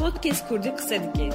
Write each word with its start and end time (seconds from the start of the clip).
Podcast 0.00 0.48
Kurdî 0.48 0.70
qise 0.76 1.00
dike. 1.02 1.30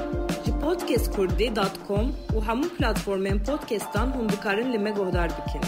Ji 0.45 0.51
podcastkurdî.com 0.63 2.07
û 2.35 2.37
hemû 2.47 2.67
platformên 2.77 3.39
podcastan 3.43 4.07
hûn 4.07 4.29
dikarin 4.29 4.73
li 4.73 4.79
me 4.79 4.91
guhdar 4.91 5.29
bikin. 5.37 5.61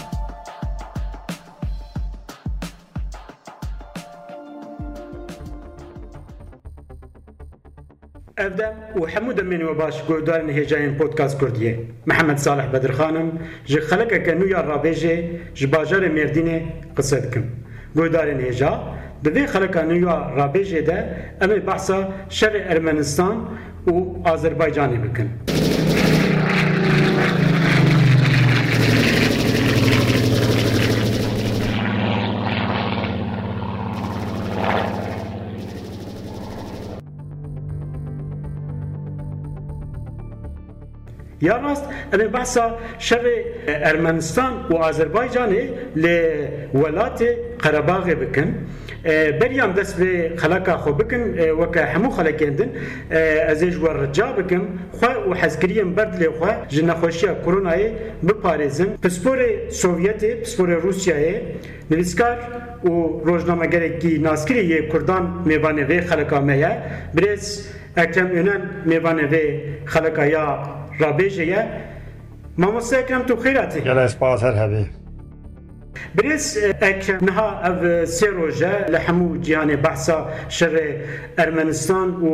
Evdem 8.36 8.74
û 8.96 9.08
hemû 9.08 9.36
demên 9.36 9.60
we 9.60 9.78
baş 9.78 10.04
guhdarên 10.08 10.48
hêjayên 10.48 10.98
podcast 10.98 11.40
Kurdiyê. 11.42 11.76
Mihemed 12.06 12.38
Salih 12.38 12.72
Bedirxanim 12.72 13.28
ji 13.66 13.78
xelekeke 13.80 14.32
nû 14.32 14.46
ya 14.48 14.60
rabêjê 14.60 15.16
ji 15.54 15.66
bajarê 15.72 16.10
Mêrdînê 16.18 16.62
qise 16.96 17.22
dikim. 17.22 17.44
Guhdarên 17.96 18.40
hêja 18.40 18.97
di 19.24 19.30
vê 19.34 19.46
xeleka 19.52 19.82
nû 19.82 19.96
ya 20.06 20.16
rabêjê 20.38 20.86
de 20.86 20.98
em 21.40 21.50
ê 21.50 21.66
behsa 21.66 21.98
şerê 22.30 22.60
Ermenistan 22.72 23.36
û 23.92 23.94
Azerbaycanê 24.32 24.98
bikin. 25.04 25.28
یا 41.40 41.56
راست 41.56 41.84
ام 42.14 42.20
بحثا 42.34 42.78
شر 42.98 43.26
ارمنستان 43.68 44.52
و 44.70 44.74
آذربایجان 44.76 45.52
ل 45.96 46.06
ولات 46.74 47.22
قرباغ 47.62 48.04
بکن 48.20 48.48
بریان 49.40 49.72
دست 49.72 49.96
به 49.96 50.32
خلقا 50.36 50.76
خو 50.76 50.92
بکن 50.92 51.38
وکه 51.60 51.84
همو 51.84 52.10
خلقیندن 52.10 52.70
از 53.48 53.62
ایج 53.62 53.76
ور 53.76 53.96
رجا 53.96 54.32
بکم 54.32 54.62
خو 54.92 55.06
و 55.06 55.34
حزگریم 55.34 55.94
برد 55.94 56.22
لی 56.22 56.28
خو 56.28 56.46
جن 56.68 56.92
خوشیا 56.92 57.34
کرونای 57.34 57.90
بپارزم 58.28 58.84
پسپور 59.02 59.38
سوویت 59.68 60.40
پسپور 60.40 60.70
روسیای 60.70 61.34
نویسکار 61.90 62.36
و 62.84 62.88
روزنامه‌گرکی 63.24 64.18
ناسکری 64.18 64.88
کردان 64.88 65.42
میوانه 65.44 65.84
و 65.84 66.00
خلقا 66.06 66.40
میه 66.40 66.72
برز 67.14 67.68
اکرم 67.96 68.36
یونان 68.36 68.60
میوانه 68.84 69.26
و 69.26 69.36
خلقا 69.84 70.26
یا 70.26 70.62
رابیجه 70.98 71.66
ماموستا 72.58 72.96
اکرم 72.96 73.22
تو 73.22 73.36
خیراتی 73.36 73.78
یلا 73.78 74.00
اسپاس 74.00 74.42
هر 74.42 74.52
حبیب 74.52 74.97
برز 76.14 76.58
اک 76.82 77.16
نها 77.22 77.48
او 77.68 78.06
سه 78.06 78.26
روژه 78.26 78.86
لحمو 78.88 79.36
جیان 79.36 79.76
بحثا 79.76 80.28
شر 80.48 80.74
ارمنستان 81.38 82.08
و 82.10 82.30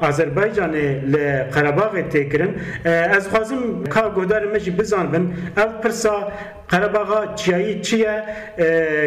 آذربایجان 0.00 0.74
لقرباغ 1.14 2.00
تکرن. 2.00 2.54
از 2.84 3.28
خوازم 3.28 3.84
کا 3.90 4.10
گودار 4.10 4.54
مجی 4.54 4.70
بزان 4.70 5.06
بن. 5.12 5.32
او 5.56 5.72
پرسا 5.82 6.32
قرباغا 6.68 7.34
چیایی 7.34 7.80
چیه؟ 7.80 8.22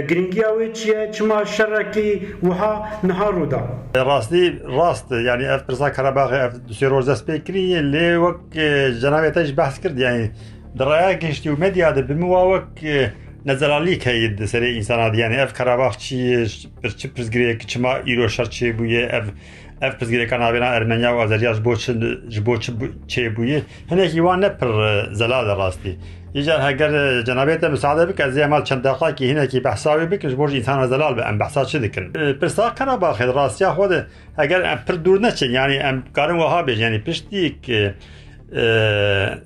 گرینگیا 0.10 0.50
و 0.58 0.72
چیه؟ 0.74 1.10
چما 1.12 1.46
شرکی 1.46 2.22
وها 2.44 2.86
نها 3.04 3.30
رودا. 3.30 3.62
راستی 3.96 4.60
راست 4.78 5.12
یعنی 5.12 5.46
اف 5.46 5.64
پرسا 5.64 5.90
قرباغ 5.90 6.34
اف 6.34 6.54
سه 6.80 6.88
روزه 6.88 7.16
سپیکری 7.16 7.82
لی 7.82 8.16
وک 8.16 8.36
جناب 9.02 9.30
تاج 9.30 9.54
بحث 9.54 9.80
کرد 9.80 10.00
یعنی 10.00 10.32
در 10.78 10.86
رأي 10.86 11.16
كشتي 11.16 11.50
ومديا 11.50 11.92
بمواوك 11.92 12.80
نەزەلالیکە 13.46 14.12
دەسەری 14.42 14.70
ئینسانادیانی 14.78 15.38
ئەف 15.42 15.52
کەراباخ 15.58 15.94
چی 16.04 16.18
پرچ 16.82 17.00
پرزگرێک 17.16 17.60
چما 17.72 17.94
ئیرۆ 18.08 18.28
شەرچێ 18.36 18.70
بووە 18.78 19.04
ئەف 19.14 19.26
ئەف 19.82 19.94
پرزگرەکان 20.00 20.40
نابێنا 20.46 20.70
ئەرمەنیا 20.76 21.12
و 21.14 21.20
ئازریاش 21.22 21.58
بۆ 21.66 21.74
ji 22.34 22.42
بۆ 22.46 22.54
چێ 23.12 23.24
بووە 23.36 23.60
هەنێکی 23.92 24.20
وان 24.26 24.40
نەپڕ 24.44 24.72
زەلا 25.20 25.40
لە 25.48 25.54
ڕاستی 25.60 25.94
ئیجار 26.38 26.60
هەگەر 26.68 26.92
جنابێتە 27.28 27.68
مساعدە 27.76 28.04
بکە 28.10 28.26
زیێمال 28.36 28.64
چەندەخاکی 28.70 29.26
هینێکی 29.30 29.60
بەحساوی 29.66 30.08
بکەش 30.12 30.34
بۆ 30.40 30.46
ئینسانە 30.58 30.86
زەلال 30.92 31.14
بە 31.18 31.24
ئەم 31.28 31.38
بەحسا 31.42 31.62
چ 31.72 31.74
دکن 31.84 32.06
پرسا 32.42 32.66
کەراباخێ 32.78 33.26
ڕاستیا 33.38 33.70
خۆدە 33.78 34.00
ئەگەر 34.40 34.62
ئەم 34.70 34.80
پر 34.86 34.96
دوور 35.04 35.20
نەچن 35.26 35.50
ینی 35.58 35.78
ئەم 35.86 35.98
کارن 36.16 36.38
وها 36.42 36.60
بێژ 36.68 36.80
ینی 36.86 37.00
پشتیک 37.08 37.60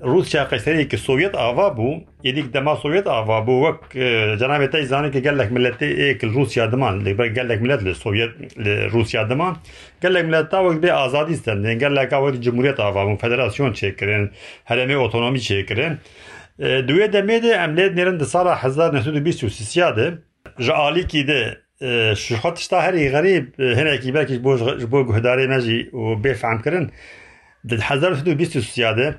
روسيا 0.02 0.44
قيسرية 0.44 0.88
السوفيت 0.94 1.34
آفا 1.34 1.68
بو 1.68 2.00
يديك 2.24 2.44
دما 2.44 2.74
سوفيت 2.74 3.06
آفا 3.06 3.40
بو 3.40 3.68
وك 3.68 3.96
جناب 4.38 4.70
تاي 4.70 4.86
زاني 4.86 5.10
كي 5.10 5.20
قال 5.20 5.38
لك 5.38 5.52
ملت 5.52 5.82
ايك 5.82 6.24
روسيا 6.24 6.66
دمان 6.66 6.94
اللي 6.94 7.12
قال 7.12 7.48
لك 7.48 7.62
ملت 7.62 7.82
السوفيت 7.82 8.30
روسيا 8.94 9.22
دمان 9.22 9.56
قال 10.02 10.14
لك 10.14 10.24
ملت 10.24 10.54
وقت 10.54 10.76
بي 10.76 10.92
آزادي 10.92 11.32
استندين 11.32 11.78
قال 11.80 11.94
لك 11.94 12.12
وقت 12.12 12.34
جمهورية 12.34 12.74
آفا 12.78 13.04
بو 13.04 13.16
فدراسيون 13.16 13.72
تشكرين 13.72 14.30
هرمي 14.66 14.94
اوتونومي 14.94 15.38
تشكرين 15.38 15.98
دوية 16.58 17.06
دميدي 17.06 17.54
املاد 17.54 17.94
نيرن 17.94 18.18
دي 18.18 18.24
سالة 18.24 18.54
حزار 18.54 18.94
نسودو 18.94 19.20
بيسو 19.20 19.48
سيسيادة 19.48 20.18
جعالي 20.60 21.02
كي 21.02 21.22
دي 21.22 21.54
شخط 22.14 22.58
شتا 22.58 22.76
هري 22.88 23.08
غريب 23.08 23.50
هنا 23.60 23.96
كي 23.96 24.10
باكي 24.10 24.38
بو 24.38 24.56
جبو 24.56 25.02
جهداري 25.12 25.46
نجي 25.46 25.90
وبيفهم 25.92 26.58
كرن 26.58 26.90
1927 27.64 29.18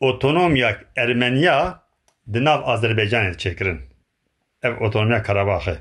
otonomiyak 0.00 0.86
Ermeniya 0.96 1.82
di 2.32 2.44
nav 2.44 2.62
Azerbaycanê 2.62 3.36
çêkirin. 3.36 3.80
Ev 4.62 4.80
otonomiya 4.80 5.22
Karabaxê. 5.22 5.76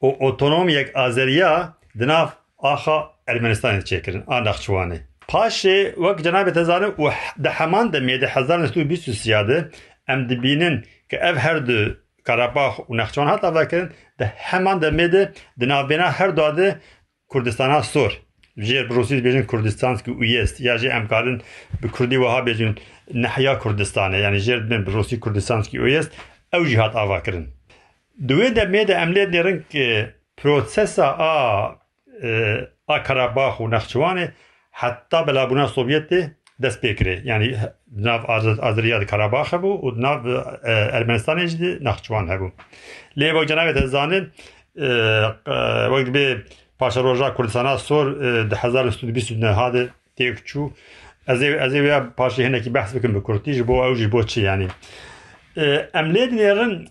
O 0.00 0.26
otonomiyek 0.26 0.96
Azeriya 0.96 1.74
di 1.98 2.08
nav 2.08 2.28
axa 2.58 3.10
Ermenistanê 3.26 3.82
çêkirin 3.84 4.24
a 4.26 4.38
Naxçıvanê. 4.38 4.98
Paşê 5.28 5.94
wek 5.94 6.18
cenabê 6.26 6.52
te 6.52 6.64
zanim 6.64 6.90
û 6.90 7.12
di 7.44 7.48
heman 7.48 7.86
demiyê 7.92 8.20
di 8.20 8.26
1927 8.26 9.70
em 10.08 10.28
dibînin 10.28 10.84
ki 11.10 11.16
ev 11.16 11.36
her 11.36 11.66
du 11.66 12.00
Karabax 12.24 12.74
û 12.78 12.96
Naxçıvan 12.96 13.26
hat 13.26 13.44
vekirin 13.56 13.90
di 14.18 14.24
heman 14.24 14.78
demê 14.80 15.12
de 15.12 15.32
di 15.60 15.64
navbêna 15.64 16.12
her 16.12 16.36
du 16.36 16.56
de 16.56 16.78
Kurdistana 17.28 17.82
Sur 17.82 18.25
jê 18.58 18.88
Rusî 18.88 19.24
bêjin 19.24 19.46
Kurdistanskî 19.46 20.10
û 20.10 20.24
jest 20.24 20.60
ya 20.60 20.76
jê 20.76 20.88
em 20.88 21.08
karin 21.08 21.42
bi 21.82 21.88
Kurdî 21.88 22.16
wiha 22.22 22.40
bêjin 22.46 22.72
nehiya 23.14 23.54
Kurdistanê 23.58 24.18
yani 24.20 24.36
jêr 24.36 24.64
dibin 24.64 24.86
bi 24.86 24.90
Rusî 24.92 25.20
Kurdistanskî 25.20 25.78
û 25.78 25.90
jest 25.90 26.12
ew 26.52 26.64
jî 26.66 26.76
hat 26.76 26.96
ava 26.96 27.22
kirin. 27.22 27.46
Di 28.28 28.32
wê 28.32 28.48
demê 28.56 28.88
de 28.88 28.92
em 28.92 29.12
lê 29.14 29.24
nêrin 29.32 29.62
ki 29.70 30.06
prosesa 30.36 31.06
a 31.18 31.32
a 32.88 33.02
Karabax 33.02 33.54
û 33.62 33.70
Nexçıwanê 33.74 34.30
heta 34.70 35.26
belabûna 35.26 35.64
Sovyetê 35.64 36.30
dest 36.62 36.84
pê 36.84 36.94
kirê 36.98 37.20
yani 37.24 37.56
nav 37.96 38.20
Azeriya 38.68 39.00
di 39.00 39.06
Karabax 39.06 39.46
hebû 39.52 39.80
û 39.84 40.02
nav 40.02 40.20
Ermenistanê 40.98 41.46
jî 41.46 41.58
di 46.14 46.44
Nexçıwan 46.80 47.14
hebû. 47.14 47.18
Lê 47.18 47.36
wek 47.36 47.50
cenavê 47.50 47.50
te 47.50 47.58
zanin 47.58 47.70
wek 47.70 47.70
dibê 47.70 47.70
Paşa 47.70 47.72
Roja 47.72 47.74
Kurdistana 47.74 47.78
sor 47.78 48.06
di 48.06 48.50
1920 48.50 49.46
hade 49.46 49.88
têk 50.18 50.36
çû 50.46 50.70
ez 51.28 51.42
ê 51.42 51.66
ez 51.66 51.74
ê 51.74 51.82
vê 51.82 52.14
paşê 52.14 52.44
hinekî 52.48 52.74
behs 52.74 52.94
bikim 52.94 53.14
bi 53.14 53.22
Kurdî 53.22 53.52
ji 53.52 53.68
bo 53.68 53.88
ew 53.88 53.94
jî 53.96 54.12
bo 54.12 54.22
çi 54.22 54.40
yanî. 54.40 54.68
Em 55.94 56.14
lê 56.14 56.30
dinêrin 56.30 56.86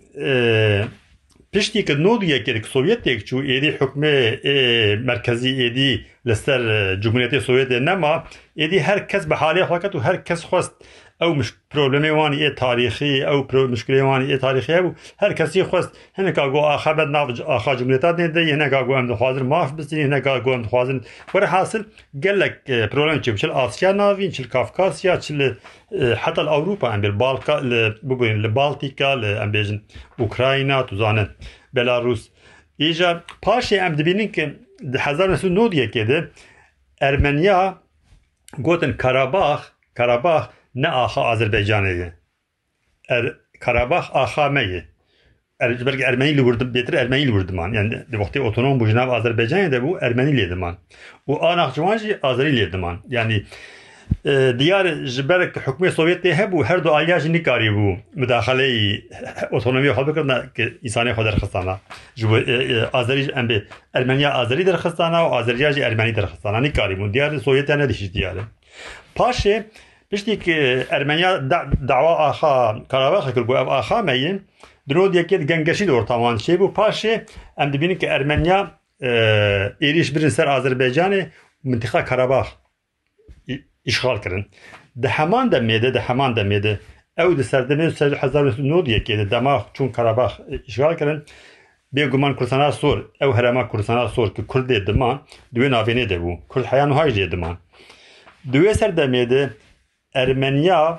piştî 1.52 1.86
ki 1.86 1.94
nodiyekê 1.94 2.62
ki 2.62 2.70
Sovyetêk 2.70 3.20
çû 3.26 3.36
êdî 3.46 3.78
hukmê 3.78 4.98
merkezî 5.04 5.50
êdî 5.50 6.02
li 6.28 6.36
ser 6.36 6.60
Cumhuriyetê 7.02 7.40
Sovyetê 7.40 7.86
nema 7.86 8.24
êdî 8.58 8.80
her 8.80 9.08
kes 9.08 9.30
bi 9.30 9.34
halê 9.34 9.64
xwe 9.64 9.80
ket 9.80 9.96
û 9.96 10.02
her 10.02 10.26
kes 10.26 10.44
xwest 10.44 10.72
wanî 11.20 12.38
ê 12.48 12.56
tarîxî 14.46 14.72
hebû 14.78 14.90
her 15.18 15.36
kesî 15.36 15.62
xwest 15.70 15.90
hineka 16.18 16.48
got 16.48 16.66
axebet 16.76 17.10
nav 17.16 17.28
axa 17.56 17.78
Cumhuriyeta 17.78 18.18
de 18.18 18.42
hineka 18.52 18.82
got 18.82 18.98
em 19.00 19.10
dixwazin 19.10 19.46
maf 19.46 19.78
bistîn 19.78 19.98
hineka 20.06 20.38
got 20.38 20.54
em 20.54 20.64
dixwazin 20.64 21.00
were 21.32 21.46
hasil 21.46 21.84
gelek 22.20 22.66
problem 22.92 23.22
çi 23.22 23.38
çil 23.38 23.52
Asya 23.54 23.98
navîn 23.98 24.32
çil 24.32 24.50
Kafkasya 24.50 25.20
çil 25.20 25.40
heta 26.24 26.42
li 26.46 26.50
Ewropa 26.50 26.94
em 26.94 27.04
bil 27.04 27.20
Balka 27.20 27.56
bibûn 28.04 28.44
li 28.44 28.56
Baltîka 28.56 29.22
li 29.22 29.32
em 29.44 29.54
bêjin 29.54 29.80
Ukrayna 30.20 30.86
tu 30.86 30.96
zanin 30.96 31.28
Belarus. 31.76 32.30
Îja 32.80 33.24
paşê 33.42 33.78
em 33.86 33.98
dibînin 33.98 34.28
ki 34.28 34.54
di 34.82 34.98
1990 34.98 36.08
de 36.08 36.30
Ermeniya 37.02 37.78
gotin 38.58 38.94
Karabax 38.94 39.60
Karabax 39.94 40.44
ne 40.76 40.90
aha 40.90 41.26
Azerbaycan'ı. 41.26 42.14
Er, 43.10 43.34
Karabağ 43.60 43.98
ahameyi. 44.14 44.84
Er, 45.60 45.86
belki 45.86 46.04
Ermeniyle 46.04 46.42
vurdum, 46.42 46.74
betir 46.74 46.94
Ermeniyle 46.94 47.32
vurdum 47.32 47.60
an. 47.60 47.74
Yani 47.74 47.92
de 48.12 48.20
vakti 48.20 48.42
otonom 48.42 48.80
bu 48.80 48.88
jinav 48.88 49.10
Azerbaycan'ı 49.10 49.72
da 49.72 49.84
bu 49.84 50.00
Ermeniyleydi 50.02 50.56
man. 50.56 50.78
O 51.28 51.44
anakçıvancı 51.46 52.20
Azeriliydi 52.24 52.78
man. 52.78 53.00
Yani 53.08 53.44
e, 54.26 54.54
diyar 54.60 55.06
jiberek 55.06 55.68
hükmü 55.68 55.92
Sovyetli 55.92 56.36
hebu 56.36 56.66
her 56.66 56.84
do 56.84 56.92
aliyaj 56.92 57.26
nikari 57.26 57.76
bu 57.76 58.20
müdahaleyi 58.20 59.10
otonomi 59.52 59.90
habıkırna 59.90 60.54
ki 60.54 60.78
insani 60.84 61.12
hodar 61.12 61.36
khistana. 61.36 61.80
Jibu 62.16 62.38
e, 62.38 62.54
e, 62.54 62.84
Azeri 62.94 63.32
embe 63.32 63.64
Ermeniya 63.94 64.34
Azeri 64.34 64.66
der 64.66 64.78
khistana 64.78 65.30
o 65.30 65.36
Azeriyaj 65.36 65.78
Ermeni 65.78 66.16
der 66.16 66.26
khistana 66.26 66.58
nikari 66.58 66.96
hani 66.96 67.10
bu 67.10 67.14
diyar 67.14 67.38
Sovyetli 67.38 67.80
ne 67.80 67.90
dişi 67.90 68.14
diyarı. 68.14 68.40
Paşe 69.16 69.66
Tiştek 70.16 70.48
Ermenya 70.90 71.50
dava 71.88 72.28
aha 72.28 72.76
Karabakh'a 72.90 73.34
kir 73.34 73.48
bu 73.48 73.58
ev 73.58 73.68
aha 73.68 74.02
meyin. 74.02 74.48
Dro 74.90 75.14
diyeket 75.14 75.48
gengeşi 75.48 75.88
de 75.88 75.92
ortaman 75.92 76.38
şey 76.38 76.60
bu 76.60 76.74
paşe 76.74 77.26
em 77.58 77.74
dibinin 77.74 77.96
ki 77.96 78.06
Ermenya 78.06 78.72
eriş 79.82 80.16
birin 80.16 80.30
ser 80.30 80.48
Azerbaycan'ı 80.48 81.30
mıntıka 81.64 82.06
Karabakh 82.06 82.48
işgal 83.86 84.22
kirin. 84.22 84.48
De 84.96 85.08
hemen 85.08 85.32
heman 85.32 85.52
demede 85.52 85.94
de 85.94 86.00
heman 86.00 86.36
demede 86.36 86.80
ew 87.18 87.38
di 87.38 87.44
serdemên 87.44 87.90
ser 87.90 88.12
Hazar 88.12 88.46
hezar 88.46 88.64
nû 88.64 88.86
diyekê 88.86 89.18
di 89.18 89.32
dema 89.32 89.66
çûn 89.74 89.92
Karabax 89.92 90.32
îşgal 90.68 90.94
e, 90.94 90.98
kirin 90.98 91.24
bêguman 91.94 92.36
Kursana 92.36 92.72
Sor 92.72 92.98
ew 93.22 93.34
herema 93.34 93.68
Kursana 93.68 94.08
Sor 94.08 94.36
ki 94.36 94.42
Kurdê 94.42 94.88
diman 94.88 95.22
di 95.56 95.60
wê 95.60 95.70
navênê 95.70 96.10
de 96.10 96.16
bû 96.16 96.38
Kurd 96.48 96.66
heya 96.66 96.86
nû 96.86 96.94
hay 96.94 97.10
jê 97.10 97.32
diman. 97.32 97.58
Di 98.54 98.58
Ermeniya 100.15 100.99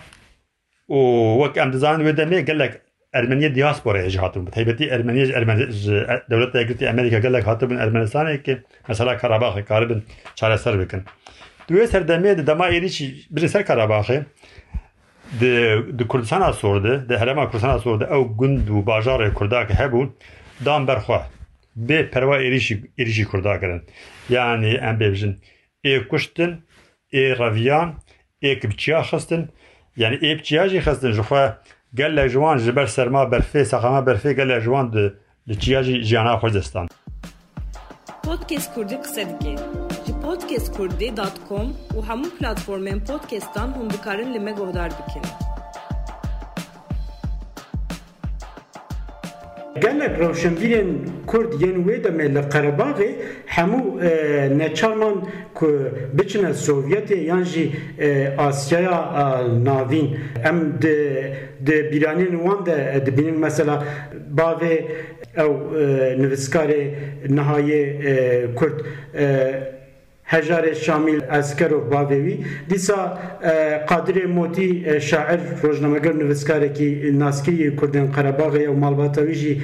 û 0.89 0.99
wek 1.41 1.57
em 1.57 1.73
dizanin 1.73 2.05
wê 2.05 2.13
demê 2.17 2.41
gelek 2.41 2.73
Ermeniye 3.13 3.55
diasporaya 3.55 4.09
jî 4.09 4.19
hatibûn. 4.19 4.45
Taybetî 4.45 4.85
Ermeniye 4.85 5.27
devleta 6.29 6.59
Yekîtî 6.59 6.89
Amerika 6.89 7.19
gelek 7.19 7.47
hatibûn 7.47 7.77
Ermenistanê 7.77 8.43
ki 8.43 8.61
mesela 8.87 9.13
Karabağê 9.15 9.65
karibin 9.65 10.03
çareser 10.35 10.79
bikin. 10.79 11.03
دوێ 11.71 11.85
سەردەمێ 11.93 12.31
دەما 12.49 12.65
عێریی 12.73 13.07
برێ 13.35 13.47
سەر 13.53 13.63
کاراباخێ 13.69 14.17
کوردستان 16.11 16.41
سۆردە 16.61 16.93
دە 17.09 17.15
هەرما 17.21 17.43
کوردستان 17.49 17.79
سۆردە 17.85 18.05
ئەو 18.11 18.23
گوند 18.39 18.65
و 18.75 18.77
باژارێ 18.89 19.29
کورداکە 19.37 19.73
هەبوون 19.81 20.09
دام 20.65 20.83
بەرخوا 20.89 21.19
بێ 21.87 21.99
پەروا 22.13 22.35
عێریشی 22.43 22.75
عێریشی 22.99 23.25
کورداکردن 23.31 23.81
یعنی 24.35 24.71
ئەم 24.83 24.95
بێبژن 25.01 25.33
ئێ 25.85 25.93
کوشتن 26.11 26.51
ئێ 27.15 27.25
ڕەڤیان 27.39 27.89
ئێک 28.45 28.61
بچیا 28.71 28.99
خستن 29.09 29.43
یعنی 30.01 30.17
ئێ 30.23 30.31
بچیاژی 30.39 30.81
خستن 30.85 31.11
ژخوا 31.17 31.43
گەل 31.97 32.11
لە 32.17 32.25
ژوان 32.33 32.57
ji 32.63 32.71
ber 32.77 32.87
serma 32.95 33.23
berfê 33.33 33.61
seqama 33.71 34.01
berfê 34.09 34.31
gel 34.39 34.49
lê 34.51 34.59
jiwan 34.65 34.87
li 35.47 35.59
çiyajî 35.59 36.03
jiyana 36.03 36.33
Xwedistan. 36.41 36.87
Podcast 38.23 38.73
Kurdî 38.73 38.97
qise 39.03 39.23
dike. 39.29 39.55
Ji 40.05 40.13
podcastkurdî.com 40.25 41.67
û 41.95 41.97
hemû 42.09 42.27
platformên 42.37 42.99
podcastan 43.09 43.69
hûn 43.77 43.89
dikarin 43.93 44.33
li 44.33 44.39
me 44.39 44.51
guhdar 44.51 44.89
bikin. 44.99 45.25
Gelek 49.80 50.18
rewşenbîrên 50.20 50.90
Kurd 51.26 51.52
yên 51.60 51.84
wê 51.86 51.96
demê 52.04 52.34
li 52.34 52.38
Qerebaxê 52.52 53.08
hemû 53.46 54.58
neçarman 54.58 55.16
ku 55.54 55.68
biçine 56.12 56.48
Sovyetê 56.48 57.18
yan 57.24 57.42
jî 57.42 57.72
Asyaya 58.38 59.42
navîn. 59.64 60.16
Em 60.44 60.58
di 60.82 60.96
di 61.66 61.72
bîranên 61.72 62.32
wan 62.44 62.66
de 62.66 63.02
dibînin 63.06 63.38
mesela 63.38 63.84
bavê 64.36 64.82
ew 65.36 65.52
nivîskarê 66.20 66.82
nihayê 67.28 68.54
Kurd 68.54 68.80
هجار 70.28 70.74
شامل 70.74 71.20
اسکرو 71.30 71.80
باوی 71.80 72.44
دیسا 72.68 73.18
قادر 73.88 74.26
موتی 74.26 75.00
شاعر 75.00 75.38
روزنامه‌گر 75.62 76.12
نویسکاره 76.12 76.68
کی 76.68 77.10
ناسکی 77.10 77.76
کردن 77.76 78.06
قرباغ 78.06 78.54
و 78.70 78.72
مالباتوی 78.72 79.34
جی 79.34 79.62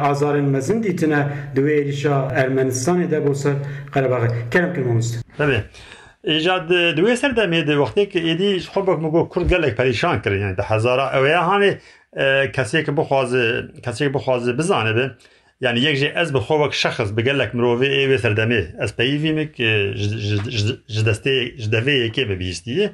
آزار 0.00 0.40
مزن 0.40 0.80
دیتنه. 0.80 1.32
دوی 1.54 1.72
ایشا 1.72 2.28
ارمنستان 2.28 3.06
ده 3.06 3.20
بوسر 3.20 3.56
قرباغ 3.92 4.50
کرم 4.50 4.88
مست 4.88 5.24
tabii 5.38 5.60
ایجاد 6.24 6.68
دوی 6.68 7.16
سر 7.16 7.28
ده 7.28 7.76
وقتی 7.76 8.06
که 8.06 8.20
ایدی 8.20 8.60
خب 8.60 8.90
مگو 8.90 9.28
کرد 9.34 9.48
گلک 9.48 9.74
پریشان 9.74 10.20
کرد. 10.20 10.32
یعنی 10.32 10.54
ده 10.54 10.62
هزارا 10.62 11.10
اویا 11.18 11.42
هانی 11.42 11.72
کسی 12.52 12.82
که 12.82 12.92
بخوازه 12.92 13.68
کسی 13.82 14.04
که 14.04 14.10
بخوازه 14.10 14.52
بزانه 14.52 14.92
به 14.92 15.10
یعنی 15.60 15.80
یک 15.80 16.00
جه 16.00 16.12
از 16.16 16.32
بخواه 16.32 16.62
وک 16.62 16.74
شخص 16.74 17.10
بگلک 17.10 17.54
مروه 17.54 17.86
ای 17.86 18.14
و 18.14 18.18
سردمه 18.18 18.74
از 18.78 18.96
پیوی 18.96 19.32
می 19.32 19.52
که 19.52 19.94
جدسته 20.86 21.48
جدوه 21.48 21.92
یکی 21.92 22.24
به 22.24 22.34
در 22.34 22.90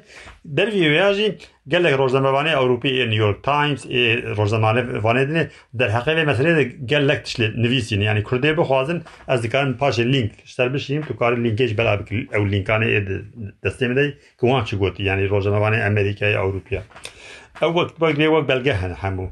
در 0.55 0.69
ویویاجی 0.69 1.33
گلک 1.71 1.93
روزنامه 1.93 2.29
وانه 2.29 2.57
اروپی 2.57 2.89
ای 2.89 3.05
نیویورک 3.07 3.37
تایمز 3.43 3.85
ای 3.85 4.15
روزنامه 4.15 4.81
وانه 4.81 5.25
دینه 5.25 5.49
در 5.77 5.87
حقیقه 5.89 6.23
مسئله 6.23 6.53
ده 6.53 6.63
گلک 6.63 7.21
تشل 7.23 7.59
نویسین 7.61 8.01
یعنی 8.01 8.23
کرده 8.23 8.53
بخوازن 8.53 9.01
از 9.27 9.41
دکارن 9.41 9.73
پاش 9.73 9.99
لینک 9.99 10.31
شتر 10.45 10.69
بشیم 10.69 11.01
تو 11.01 11.13
کار 11.13 11.39
لینکیش 11.39 11.73
بلا 11.73 11.97
بکل 11.97 12.25
او 12.35 12.45
لینکانه 12.45 12.85
ای 12.85 13.01
دسته 13.63 13.87
میده 13.87 14.17
که 14.41 14.47
وان 14.47 14.63
چی 14.63 14.75
گوتی. 14.77 15.03
یعنی 15.03 15.25
روزنامه 15.25 15.57
وانه 15.57 15.77
امریکای 15.77 16.33
اروپیا. 16.33 16.81
اول 17.61 17.83
وقت 17.83 17.97
بگره 17.99 18.27
وقت 18.27 18.47
بلگه 18.47 18.73
همون 18.73 19.29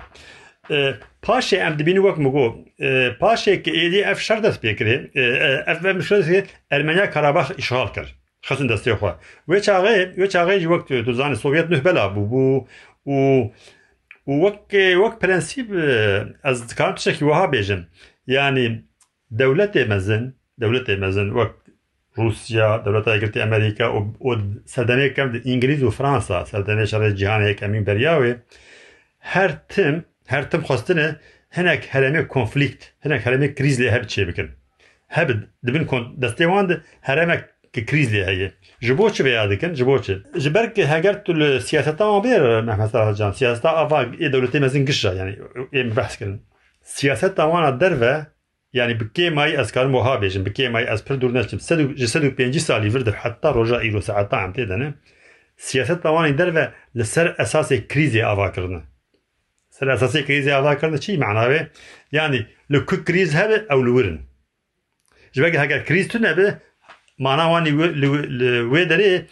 پاشێ 1.25 1.57
ئەم 1.63 1.73
دبین 1.79 1.97
وەک 2.05 2.17
مگۆ 2.25 2.45
پاشێک 3.21 3.63
ئێدی 3.77 4.01
ئەف 4.07 4.19
شەر 4.27 4.39
دەست 4.45 4.59
پێکرێ 4.63 4.95
ئەف 5.67 5.79
ئەرمەنیا 6.71 7.07
کاراباخ 7.15 7.47
ئیشغال 7.59 7.89
کرد 7.95 8.11
خستن 8.47 8.67
دەستی 8.71 8.93
خوا 8.99 9.11
وێ 9.49 9.59
چاغێ 9.67 9.97
وێ 10.19 10.27
چاغێژی 10.33 10.67
وەک 10.73 10.83
توزانانی 11.07 11.37
سوڤێت 11.43 11.67
نه 11.73 11.79
بەلا 11.85 12.05
بوو 12.15 12.27
بوو 12.31 13.51
و 14.27 14.33
وەک 14.43 14.59
وەک 15.03 15.15
پرەنسیب 15.21 15.67
ئەس 16.45 16.57
دکان 16.69 16.91
تشێکی 16.95 17.23
وها 17.29 17.45
بێژن 17.53 17.81
ینی 18.35 18.67
دەولەتێ 19.39 19.83
مەزن 19.91 20.23
دەولەتێ 20.61 20.93
مەزن 21.03 21.29
وەک 21.37 21.53
رووسیا 22.19 22.69
دەولەت 22.85 23.05
یەکرتی 23.15 23.39
ئەمریکا 23.43 23.87
سەردەمێکم 24.73 25.27
ئینگلیز 25.49 25.81
و 25.83 25.89
فرانسا 25.97 26.39
سەردەمێ 26.51 26.85
شەڕێ 26.91 27.09
جیهانەیە 27.19 27.53
ئەمین 27.63 27.83
بەریاوێ 27.87 28.31
هەر 29.33 29.51
تم 29.71 29.95
هر 30.27 30.43
تم 30.43 30.61
خواستنه 30.61 31.19
هنک 31.51 31.89
هرمی 31.91 32.27
کنفلیکت 32.27 32.91
هنک 33.01 33.27
هرمی 33.27 33.53
کریز 33.53 33.81
لیه 33.81 33.91
هبی 33.93 34.05
چی 34.05 34.25
بکن 34.25 34.49
هبی 35.09 35.33
دبین 35.67 35.85
کن 35.85 36.15
دستی 36.21 36.45
واند 36.45 36.83
هرمی 37.01 37.37
که 37.73 37.81
کریز 37.81 38.11
لیه 38.11 38.25
هیه 38.25 38.53
جبو 38.79 39.09
چه 39.09 39.57
کن 39.57 39.73
جبو 39.73 39.99
چه 39.99 40.23
که 40.75 40.87
هگر 40.87 41.13
تو 41.13 41.59
سیاست 41.59 42.01
ها 42.01 42.19
بیر 42.19 42.61
محمد 42.61 42.89
صلاح 42.89 43.13
جان 43.13 43.31
سیاست 43.31 43.65
ها 43.65 43.71
آفا 43.71 44.03
یه 44.19 44.29
دولتی 44.29 44.59
مزین 44.59 44.85
گشه 44.85 45.15
یعنی 45.15 45.37
یه 45.73 45.83
بحث 45.83 46.17
کن 46.17 46.39
سیاست 46.81 47.39
ها 47.39 47.51
وانا 47.51 47.71
در 47.71 47.93
و 48.01 48.25
یعنی 48.73 48.93
بکی 48.93 49.29
مای 49.29 49.55
از 49.55 49.71
کار 49.71 49.87
موها 49.87 50.17
بیشن 50.17 50.43
بکی 50.43 50.67
مای 50.67 50.85
از 50.85 51.05
پر 51.05 51.15
دور 51.15 51.31
نشتیم 51.31 51.59
سد 51.59 52.23
و 52.23 52.29
پینجی 52.29 52.59
سالی 52.59 52.89
ورد 52.89 53.07
حتی 53.07 53.47
روژا 53.47 53.79
ایرو 53.79 54.01
ساعتا 54.01 54.37
هم 54.37 54.51
تیدنه 54.53 54.93
سیاست 55.57 56.05
ها 56.05 56.13
وانا 56.13 56.31
در 56.31 56.51
و 56.51 56.67
لسر 56.95 57.35
اساس 57.39 57.73
کریزی 57.73 58.21
آفا 58.21 58.49
سر 59.72 59.90
اساسی 59.90 60.22
کریزی 60.22 60.50
اوا 60.50 60.74
کردن 60.74 60.96
چی 60.96 61.16
معناوه 61.16 61.60
یعنی 62.12 62.46
لو 62.70 62.80
کو 62.80 62.96
کریز 62.96 63.34
هبه 63.34 63.66
او 63.70 63.82
لورن 63.82 64.18
جبه 65.32 65.60
اگر 65.60 65.80
کریز 65.88 66.08
تو 66.08 66.18
نبه 66.18 66.56
معنا 67.18 67.48
وانی 67.50 67.70
و 68.72 68.84
داره 68.84 69.26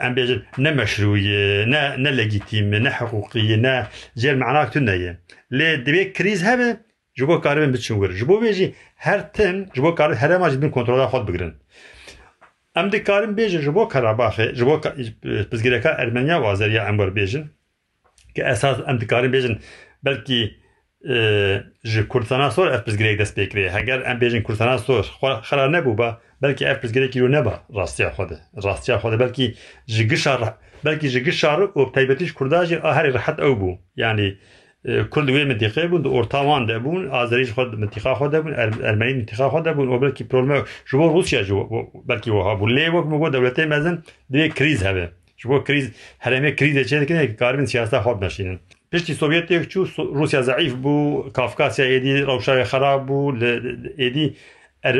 ام 0.00 0.14
بیجن 0.14 0.42
نه 0.58 0.70
مشروعیه 0.70 1.64
نه 1.68 1.96
نه 1.96 2.10
لگیتیمه 2.10 2.78
نه 2.78 2.90
حقوقیه 2.90 3.56
نه 3.56 3.88
جل 4.16 4.34
معنا 4.34 4.64
تو 4.66 4.80
نه 4.80 5.18
لی 5.50 5.76
دبی 5.76 6.04
کریز 6.16 6.42
هبه 6.42 6.68
جبو 7.14 7.38
کاربن 7.38 7.72
بچون 7.72 7.98
ور 7.98 8.12
جبو 8.12 8.40
بیجی 8.40 8.74
هر 8.96 9.20
تن 9.34 9.56
جبو 9.74 9.90
کار 9.98 10.12
هر 10.12 10.38
ما 10.38 10.48
جبن 10.50 10.70
کنترل 10.70 11.06
خود 11.06 11.26
بگیرن 11.26 11.54
ام 12.76 12.88
دکارم 12.88 13.34
بیجن 13.34 13.60
جبو 13.60 13.84
کاراباخه 13.84 14.52
جبو 14.52 14.74
بزگیرکا 15.52 15.90
ارمنیا 16.02 16.36
و 16.40 16.44
آذریا 16.44 16.82
امبر 16.88 17.10
بیجن 17.10 17.50
اساس 18.41 18.77
ئەساس 18.77 18.87
ئەم 18.87 18.97
بلکی 19.01 19.29
بێژن 19.33 19.55
بەلکی 20.05 20.41
ji 21.91 22.01
کوردستانا 22.11 22.49
سۆر 22.55 22.67
ئەف 22.73 22.81
پزگرێک 22.87 23.17
دەست 23.21 23.33
پێکرێ 23.37 23.65
هەگەر 23.77 23.99
بلکی 24.07 24.17
بێژن 24.21 24.41
کوردستانا 24.45 24.77
سۆر 24.87 25.03
خرا 25.47 25.65
نەبوو 25.75 25.97
بە 25.99 26.09
بەلکی 26.43 26.65
ئەف 26.69 26.77
پزگرێکی 26.83 27.19
و 27.21 27.27
بلکی 27.35 27.55
ڕاستیا 27.77 28.09
خۆدە 28.17 28.37
ڕاستیا 28.65 28.95
خۆدە 29.01 29.17
بەلکی 29.21 29.47
بلکی 29.95 30.17
بەلکی 30.85 31.07
ژگە 31.15 31.33
شار 31.41 31.59
و 31.77 31.91
تایبەتیش 31.95 32.31
کورداژی 32.37 32.75
یعنی 34.03 34.27
کل 34.85 35.25
دوی 35.25 35.43
منطقه 35.43 35.87
بود 35.87 36.05
و 36.05 36.13
ارتاوان 36.13 36.65
ده 36.65 36.79
بود 36.79 37.05
ئۆرتاوان 37.05 37.51
خود 37.51 37.79
منطقه 37.79 38.13
خود 38.13 38.31
ده 38.31 38.41
بود 38.41 38.53
ارمانی 38.89 39.13
منطقه 39.13 39.49
خود 39.49 39.63
ده 39.63 39.73
بود 39.73 39.87
و 39.87 39.99
بلکی 39.99 40.23
پرولمه 40.23 40.63
ژ 40.89 40.93
روسیا 40.93 41.41
رووسیا 41.41 41.41
بلکی 42.05 42.31
وها 42.31 42.55
بود 42.55 42.71
لیوک 42.71 43.05
مگو 43.05 43.29
دولتی 43.29 43.65
مزن 43.65 44.03
دوی 44.31 44.49
کریز 44.49 44.83
هبه. 44.83 45.11
Și 45.39 45.47
bă, 45.47 45.61
kriz, 45.61 45.91
haremiyek 46.17 46.57
kriz 46.57 46.75
içinde 46.75 47.05
ki? 47.05 47.35
Karmin 47.35 47.65
siyasete 47.65 47.97
hop 48.05 48.23
نشینن 48.23 48.59
پشتی 48.91 49.13
سوفیت 49.13 49.51
یک 49.51 49.67
چو 49.73 49.79
روسیا 50.19 50.41
ضعیف 50.41 50.73
بو 50.73 50.95
کافکاسیا 51.37 51.85
ایدی 51.85 52.13
روشای 52.29 52.63
خراب 52.71 53.05
بو 53.05 53.19
ایدی 53.97 54.25
ار 54.87 54.97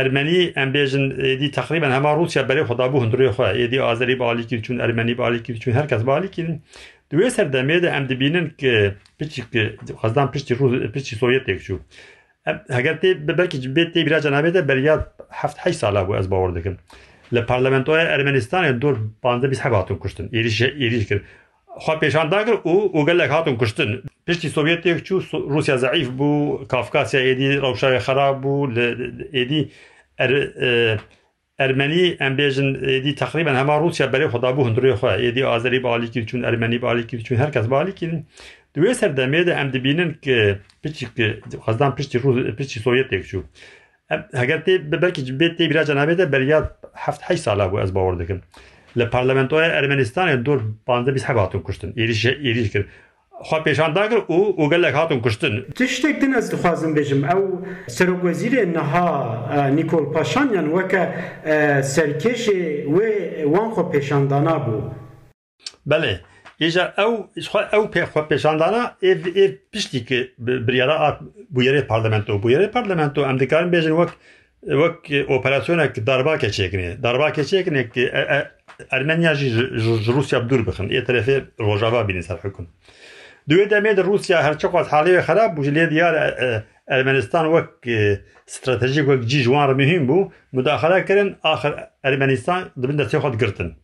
ارمنی 0.00 0.52
ام 0.56 0.68
بیژن 0.72 1.04
ایدی 1.28 1.48
تقریبا 1.58 1.86
همه 1.86 2.14
روسیا 2.20 2.42
برای 2.42 2.64
خدا 2.64 2.86
بو 2.92 3.00
هندری 3.00 3.30
خو 3.30 3.42
ایدی 3.42 3.78
آذری 3.78 4.14
بالی 4.14 4.44
کی 4.44 4.60
چون 4.60 4.80
ارمنی 4.80 5.14
بالی 5.14 5.38
کی 5.44 5.52
چون 5.62 5.74
هر 5.78 5.86
کس 5.90 6.02
بالی 6.10 6.28
کی 6.34 6.42
دوی 7.10 7.30
سر 7.30 7.44
دمه 7.44 7.80
ده 7.80 7.90
ام 7.96 8.04
دبینن 8.10 8.46
که 8.60 8.72
پچی 9.18 9.44
که 9.52 9.62
خزدان 10.02 10.28
پشتی 10.32 10.54
روز 10.54 10.72
پشتی 10.94 11.16
سوفیت 11.16 11.48
یک 11.48 11.60
چو 11.66 11.78
اگر 12.78 12.94
تی 12.94 13.14
بلکی 13.14 13.68
بیت 13.76 13.92
تی 13.92 14.04
بیرا 14.04 14.20
جنابه 14.20 14.50
ده 14.50 14.62
بریاد 14.62 15.12
7 15.32 15.56
8 15.60 15.78
ساله 15.78 16.04
بو 16.04 16.12
از 16.12 16.28
باور 16.30 16.50
دکم 16.60 16.76
bû 17.32 17.36
li 17.36 17.46
parlamentoya 17.46 18.04
Ermenistanê 18.04 18.80
dur 18.80 18.96
panze 19.22 19.50
bîst 19.50 19.64
hev 19.64 19.72
hatun 19.72 19.96
kuştin 19.96 20.28
êriş 20.28 20.62
êriş 20.62 21.04
kir 21.08 21.22
xwe 21.84 21.94
pêşan 22.02 22.30
dagir 22.30 22.52
û 22.52 22.74
û 22.96 23.06
gelek 23.06 23.30
hatun 23.30 23.56
kuştin 23.56 24.02
piştî 24.26 24.48
Sovyetê 24.48 25.02
çû 25.06 25.14
Rusya 25.54 25.78
zayıf 25.78 26.08
bû 26.18 26.30
Kafkasya 26.68 27.20
êdî 27.20 27.60
rewşayê 27.60 27.98
xerab 28.06 28.44
bû 28.44 28.54
êdî 29.32 29.68
er 30.18 30.30
Ermenî 31.58 32.16
em 32.20 32.38
bêjin 32.38 32.68
êdî 32.96 33.14
teqrîben 33.14 33.54
hema 33.54 33.80
Rusya 33.80 34.06
berê 34.06 34.26
xwe 34.32 34.38
dabû 34.46 34.60
hundirê 34.68 34.92
xwe. 34.94 35.12
Êdî 35.28 35.44
Azerî 35.44 35.82
balî 35.82 36.10
kir 36.10 36.26
çûn 36.26 36.42
Ermenî 36.48 37.06
kir 37.06 37.20
çûn 37.24 37.36
herkes 37.36 37.70
balî 37.70 37.94
kirin 37.94 38.26
di 38.74 38.80
wê 38.80 38.92
serdemê 39.00 39.46
de 39.46 39.52
em 39.52 39.72
dibînin 39.72 40.12
ki 40.12 40.58
piçî 40.82 41.06
xwezdan 41.64 41.94
piştî 41.96 42.80
Sovyetê 42.86 43.22
هەگەر 44.40 44.60
تێ 44.66 44.74
بەبەرکی 44.90 45.22
بێت 45.40 45.54
تێ 45.58 45.64
بیرا 45.70 45.82
جەنابێتە 45.88 46.24
بەریاد 46.32 46.66
هەه 47.28 47.36
سالا 47.44 47.66
بوو 47.68 47.82
ئەس 47.82 47.90
باوە 47.96 48.12
دەکەن 48.22 48.40
لە 48.98 49.04
پارلمنتۆی 49.12 49.70
ئەرمنیستانی 49.76 50.36
دۆ 50.46 50.54
هەباتون 51.28 51.60
کوشتن 51.66 51.90
ئریش 52.00 52.26
ئریش 52.46 52.68
کرد 52.74 52.86
خوا 53.46 53.58
پێشانداگر 53.64 54.20
و 54.30 54.38
وگەلێک 54.62 54.94
هاتون 55.00 55.20
کوشتن 55.24 55.54
ت 55.76 55.80
شتێک 55.94 56.16
دن 56.22 56.32
ئەس 56.36 56.46
دخوازم 56.52 56.90
بێژم 56.96 57.22
ئەو 57.30 57.42
سەرۆگوەزیرێ 57.96 58.62
نەها 58.76 59.08
نیکۆل 59.76 60.04
پاشانیان 60.14 60.66
وەکە 60.76 61.02
سەرکێشێ 61.94 62.60
وێ 62.94 63.10
وان 63.52 63.68
خۆ 63.74 63.82
پێشاندانا 63.92 64.56
بوو 64.64 64.80
بەێ. 65.90 66.14
İşte 66.60 66.92
ev, 66.96 67.12
ev 67.72 68.26
peşandana 68.28 68.96
ev, 69.02 69.36
ev 69.36 69.52
pişti 69.72 70.04
ki 70.04 70.34
bir 70.38 70.74
yere 70.74 70.92
bu 71.50 71.62
yere 71.62 71.86
parlamento, 71.86 72.42
bu 72.42 72.50
yere 72.50 72.70
parlamento. 72.70 73.22
Em 73.22 73.40
dikarin 73.40 73.72
bejin 73.72 73.96
vak 73.96 74.10
vak 74.62 74.96
operasyonek 75.28 76.06
darba 76.06 76.38
keçekini, 76.38 77.02
darba 77.02 77.32
keçekini 77.32 77.90
ki 77.90 78.10
e, 78.12 78.20
e, 78.20 78.50
Ermeniya 78.90 79.34
Rusya 80.14 80.50
dur 80.50 80.66
bakın, 80.66 80.90
e 80.90 81.04
tarafı 81.04 81.44
Rojava 81.60 82.08
binin 82.08 82.20
ser 82.20 82.36
hüküm. 82.36 82.68
Duye 83.48 83.70
demeye 83.70 83.96
de 83.96 84.04
Rusya 84.04 84.42
her 84.42 84.58
çok 84.58 84.74
az 84.74 84.88
hali 84.88 85.14
ve 85.14 85.20
harap 85.20 85.56
bu 85.56 85.64
jiliye 85.64 85.90
diyar 85.90 86.14
e, 86.14 86.64
Ermenistan 86.86 87.52
vak 87.52 87.68
stratejik 88.46 89.08
vak 89.08 89.24
cijwar 89.28 89.72
mühim 89.72 90.08
bu 90.08 90.32
müdahale 90.52 91.04
keren 91.04 91.36
ahir 91.42 91.72
Ermenistan 92.02 92.64
dibinde 92.82 93.04
sehot 93.04 93.40
girtin. 93.40 93.74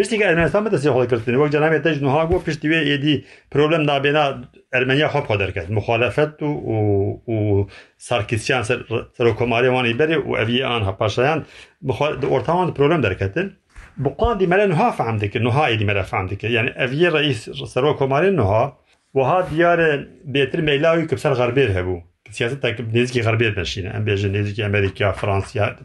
پشتی 0.00 0.18
که 0.18 0.28
ارمنی 0.28 0.48
سامت 0.48 0.76
سی 0.76 0.90
خود 0.90 1.10
کردند 1.10 1.36
وقت 1.36 1.52
جنابی 1.52 1.78
تج 1.78 2.02
نه 2.02 2.10
آگو 2.10 2.38
پشتی 2.38 2.68
وی 2.68 2.86
یه 2.86 2.96
دی 2.96 3.24
پریبلم 3.50 3.82
دارن 3.86 4.44
ارمنیا 4.72 5.08
خوب 5.08 5.24
خود 5.24 5.38
درکت 5.38 5.70
مخالفت 5.70 6.42
و 6.42 6.46
و 6.46 7.32
و 7.32 7.66
سرکیسیان 7.96 8.62
سر 8.62 8.84
سرکوماری 9.12 9.68
وانی 9.68 9.92
بره 9.92 10.16
و 10.18 10.34
اولی 10.34 10.62
آنها 10.62 10.92
پاشایان 10.92 11.46
مخال 11.82 12.16
دو 12.16 12.32
ارتوان 12.32 12.74
پریبلم 12.74 13.00
درکتن 13.00 13.56
بقادی 14.04 14.46
مل 14.46 14.66
نه 14.66 14.90
فهم 14.90 15.16
دکه 15.16 15.38
نه 15.38 15.60
ایدی 15.60 15.84
مل 15.84 16.02
فهم 16.02 16.26
دکه 16.26 16.48
یعنی 16.48 16.68
اولی 16.68 17.06
رئیس 17.06 17.48
سرکوماری 17.50 18.30
نه 18.30 18.72
و 19.14 19.20
ها 19.20 19.42
دیار 19.42 20.06
بهتر 20.26 20.60
میلایی 20.60 21.06
که 21.06 21.16
بسیار 21.16 21.34
غربیه 21.34 21.82
بو 21.82 22.00
سیاست 22.30 22.60
تاکب 22.60 22.96
نزدیک 22.96 23.24
غربیه 23.24 23.50
بشینه 23.50 23.90
امبیج 23.94 24.26
نزدیک 24.26 24.60
آمریکا 24.60 25.12
فرانسه 25.12 25.76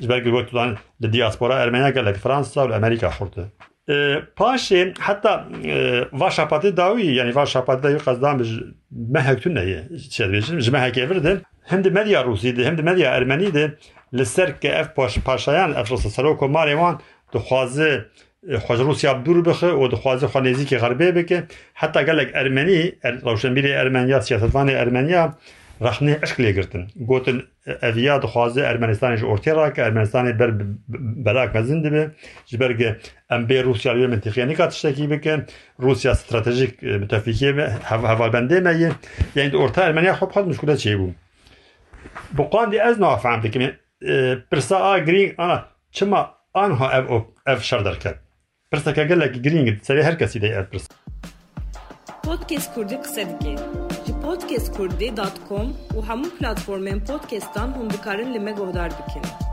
جبر 0.00 0.20
کرد 0.20 0.46
تو 0.46 0.56
دان 0.56 0.78
دیاسپورا 1.10 1.58
ارمنیا 1.58 1.90
که 1.90 2.00
لک 2.00 2.16
فرانسه 2.16 2.60
و 2.60 2.72
آمریکا 2.72 3.10
خورده. 3.10 3.52
پاشی 4.36 4.92
حتی 5.00 5.28
واشپات 6.12 6.66
داویی 6.66 7.06
یعنی 7.06 7.30
واشپات 7.30 7.80
دایو 7.80 7.98
قصدام 7.98 8.38
بج 8.38 8.60
مهک 9.14 9.38
تون 9.38 9.58
نیه 9.58 9.88
چه 10.10 10.28
دیگه 10.28 10.56
بج 10.56 10.70
مهک 10.70 10.98
افرد 11.02 11.46
هم 11.66 11.82
دی 11.82 11.90
مدیا 11.90 12.22
روسی 12.22 12.52
دی 12.52 12.64
هم 12.64 12.74
دی 12.74 12.82
مدیا 12.82 13.14
ارمنی 13.14 13.50
دی 13.50 13.68
لسر 14.12 14.50
که 14.50 14.80
اف 14.80 14.88
پاش 14.88 15.18
پاشایان 15.18 15.76
افراد 15.76 16.00
سرکو 16.00 16.46
ماریوان 16.46 16.98
تو 17.32 17.38
خوازه 17.38 18.04
خواز 18.66 18.80
روسی 18.80 19.06
بدور 19.06 19.42
بخه 19.42 19.66
و 19.66 19.88
تو 19.88 19.96
خوازه 19.96 20.26
خانیزی 20.26 20.64
که 20.64 20.78
غربی 20.78 21.12
بکه 21.12 21.44
حتی 21.74 22.04
گلک 22.04 22.30
ارمنی 22.34 22.92
روشن 23.22 23.52
میلی 23.52 23.72
ارمنیا 23.72 24.20
سیاستوانه 24.20 24.72
ارمنیا 24.72 25.34
رخنه 25.80 26.12
عشق 26.22 26.36
لێگرتن 26.40 26.84
گوتن 27.08 27.38
ئەڤیا 27.84 28.14
دخوازە 28.24 28.62
ئەرمەنستانیش 28.68 29.22
ئۆرتێرا 29.30 29.66
کە 29.74 29.80
ئەرمەنستانی 29.86 30.32
بەر 30.40 30.50
بەلاک 31.26 31.50
مەزین 31.56 31.80
دەبێ 31.86 32.04
ji 32.48 32.56
بەرگە 32.60 32.90
روی 33.30 33.46
بێ 33.48 33.58
رووسیا 33.66 33.92
منتیخیانی 34.12 34.54
کا 34.58 34.66
تشتێکی 34.72 35.06
بکەن 35.12 35.40
رووسیا 35.84 36.10
استراتژیک 36.16 36.72
متەفیکێ 37.02 37.50
هەواڵبندێ 37.90 38.58
مەیە 38.66 38.90
یعنی 39.36 39.50
ئۆرتا 39.60 39.80
ئەرمەنیا 39.86 40.14
خۆ 40.18 40.26
خۆت 40.34 40.44
مشکولە 40.50 40.76
چێ 40.82 40.94
بوو 41.00 41.12
بقاندی 42.38 42.78
ئەز 42.84 42.96
نافعام 43.04 43.40
بکەێ 43.44 43.68
پرسا 44.50 44.78
ئا 44.86 44.94
گرینگ 45.08 45.30
ئا 45.40 45.50
چما 45.96 46.20
ئانها 46.56 46.86
ئەف 46.94 47.06
ئەف 47.48 47.60
شەر 47.68 47.80
دەکرد 47.88 48.18
پرسەکە 48.70 49.02
گەلێکی 49.10 49.40
گرینگ 49.46 49.68
سەری 49.86 50.02
هەر 50.08 50.16
کەسی 50.20 50.38
دەی 50.42 50.54
ئەپرس 50.56 50.86
پۆتکێس 52.24 52.66
کوردی 52.74 52.96
قسە 53.02 53.22
دکێت. 53.30 53.77
Podcast 54.28 54.76
Kurdî 54.76 54.94
qise 54.94 55.16
dike. 55.16 55.16
Ji 55.16 55.34
podcastkurdî.com 55.46 55.72
û 55.96 56.02
hemû 56.08 56.28
platformên 56.38 57.04
podcastan 57.04 57.68
hûn 57.68 57.90
dikarin 57.90 58.34
li 58.34 58.40
me 58.40 58.52
guhdar 58.52 58.90
bikin. 58.90 59.47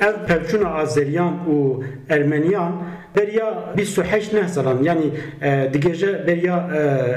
ev 0.00 0.14
pevçûna 0.28 0.68
Azeriyan 0.68 1.34
û 1.48 1.84
Ermeniyan 2.10 2.72
beriya 3.16 3.74
28 3.76 4.32
neh 4.32 4.48
salan 4.48 4.82
yani 4.82 5.04
e, 5.42 5.48
digêje 5.48 6.26
beriya 6.26 6.70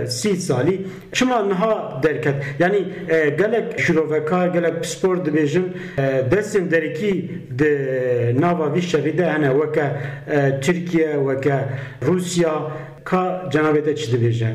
e, 0.04 0.08
sî 0.08 0.36
salî 0.36 0.82
çima 1.14 1.46
niha 1.46 2.04
derket 2.04 2.36
yani 2.60 2.84
e, 3.10 3.30
gelek 3.30 3.80
şirovekar 3.80 4.48
gelek 4.48 4.86
spor 4.86 5.18
dibêjin 5.18 5.66
e, 5.98 6.02
destên 6.32 6.72
derekî 6.72 7.32
di 7.60 7.72
nava 8.42 8.74
vî 8.74 8.82
şerî 8.82 9.18
de 9.18 9.32
hene 9.32 9.52
weke 9.52 9.88
e, 10.32 10.60
Tirkiye 10.62 11.14
weke 11.14 11.60
Rusya 12.08 12.54
ka 13.06 13.50
cenabê 13.54 13.84
te 13.84 13.96
çi 13.96 14.12
dibêje 14.12 14.54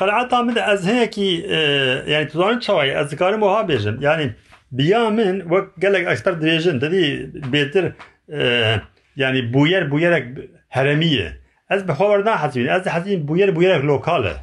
قەعتا 0.00 0.38
من 0.46 0.56
ez 0.72 0.86
heyekî 0.86 1.30
yani 2.08 2.28
tuzanin 2.28 2.58
çawayê 2.58 3.00
ez 3.00 3.10
dikarim 3.10 3.40
wiha 3.40 3.62
bêjim 3.70 3.96
yani 4.71 4.77
biya 4.77 5.09
min 5.09 5.39
wek 5.39 5.63
gelek 5.77 6.07
ekster 6.07 6.33
dibêjin 6.33 6.81
dedî 6.81 7.29
bêtir 7.53 7.91
yani 9.15 9.53
bûyer 9.53 9.91
bûyerek 9.91 10.25
heremiye. 10.69 11.31
Ez 11.69 11.87
bi 11.87 11.91
xwe 11.91 12.25
nahezîn 12.25 12.67
ez 12.67 12.85
hezîn 12.85 13.27
bûyer 13.27 13.55
bûyerek 13.55 13.83
lokal 13.87 14.25
e 14.25 14.33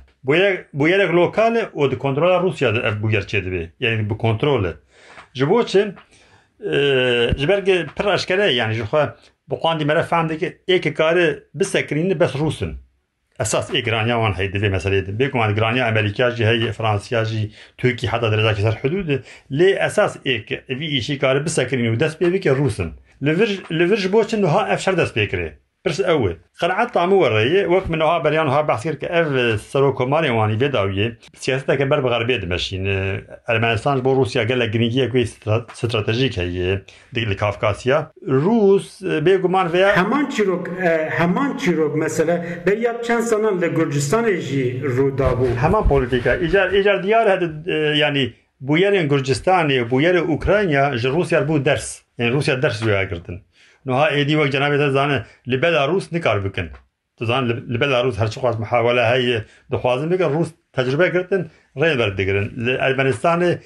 bûyerek 0.75 1.13
lokal 1.13 1.57
e 1.57 1.61
û 1.61 1.91
di 1.91 1.99
kontrola 1.99 2.43
Rusya 2.43 2.75
de 2.75 2.79
ev 2.79 3.03
bûyer 3.03 3.23
çê 3.23 3.45
dibe. 3.45 3.71
Yani 3.81 4.11
bi 4.11 4.17
kontrol 4.17 4.65
e 4.65 4.73
ji 5.35 5.47
ji 7.39 7.49
ber 7.49 7.65
pir 7.65 8.15
eşkere 8.15 8.53
yani 8.53 8.75
ji 8.75 8.83
xwe 8.83 9.15
bi 9.51 9.57
qandî 9.63 9.85
mere 9.85 10.03
fehm 10.03 10.29
dike 10.29 10.59
êkê 10.69 10.95
karê 10.95 11.43
bisekirîn 11.55 12.21
bes 12.21 12.35
Rûsin 12.35 12.75
اساس 13.41 13.71
ایرانیا 13.71 14.19
وان 14.19 14.35
هی 14.35 14.49
دوی 14.49 14.69
مسئله 14.69 15.01
ده 15.01 15.13
بگو 15.13 15.39
من 15.39 15.55
گرانیا 15.55 15.87
امریکا 15.87 16.31
جی 16.31 16.45
هی 16.45 16.73
فرانسیا 16.73 17.25
جی 17.25 17.53
ترکی 17.79 18.07
حتی 18.07 18.31
درجه 18.31 18.63
که 18.63 18.69
حدود 18.69 19.25
لی 19.51 19.75
اساس 19.75 20.19
ای 20.23 20.43
که 20.43 20.63
وی 20.69 20.87
ایشی 20.87 21.17
کار 21.17 21.39
بسکرین 21.39 21.93
و 21.93 21.97
دست 21.97 22.19
بیوی 22.19 22.39
که 22.39 22.53
روسن 22.53 22.93
لورج 23.21 23.61
لورج 23.71 24.35
ها 24.35 24.65
افشار 24.65 24.95
دست 24.95 25.15
بیکره 25.15 25.59
برس 25.87 26.01
اول 26.01 26.39
قناعات 26.61 26.95
طعمو 26.95 27.23
وري 27.23 27.67
وقت 27.67 27.91
من 27.91 28.03
ها 28.03 28.19
بريان 28.19 28.49
ها 28.49 28.61
بحثير 28.61 28.95
كاف 28.95 29.61
سرو 29.61 29.95
كوماري 29.95 30.31
واني 30.31 30.57
بيداوي 30.57 31.17
سياسة 31.35 31.75
كبر 31.75 32.01
بغربية 32.01 32.37
دمشين 32.37 32.87
المانستان 33.51 34.01
بو 34.01 34.13
روسيا 34.13 34.45
قال 34.45 34.59
لك 34.59 34.69
جرينجية 34.69 35.07
كوي 35.07 35.23
استراتيجيك 35.23 36.39
هي 36.39 36.83
ديك 37.13 37.29
الكافكاسيا 37.29 38.11
روس 38.29 39.05
بيغمان 39.05 39.69
فيا 39.69 40.01
همان 40.01 40.31
چيروك 40.31 40.69
همان 41.19 41.59
چيروك 41.59 41.97
مثلا 41.97 42.65
بريا 42.67 43.03
چند 43.03 43.21
سنان 43.21 43.61
لجرجستان 43.61 44.39
جي 44.39 44.81
رودابو 44.83 45.47
همان 45.47 45.83
بوليتيكا 45.83 46.33
ايجار 46.33 46.71
ايجار 46.71 47.01
ديار 47.01 47.33
هاد 47.33 47.67
يعني 48.01 48.33
بويرين 48.61 49.09
جرجستاني 49.09 49.85
بويرين 49.85 50.27
اوكرانيا 50.27 51.01
روسيا 51.05 51.41
بو 51.41 51.57
درس 51.57 52.05
يعني 52.19 52.31
روسيا 52.31 52.55
درس 52.55 52.85
جوا 52.85 53.05
کردن 53.05 53.41
نوها 53.87 54.07
ایدی 54.07 54.35
وقت 54.35 54.51
جناب 54.51 54.77
تا 54.77 54.91
زانه 54.91 55.27
لبلاروس 55.47 56.13
نکار 56.13 56.41
بکن. 56.41 56.71
تو 57.17 57.25
زان 57.25 57.49
لبلاروس 57.49 58.19
هر 58.19 58.27
چقدر 58.27 58.59
محاوله 58.59 59.09
های 59.09 59.41
دخوازم 59.71 60.09
بگر 60.09 60.29
روس 60.29 60.53
تجربه 60.73 61.11
کردن 61.11 61.51
ریل 61.77 61.97
برد 61.97 62.17
دیگرن 62.17 62.51
ارمنستان 62.81 63.59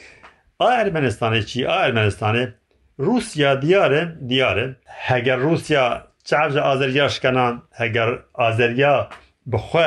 آ 0.58 0.68
ارمنستان 0.68 1.40
چی؟ 1.40 1.66
آ 1.66 1.72
ارمنستان 1.72 2.54
روسیا 2.96 3.54
دیاره؟ 3.54 4.18
دیاره. 4.26 4.76
اگر 5.08 5.36
روسیا 5.36 6.04
از 6.32 6.56
آذربایجان 6.56 7.08
شکنان 7.08 7.62
اگر 7.72 8.18
آذربایجان 8.32 9.06
بخو 9.52 9.78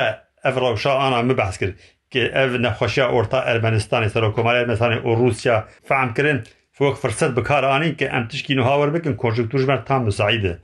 افراوشا 0.43 0.93
آنا 0.93 1.21
مبحث 1.21 1.57
کرد 1.57 1.73
که 2.09 2.31
اف 2.33 2.51
نخواشی 2.51 3.01
اورتا 3.01 3.41
ارمنستان 3.41 4.07
سره 4.07 4.29
کومار 4.29 4.55
ارمنستان 4.55 4.97
و 4.97 5.15
روسیا 5.15 5.63
فهم 5.83 6.13
کردن 6.13 6.43
فوق 6.73 6.95
فرصت 6.97 7.31
بکار 7.31 7.65
آنین 7.65 7.95
که 7.95 8.13
ام 8.13 8.27
تشکی 8.27 8.55
نوهاور 8.55 8.89
بکن 8.89 9.13
کنجکتور 9.13 9.61
جبر 9.61 9.77
تام 9.77 10.05
مساعده 10.05 10.59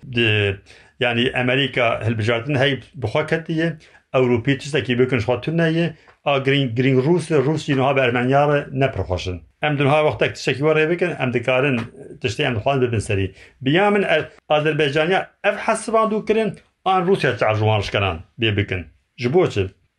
یعنی 0.99 1.29
امریکا 1.35 1.89
هلبجارتن 1.89 2.57
هی 2.57 2.77
بخوا 3.01 3.23
کتیه 3.23 3.77
اوروپی 4.13 4.55
تشتکی 4.55 4.95
بکن 4.95 5.19
شخاتون 5.19 5.61
نیه 5.61 5.93
آگرین 6.23 6.67
گرین 6.67 7.01
روس 7.01 7.31
روسی 7.31 7.73
نوها 7.73 7.93
به 7.93 8.01
نپرخوشن 8.73 9.41
ام 9.61 9.75
دنها 9.75 10.05
وقتا 10.05 10.27
تشکی 10.27 10.63
وره 10.63 10.85
بکن 10.85 11.15
ام 11.19 11.31
دکارن 11.31 11.79
تشتی 12.21 12.43
ام 12.43 12.53
دخوان 12.53 12.79
ببن 12.79 12.99
سری. 12.99 13.33
بیامن 13.61 14.03
آذربایجانیا 14.47 15.27
اف 15.43 15.57
حسبان 15.57 16.09
دو 16.09 16.21
کرن 16.21 16.55
آن 16.83 17.07
روسیا 17.07 17.31
تعجوانش 17.31 17.91
کنن؟ 17.91 18.19
بی 18.37 18.51
بکن. 18.51 18.85
جبو 19.15 19.47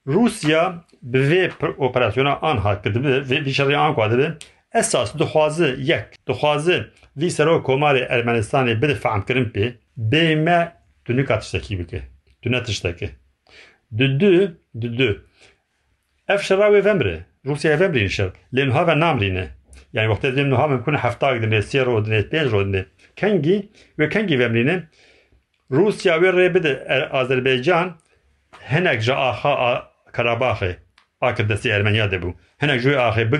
روسیا 0.04 0.84
به 1.02 1.20
وی 1.28 1.48
اپراسیونا 1.86 2.34
آن 2.34 2.58
هات 2.58 2.84
کرده 2.84 2.98
به 2.98 3.20
وی 3.20 3.52
شرعی 3.52 3.74
آن 3.74 3.94
کواده 3.94 4.36
serok 7.30 7.66
komarê 7.66 8.06
Ermenistanê 8.06 8.82
bide 8.82 8.94
fehm 8.94 9.22
kirin 9.26 9.44
pê 9.44 9.74
bê 9.98 10.36
me 10.36 10.72
tu 11.04 11.16
nika 11.16 11.38
tiştekî 11.38 11.78
bike 11.78 12.02
tu 12.42 12.52
ne 12.52 12.62
tiştekî 12.62 13.10
di 13.98 14.20
du 14.20 14.56
di 14.80 14.98
du 14.98 15.24
ev 16.28 16.38
şera 16.38 16.68
wê 16.68 16.84
vemre 16.84 17.20
Rusyaya 17.46 17.80
vemrîn 17.80 18.06
şer 18.06 18.30
lê 18.54 18.68
niha 18.68 18.86
ve 18.86 19.00
namrîne 19.00 19.48
yani 19.92 20.50
niha 20.50 20.68
mimkun 20.68 20.94
heftak 20.94 21.42
dinê 21.42 21.58
sê 21.58 21.86
ro 21.86 21.98
dinê 22.04 22.28
pênc 22.28 22.50
ro 22.50 22.60
dinê 22.62 22.84
kengî 23.16 23.68
wê 23.98 24.08
kengî 24.08 24.38
vemrîne 24.38 24.82
Rusya 25.70 26.16
wê 26.16 26.30
rê 26.30 26.54
bide 26.54 27.08
Azerbaycan 27.10 27.96
hinek 28.72 29.02
ji 29.02 29.14
axa 29.14 29.90
Karabaxê 30.12 30.76
akir 31.20 31.48
destê 31.48 31.68
Ermeniya 31.70 32.10
de 32.10 32.16
bû 32.16 32.34
hinek 32.62 32.80
ji 32.80 32.88
wê 32.90 32.96
axê 32.96 33.32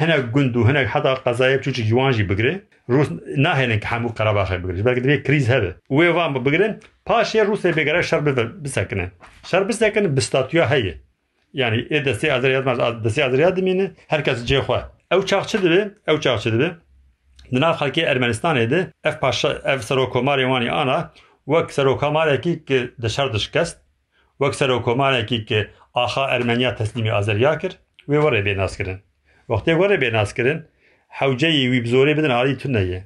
هەنە 0.00 0.16
گندو 0.34 0.60
و 0.60 0.66
هەنێک 0.68 0.86
حتا 0.94 1.12
قەزایە 1.24 1.56
بچوکی 1.60 1.82
جوانجی 1.90 2.24
بگرێ 2.30 2.54
روس 2.94 3.08
ناهێنن 3.44 3.80
کە 3.82 3.88
هەموو 3.92 4.14
قەرەباخی 4.18 4.58
بگرێت 4.62 4.84
بەکە 4.88 5.00
دەبێت 5.04 5.22
کریز 5.26 5.46
هەبێ 5.54 5.70
بگري 5.96 6.10
وان 6.16 6.30
بگرن 6.46 6.72
پاشێ 7.08 7.40
رووسێ 7.48 7.70
بێگەرە 7.76 8.02
شەر 8.08 8.20
بسەکنن 8.64 9.10
شەر 9.50 9.62
بسەکەن 9.68 10.04
بستاتویا 10.16 10.64
هەیە 10.72 10.94
یعنی 11.60 11.78
ئێ 11.92 11.98
دەستی 12.06 12.28
ئازریات 12.34 12.64
دەستی 13.04 13.20
ئازریات 13.24 13.54
دمێنێ 13.58 13.86
هەرکەس 14.12 14.38
جێخوا 14.48 14.80
ئەو 15.12 15.20
چاخچ 15.30 15.50
دەبێ 15.64 15.82
ئەو 16.08 16.16
چاخچ 16.24 16.44
دەبێ 16.54 16.68
دناو 17.54 17.74
خەڵکی 17.80 18.02
اف 18.10 18.66
دێ. 18.72 18.80
اف 19.08 19.16
پاش 19.22 19.40
ئەف 19.68 19.80
سەرۆکۆماری 19.88 20.44
وانی 20.50 20.70
ئانا 20.76 20.98
وەک 21.52 21.68
سەرۆکەمارێکی 21.76 22.54
کە 22.68 22.78
دەشار 23.02 23.28
وک 23.34 23.76
وەک 24.42 24.52
سەرۆکۆمارێکی 24.60 25.38
کە 25.48 25.48
كه 25.48 25.60
آخه 26.04 26.22
ارمينيا 26.36 26.70
تسليمي 26.80 27.10
کرد 27.62 27.74
وێ 28.08 28.18
وەڕێ 28.24 28.40
بێ 28.46 28.54
ناسکردن 28.60 28.98
وقتی 29.48 29.72
واره 29.72 29.96
بین 29.96 30.14
اسکرین 30.14 30.64
حاوجی 31.08 31.68
وی 31.68 31.80
بزرگ 31.80 32.16
بدن 32.16 32.30
عالی 32.30 32.54
تون 32.56 32.76
نیه. 32.76 33.04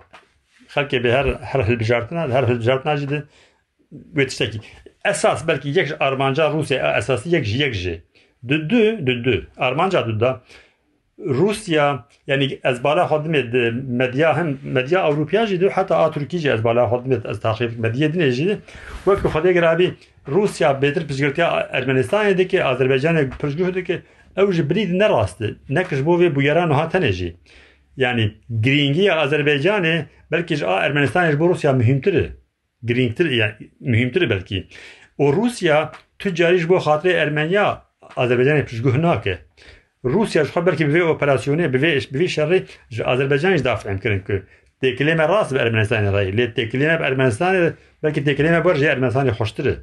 خاکی 0.68 0.99
به 0.99 1.12
هر 1.12 1.26
هر 1.42 1.61
هل 1.61 1.76
بجارت 1.76 2.12
نه 2.12 2.35
هر 2.35 2.45
هل 2.45 2.59
بجارت 2.59 2.87
نجده 2.87 3.25
ویتشته 4.14 4.47
کی 4.47 4.61
اساس 5.04 5.42
بلکی 5.42 5.68
یک 5.71 5.92
آرمانجا 5.92 6.49
روسی 6.49 6.75
اساسی 6.75 7.30
یک 7.30 7.49
یک 7.49 7.73
جه 7.73 8.02
دو 8.49 8.59
دو 8.59 8.97
دو 8.97 9.14
دو. 9.23 9.40
آرمانجا 9.57 10.02
دو 10.02 10.12
دا. 10.12 10.40
روسیا 11.18 12.04
یعنی 12.26 12.59
از 12.62 12.83
بالا 12.83 13.07
خدمت 13.07 13.54
مدیا 13.88 14.33
هم 14.33 14.59
مدیا 14.64 15.07
اروپیا 15.07 15.47
جدی 15.47 15.64
و 15.64 15.71
حتی 15.71 15.95
آتروکی 15.95 16.38
جی 16.38 16.50
از 16.50 16.62
بالا 16.62 16.88
خدمت 16.88 17.26
از 17.26 17.40
تاریخ 17.40 17.73
مدیا 17.78 18.09
دنیا 18.09 18.30
جدی 18.30 18.57
وقتی 19.07 19.28
خدای 19.28 19.54
گرایی 19.54 19.97
روسیا 20.26 20.73
بهتر 20.73 21.02
پیشگویی 21.02 21.42
آرمنستان 21.73 22.33
دیکه 22.33 22.64
آذربایجان 22.64 23.30
پیشگویی 23.30 23.73
دیکه 23.73 24.02
ew 24.38 24.52
ji 24.52 24.71
birî 24.71 24.99
ne 24.99 25.09
rast 25.09 25.40
nekir 25.68 25.97
ji 25.97 26.07
bo 26.07 26.14
vê 26.21 26.28
bûyera 26.37 26.68
niha 26.68 26.85
tenê 26.92 27.12
jî. 27.12 27.37
Yani 27.97 28.25
girîngiya 28.64 29.14
Azerbaycanê 29.25 30.04
belkî 30.33 30.57
ji 30.57 30.66
a 30.66 30.87
Ermenistanê 30.87 31.30
ji 31.33 31.40
bo 31.40 31.49
Rusya 31.49 31.73
mühimtir 31.73 32.14
e. 32.14 32.26
Girîngtir 32.85 33.30
yani 33.30 33.52
mühimtir 33.80 34.30
belkî. 34.30 34.68
Û 35.18 35.37
Rusya 35.37 35.92
tu 36.18 36.35
carî 36.35 36.59
ji 36.59 36.68
bo 36.68 36.76
xatirê 36.76 37.12
Ermeniya 37.12 37.83
Azerbaycanê 38.16 38.64
pişguh 38.64 38.99
nake 38.99 39.38
Rusya 40.04 40.45
ji 40.45 40.50
xwe 40.50 40.66
belkî 40.66 40.88
bi 40.88 40.92
vê 40.92 41.02
operasyonê 41.02 41.73
bi 41.73 41.78
vê 41.78 42.14
bi 42.14 42.18
vê 42.18 42.26
şerê 42.37 42.59
ji 42.90 43.02
Azerbaycanê 43.02 43.57
jî 43.59 43.64
dafêm 43.64 44.00
kirin 44.00 44.21
ku. 44.21 44.33
Têkilê 44.83 45.16
me 45.16 45.29
rast 45.29 45.53
bi 45.55 45.59
Ermenistanê 45.59 46.11
re 46.12 46.37
lê 46.38 46.55
têkilê 46.55 46.87
me 46.92 47.01
bi 47.01 47.05
Ermenistanê 47.05 47.72
belkî 48.03 48.20
têkilê 48.20 48.51
me 48.51 48.64
ber 48.64 48.74
ji 48.74 48.85
Ermenistanê 48.85 49.31
xweştir 49.31 49.66
e 49.66 49.74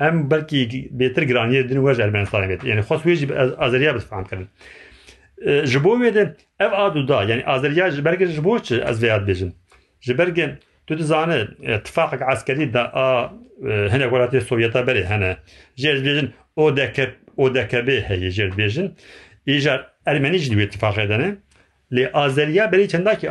em 0.00 0.30
belkî 0.30 0.90
bêtir 1.00 1.22
giraniyê 1.22 1.68
din 1.68 1.76
we 1.76 1.94
ji 1.94 2.02
Ermenistanê 2.02 2.48
bêt 2.48 2.68
yani 2.68 2.80
xwest 2.80 3.04
wê 3.06 3.14
jî 3.14 3.26
Azeriya 3.58 3.94
bi 3.94 4.00
fehm 4.00 4.24
kirin 4.24 4.48
ji 5.66 5.84
bo 5.84 5.98
wê 5.98 6.14
de 6.14 6.36
ev 6.60 6.72
aduda 6.72 7.22
yani 7.22 7.44
Azeriya 7.44 7.90
ji 7.90 8.02
bergê 8.02 8.26
ji 8.26 8.44
bo 8.44 8.58
çi 8.58 8.74
ez 8.74 9.02
vê 9.02 9.06
yad 9.06 9.28
bêjim 9.28 9.52
ji 10.00 10.12
bergê 10.12 10.50
tu 10.86 10.98
dizane 10.98 11.46
tifaqek 11.84 12.22
askerî 12.22 12.72
da 12.72 12.94
a 12.94 13.32
hinek 13.62 14.12
welatê 14.12 14.40
Sovyeta 14.40 14.80
berê 14.80 15.04
hene. 15.04 15.36
Jê 15.76 15.88
ez 15.94 16.02
bêjin 16.02 16.30
ODKB 17.36 17.88
heye 18.08 18.30
jê 18.30 18.46
ez 18.46 18.54
bêjin. 18.58 18.90
Îjar 19.46 19.90
Ermenî 20.06 20.38
jî 20.38 20.52
wê 20.52 20.68
tifaqê 20.68 21.08
dene 21.08 21.36
lê 21.92 22.12
Azeriya 22.12 22.72
berî 22.72 22.88
çenda 22.88 23.18
ki 23.18 23.30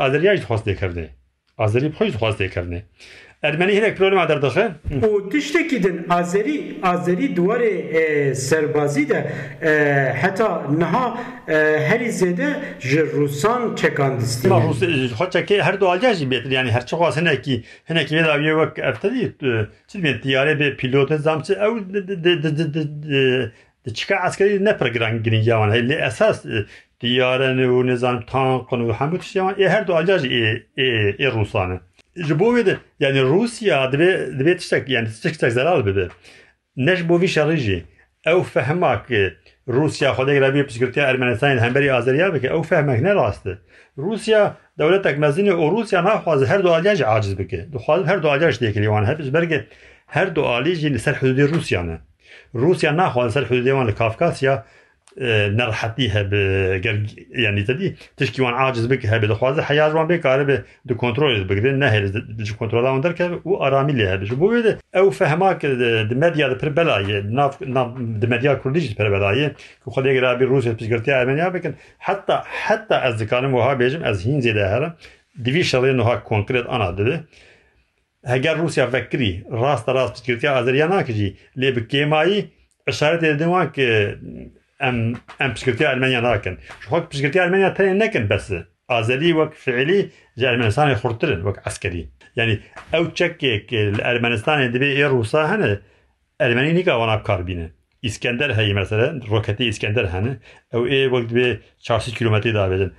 Ermeni 3.43 3.95
problem 3.95 4.19
adardığı. 4.19 4.71
O 5.10 5.29
tiştek 5.29 5.69
gidin 5.69 6.06
Azeri 6.10 6.79
Azeri 6.84 7.36
duvarı 7.36 7.65
e, 7.65 8.36
serbazî 8.36 9.10
de 9.10 9.32
e, 9.63 10.13
hatta 10.21 10.63
naha 10.77 11.17
e, 11.47 11.53
her 11.88 12.06
zede 12.06 12.56
ji 12.79 13.01
Rusan 13.01 13.75
çekandisti. 13.75 14.47
Ma 14.47 14.62
Rus 14.62 14.84
e, 14.84 14.88
hoca 15.17 15.45
ki 15.45 15.63
her 15.63 15.79
dual 15.79 15.99
cazi 15.99 16.32
bet 16.32 16.51
yani 16.51 16.71
her 16.71 16.86
çok 16.86 17.01
asene 17.01 17.41
ki 17.41 17.63
hene 17.86 18.06
ki 18.06 18.15
veda 18.15 18.39
bir 18.39 18.51
vak 18.51 18.79
eftedi 18.79 19.36
e, 19.43 19.47
çizmet 19.88 20.23
diyare 20.23 20.60
be 20.60 20.75
pilot 20.75 21.12
zamçı 21.12 21.53
ev 21.53 21.93
de 23.86 23.93
çıka 23.93 24.15
askeri 24.15 24.65
ne 24.65 24.77
program 24.77 25.23
girin 25.23 25.41
yaman 25.41 25.71
hele 25.71 25.95
esas 25.95 26.45
e, 26.45 26.65
diyare 27.01 27.58
ne 27.58 27.69
o 27.69 27.88
ne 27.88 27.95
zam 27.95 28.25
tank 28.25 28.69
konu 28.69 28.93
hamut 28.93 29.36
yaman 29.36 29.56
her 29.58 29.88
dual 29.88 30.06
cazi 30.06 30.27
e 30.77 30.84
e 31.25 31.32
Rusanı. 31.32 31.79
Ji 32.15 32.39
bo 32.39 32.58
yani 32.99 33.23
Rusya 33.23 33.84
divê 33.84 34.39
divê 34.39 34.58
tiştek 34.58 34.89
yani 34.89 35.08
tiştek 35.08 35.39
tek 35.39 35.52
zelal 35.52 35.86
bibe 35.86 36.08
ne 36.76 36.95
ji 36.95 37.10
bo 37.10 37.21
vî 37.21 37.28
şerî 37.28 37.58
jî 37.58 37.84
ew 38.26 38.43
fehma 38.43 39.06
ki 39.06 39.34
Rusya 39.67 40.12
xwedê 40.12 40.34
girabî 40.34 40.67
pişgirtiya 40.67 41.12
Ermenistanê 41.12 41.60
hemberî 41.60 41.93
Azeriya 41.93 42.34
bike 42.34 42.47
ew 42.47 43.04
ne 43.04 43.15
rast 43.15 43.47
e 43.47 43.58
Rusya 43.97 44.58
dewletek 44.80 45.17
mezinê 45.17 45.54
û 45.54 45.71
Rusya 45.71 46.04
naxwaze 46.04 46.45
her 46.45 46.63
du 46.63 46.73
aliya 46.73 46.95
jî 46.95 47.06
aciz 47.06 47.39
bike 47.39 47.73
dixwaze 47.73 48.06
her 48.06 48.23
du 48.23 48.30
aliya 48.30 48.52
ji 48.52 48.65
têkilî 48.65 48.86
wan 48.86 49.23
ji 49.23 49.34
berge 49.34 49.65
her 50.08 50.36
du 50.36 50.45
alî 50.47 50.76
jî 50.76 50.93
li 50.93 50.99
ser 50.99 51.13
hududê 51.13 51.49
Rusya 51.49 51.84
ne 51.84 51.97
Rusya 52.56 52.97
naxwaze 52.97 53.32
ser 53.32 53.43
hududê 53.43 53.69
wan 53.69 53.88
li 53.88 53.95
Kafkasya 53.95 54.65
نرحتيها 55.17 56.23
نرحتیه 56.23 57.06
يعني 57.32 57.63
تدي 57.63 57.95
تشكي 58.17 58.41
وان 58.41 58.54
عاجز 58.54 58.86
بک 58.86 59.06
هبه 59.06 59.28
دخوازه 59.28 59.62
حیا 59.62 59.89
جوان 59.89 60.08
به 60.08 60.17
کار 60.17 60.43
به 60.43 60.63
كنترول 60.88 60.95
کنترل 60.97 61.43
بگیره 61.43 61.71
نه 61.71 61.88
هل 61.88 62.08
د 62.12 62.49
کنترل 62.60 62.86
اون 62.86 63.02
درک 63.02 63.21
أو 63.21 63.56
آرامی 63.56 63.93
له 63.93 64.15
به 64.15 64.36
بو 64.36 64.49
بده 64.49 64.80
أو 64.95 65.10
فهما 65.10 65.54
ک 65.54 65.65
د 66.10 66.13
مدیا 66.13 66.49
د 66.49 66.54
پر 66.54 66.69
بلای 66.69 67.21
ناف 67.21 67.63
د 67.63 68.26
كرديش 68.26 68.62
کوردیج 68.63 68.95
پر 68.95 69.10
بلای 69.10 69.49
که 69.86 69.91
خو 69.91 70.02
دیگر 70.02 70.36
به 70.36 70.45
روسیه 70.45 70.73
پیشگرتی 70.73 71.12
ارمنیا 71.12 71.49
بکن 71.49 71.73
حتی 71.99 72.34
حتی 72.65 72.95
از 72.95 73.17
ذکرم 73.17 73.54
وها 73.54 73.76
بیجم 73.76 74.04
از 74.04 74.26
هین 74.26 74.39
زیده 74.41 74.67
هر 74.67 74.93
دیوی 75.43 75.63
شلی 75.63 75.93
نوها 75.93 76.17
کنکرت 76.17 76.65
آنا 76.65 76.91
ده 76.91 77.23
هگر 78.26 78.54
روسیا 78.54 78.88
فکری 78.88 79.43
راست 79.52 79.89
راست 79.89 80.13
پیشگرتی 80.13 80.47
آذربایجان 80.47 81.04
کی 81.04 81.36
لی 81.56 81.71
بکیمایی 81.71 82.52
اشاره 82.88 83.17
دیدم 83.17 83.69
که 83.69 84.17
ام 84.83 85.13
أم 85.41 85.53
بسكرتي 85.53 85.93
المانيا 85.93 86.19
ناكن. 86.19 86.57
شو 86.83 86.89
حق 86.89 87.09
بسكرتي 87.11 87.43
المانيا 87.43 87.69
تاني 87.69 87.93
ناكن 87.93 88.27
بس. 88.27 88.55
أزلي 88.89 89.33
وقت 89.33 89.53
فعلي 89.53 90.09
جا 90.37 90.51
ألمانستان 90.51 90.95
خرطلن 90.95 91.41
وقت 91.45 91.67
عسكري. 91.67 92.09
يعني 92.35 92.59
أو 92.95 93.05
تشكيك 93.05 93.73
المانستان 93.73 94.61
اللي 94.61 94.79
بي 94.79 95.05
روسا 95.05 95.45
هنا 95.45 95.81
ألماني 96.41 96.73
نيكا 96.73 96.93
وأنا 96.93 97.15
كاربين 97.15 97.71
إسكندر 98.05 98.51
هي 98.53 98.73
مثلا 98.73 99.21
روكتي 99.29 99.69
إسكندر 99.69 100.05
هنا 100.05 100.39
أو 100.73 100.85
اي 100.85 101.07
وقت 101.07 101.33
بي 101.33 101.59
4 101.91 102.11
كيلومتر 102.11 102.51
دا 102.51 102.67
بيدن. 102.67 102.91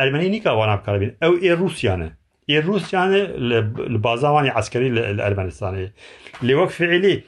ألماني 0.00 0.28
نيكا 0.28 0.50
وأنا 0.50 0.76
كاربين 0.76 1.16
أو 1.22 1.36
اي 1.42 1.52
روسيا 1.52 1.94
هنا 1.94 2.16
اي 2.50 2.58
روسيا 2.58 2.98
هنا 2.98 3.16
البازاواني 3.86 4.50
عسكري 4.50 4.88
للمانستان 4.88 5.90
اللي 6.42 6.54
وقت 6.54 6.70
فعلي 6.70 7.22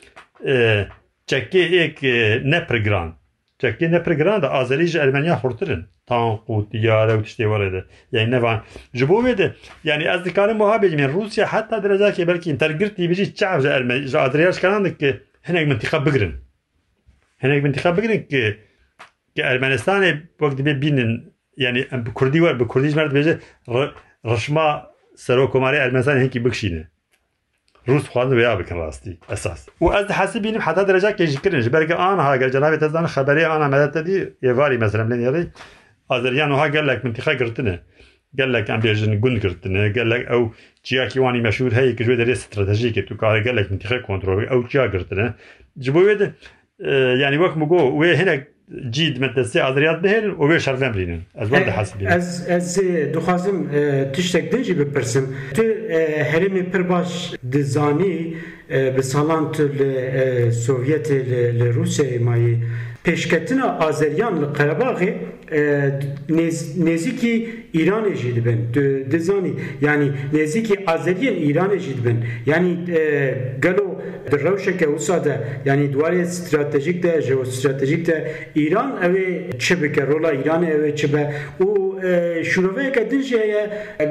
آه، 0.46 0.88
تشكيك 1.26 2.04
آه، 2.04 2.38
نبرغراند 2.38 3.14
Çekti 3.64 3.92
ne 3.92 4.02
pregranda 4.02 4.50
Azerice 4.50 4.98
Ermeniya 4.98 5.40
hurtirin. 5.40 5.84
Tan 6.06 6.36
ku 6.44 6.68
tiyare 6.70 7.12
tiştê 7.12 7.44
were 7.44 7.72
de. 7.72 7.84
Yani 8.12 8.30
ne 8.30 8.42
var? 8.42 8.62
Ji 8.94 9.08
bo 9.08 9.24
de 9.24 9.54
yani 9.84 10.04
ez 10.04 10.24
dikarim 10.24 10.58
wiha 10.58 10.76
bêjim 10.76 11.00
yani 11.00 11.12
Rusya 11.12 11.52
hatta 11.52 11.76
derecakê 11.76 12.26
belkî 12.26 12.58
tergirtî 12.58 13.10
bijî 13.10 13.34
çav 13.34 13.60
ji 13.60 13.68
Ermeniya 13.68 14.06
ji 14.06 14.18
Adriya 14.18 14.52
şikanan 14.52 14.84
dike 14.84 15.20
hinek 15.48 15.68
mintiqa 15.68 16.06
bigirin. 16.06 16.34
Hinek 17.42 17.62
mintiqa 17.62 17.96
bigirin 17.96 18.22
ki 18.22 18.58
ki 19.36 19.42
Ermenistanê 19.42 20.18
wek 20.38 20.58
dibe 20.58 20.82
bînin 20.82 21.34
yani 21.56 21.86
bi 22.06 22.14
Kurdî 22.14 22.38
wer 22.38 22.60
bi 22.60 22.66
Kurdî 22.66 22.88
ji 22.88 22.96
mer 22.96 23.06
dibêje 23.06 23.38
rişma 24.26 24.90
serokkomarê 25.16 25.76
Ermenistanê 25.76 26.24
hinkî 26.24 26.44
bikşîne. 26.44 26.93
روز 27.86 28.08
خوان 28.08 28.32
ویا 28.32 28.56
بکن 28.56 28.76
راستی. 28.76 29.18
أساس. 29.32 29.68
و 29.80 29.84
از 29.84 30.10
حسبی 30.10 30.50
نیم 30.50 30.60
حتی 30.60 30.84
درجه 30.84 31.12
کشی 31.12 31.36
کردن 31.36 31.68
برگه 31.68 31.94
آن 31.94 32.18
ها 32.18 32.32
اگر 32.32 32.48
جناب 32.48 32.76
تزدان 32.76 33.06
خبری 33.06 33.44
آن 33.44 33.62
عملت 33.62 33.98
تدی 33.98 34.26
یه 34.42 34.52
واری 34.52 34.76
مثلا 34.76 35.04
من 35.04 35.20
يري 35.20 35.50
آذریان 36.08 36.52
ها 36.52 36.68
گل 36.68 36.84
لک 36.90 37.04
منطقه 37.04 37.34
گرتنه. 37.34 37.80
گل 38.38 38.50
لک 38.56 38.70
ام 38.70 38.80
بيجن 38.80 39.20
گند 39.20 39.38
گرتنه. 39.38 39.88
گل 39.88 40.08
لک 40.12 40.30
أو 40.30 40.50
چیا 40.82 41.06
کی 41.06 41.20
مشهور 41.20 41.74
هی 41.74 41.94
که 41.94 42.04
جوی 42.04 42.16
دری 42.16 42.32
استراتژی 42.32 42.92
که 42.92 43.02
تو 43.02 43.16
کار 43.16 43.40
گل 43.40 43.58
لک 43.58 43.72
منطقه 43.72 43.98
کنترل 43.98 44.48
أو 44.52 44.68
چیا 44.68 44.86
گرتنه. 44.86 45.34
جبوید 45.78 46.22
آه، 46.84 47.18
یعنی 47.18 47.36
وقت 47.36 47.56
مگو 47.56 48.00
و 48.00 48.04
هنگ 48.04 48.42
جید 48.90 49.20
من 49.20 49.30
دسته 49.36 49.60
ئازریات 49.60 49.98
دەهێن 50.04 50.24
و 50.40 50.44
بێ 50.48 50.58
شەر 50.64 50.76
نەمرینن. 50.84 51.20
ئەس 51.38 51.48
بەر 51.52 51.68
حەسب 51.78 51.96
دخوازم 53.14 53.58
تشتێک 54.14 54.46
دێژی 54.52 54.74
بپرسم. 54.80 55.24
تو 55.56 55.62
هەرێمی 56.32 56.64
پر 56.72 56.82
باش 56.90 57.10
دزانی 57.52 58.16
bi 58.96 59.02
salan 59.02 59.44
tu 59.52 59.64
li 59.78 59.92
Sovyetê 60.64 61.18
li 61.58 61.68
Rûsyayê 61.76 62.18
mayê 62.28 62.54
pêşketina 63.04 63.66
Azeriyan 63.88 64.34
li 64.42 64.46
Qerebaxê 64.58 65.10
نزیکی 66.78 67.46
ایران 67.72 68.14
جید 68.14 68.44
بن 68.44 68.58
دزانی 69.12 69.54
یعنی 69.82 70.12
نزیکی 70.32 70.74
آذریان 70.86 71.34
ایران 71.34 71.78
جید 71.78 72.02
بن 72.02 72.22
یعنی 72.46 72.84
گلو 73.62 73.94
در 74.30 74.38
روشه 74.38 74.72
که 74.72 74.86
وساده 74.86 75.38
یعنی 75.66 75.88
دواری 75.88 76.20
استراتژیک 76.20 77.02
ده 77.02 77.22
جو 77.22 77.40
استراتژیک 77.40 78.06
ده 78.06 78.30
ایران 78.54 79.04
اوی 79.04 79.44
چه 79.58 79.74
بکه 79.74 80.02
رولا 80.04 80.28
ایران 80.28 80.64
اوی 80.64 80.92
چه 80.92 81.06
به 81.06 81.28
و 81.64 81.94
شروعه 82.42 82.90
که 82.90 83.00
دنجه 83.00 83.38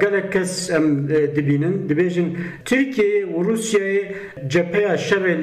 گل 0.02 0.20
کس 0.34 0.72
ام 0.72 1.08
دبینن 1.08 1.72
دبیجن 1.72 2.36
ترکیه 2.66 3.28
و 3.28 3.44
روسیه 3.44 4.02
جبهه 4.48 4.98
شر 4.98 5.38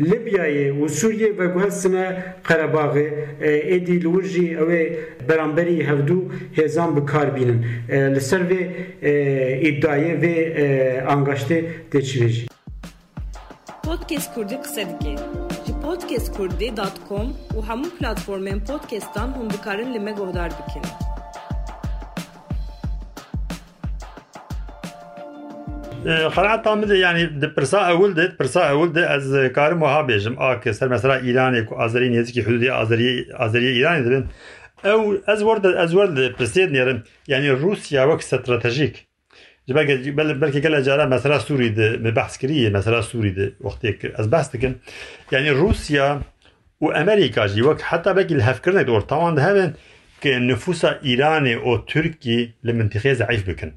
لیبیای 0.00 0.70
و 0.70 0.88
سوریه 0.88 1.32
و 1.38 1.48
گوهستنه 1.48 2.24
قرباغه 2.44 3.12
ایدی 3.42 3.98
لورجی 3.98 4.54
اوی 4.54 4.90
برانبری 5.31 5.81
هفدو 5.81 6.29
هزان 6.57 6.95
بکار 6.95 7.29
بینن 7.29 7.59
لسر 7.89 8.41
و 8.41 8.53
iddiayı 9.61 10.21
ve 10.21 11.05
angaçte 11.07 11.65
geçirici. 11.93 12.47
Podcast 13.83 14.33
Kurdi 14.33 14.61
qise 14.61 14.87
dike. 14.89 15.15
Ji 15.67 15.73
podcastkurdi.com 15.83 17.27
û 17.57 17.59
hemû 17.67 17.89
platformên 17.99 18.59
podcastan 18.65 19.27
hûn 19.27 19.49
dikarin 19.49 19.93
li 19.93 19.99
me 19.99 20.11
guhdar 20.11 20.51
bikin. 20.59 20.83
قناعت 26.35 26.63
تامد 26.65 26.91
يعني 26.91 27.25
برسا 27.57 27.79
اول 27.79 28.13
ده 28.13 28.35
برسا 28.39 28.69
اول 28.69 28.91
ده 28.93 29.15
از 29.15 29.35
كارم 29.55 29.81
وها 29.81 30.01
بيجم 30.01 30.35
اك 30.39 30.71
سر 30.71 30.87
مثلا 30.87 31.15
ايران 31.23 31.65
كو 31.65 31.75
ازري 31.75 32.09
نزكي 32.09 32.43
حدودي 32.43 32.71
ازري 32.71 33.25
ازري 33.33 33.67
ايران 33.67 34.03
دبن 34.03 34.13
او 34.13 34.23
از 34.23 34.23
ئەو 34.86 35.00
ئەز 35.28 35.40
ئەزوەر 35.80 36.08
پرسێت 36.38 36.70
نێرم 36.76 36.98
یعنی 37.32 37.48
رووسیا 37.62 38.02
وەک 38.10 38.20
استراتژیک 38.24 38.94
بلکې 39.68 40.58
کله 40.64 40.82
جارة 40.82 41.04
مثلا 41.06 41.38
سوری 41.38 41.68
د 41.78 42.14
بحث 42.18 42.34
کړی 42.42 42.70
مثلا 42.78 43.02
سوری 43.02 43.30
د 43.38 43.40
وخت 43.60 43.86
از 44.20 44.30
بحث 44.30 44.48
دکن 44.54 44.74
یعنی 45.32 45.46
يعني 45.46 45.50
روسیا 45.50 46.20
و 46.80 46.86
امریکا 47.02 47.46
جی 47.46 47.60
وک 47.62 47.82
حتی 47.82 48.10
بلکې 48.10 48.32
الهف 48.32 48.58
کړنه 48.64 48.82
دور 48.90 49.00
توان 49.00 49.34
ده 49.34 49.74
که 50.22 50.38
نفوس 50.38 50.84
ایران 50.84 51.46
أو 51.46 51.76
ترکی 51.76 52.52
لمنطقة 52.64 53.12
ضعیف 53.12 53.50
بکن 53.50 53.72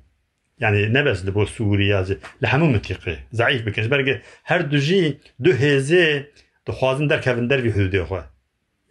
يعني 0.59 0.85
نبس 0.85 1.25
لبو 1.25 1.45
سوريا 1.45 2.05
لحمو 2.41 2.65
منطقة 2.65 3.17
ضعيف 3.35 3.61
بكش 3.61 3.85
برقه 3.85 4.21
هر 4.45 4.61
دجي 4.61 5.17
دو 5.39 5.51
هزي 5.51 6.23
دخوازن 6.67 7.07
در 7.07 7.19
كفن 7.19 7.47
در 7.47 7.61
في 7.61 7.73
حدود 7.73 8.23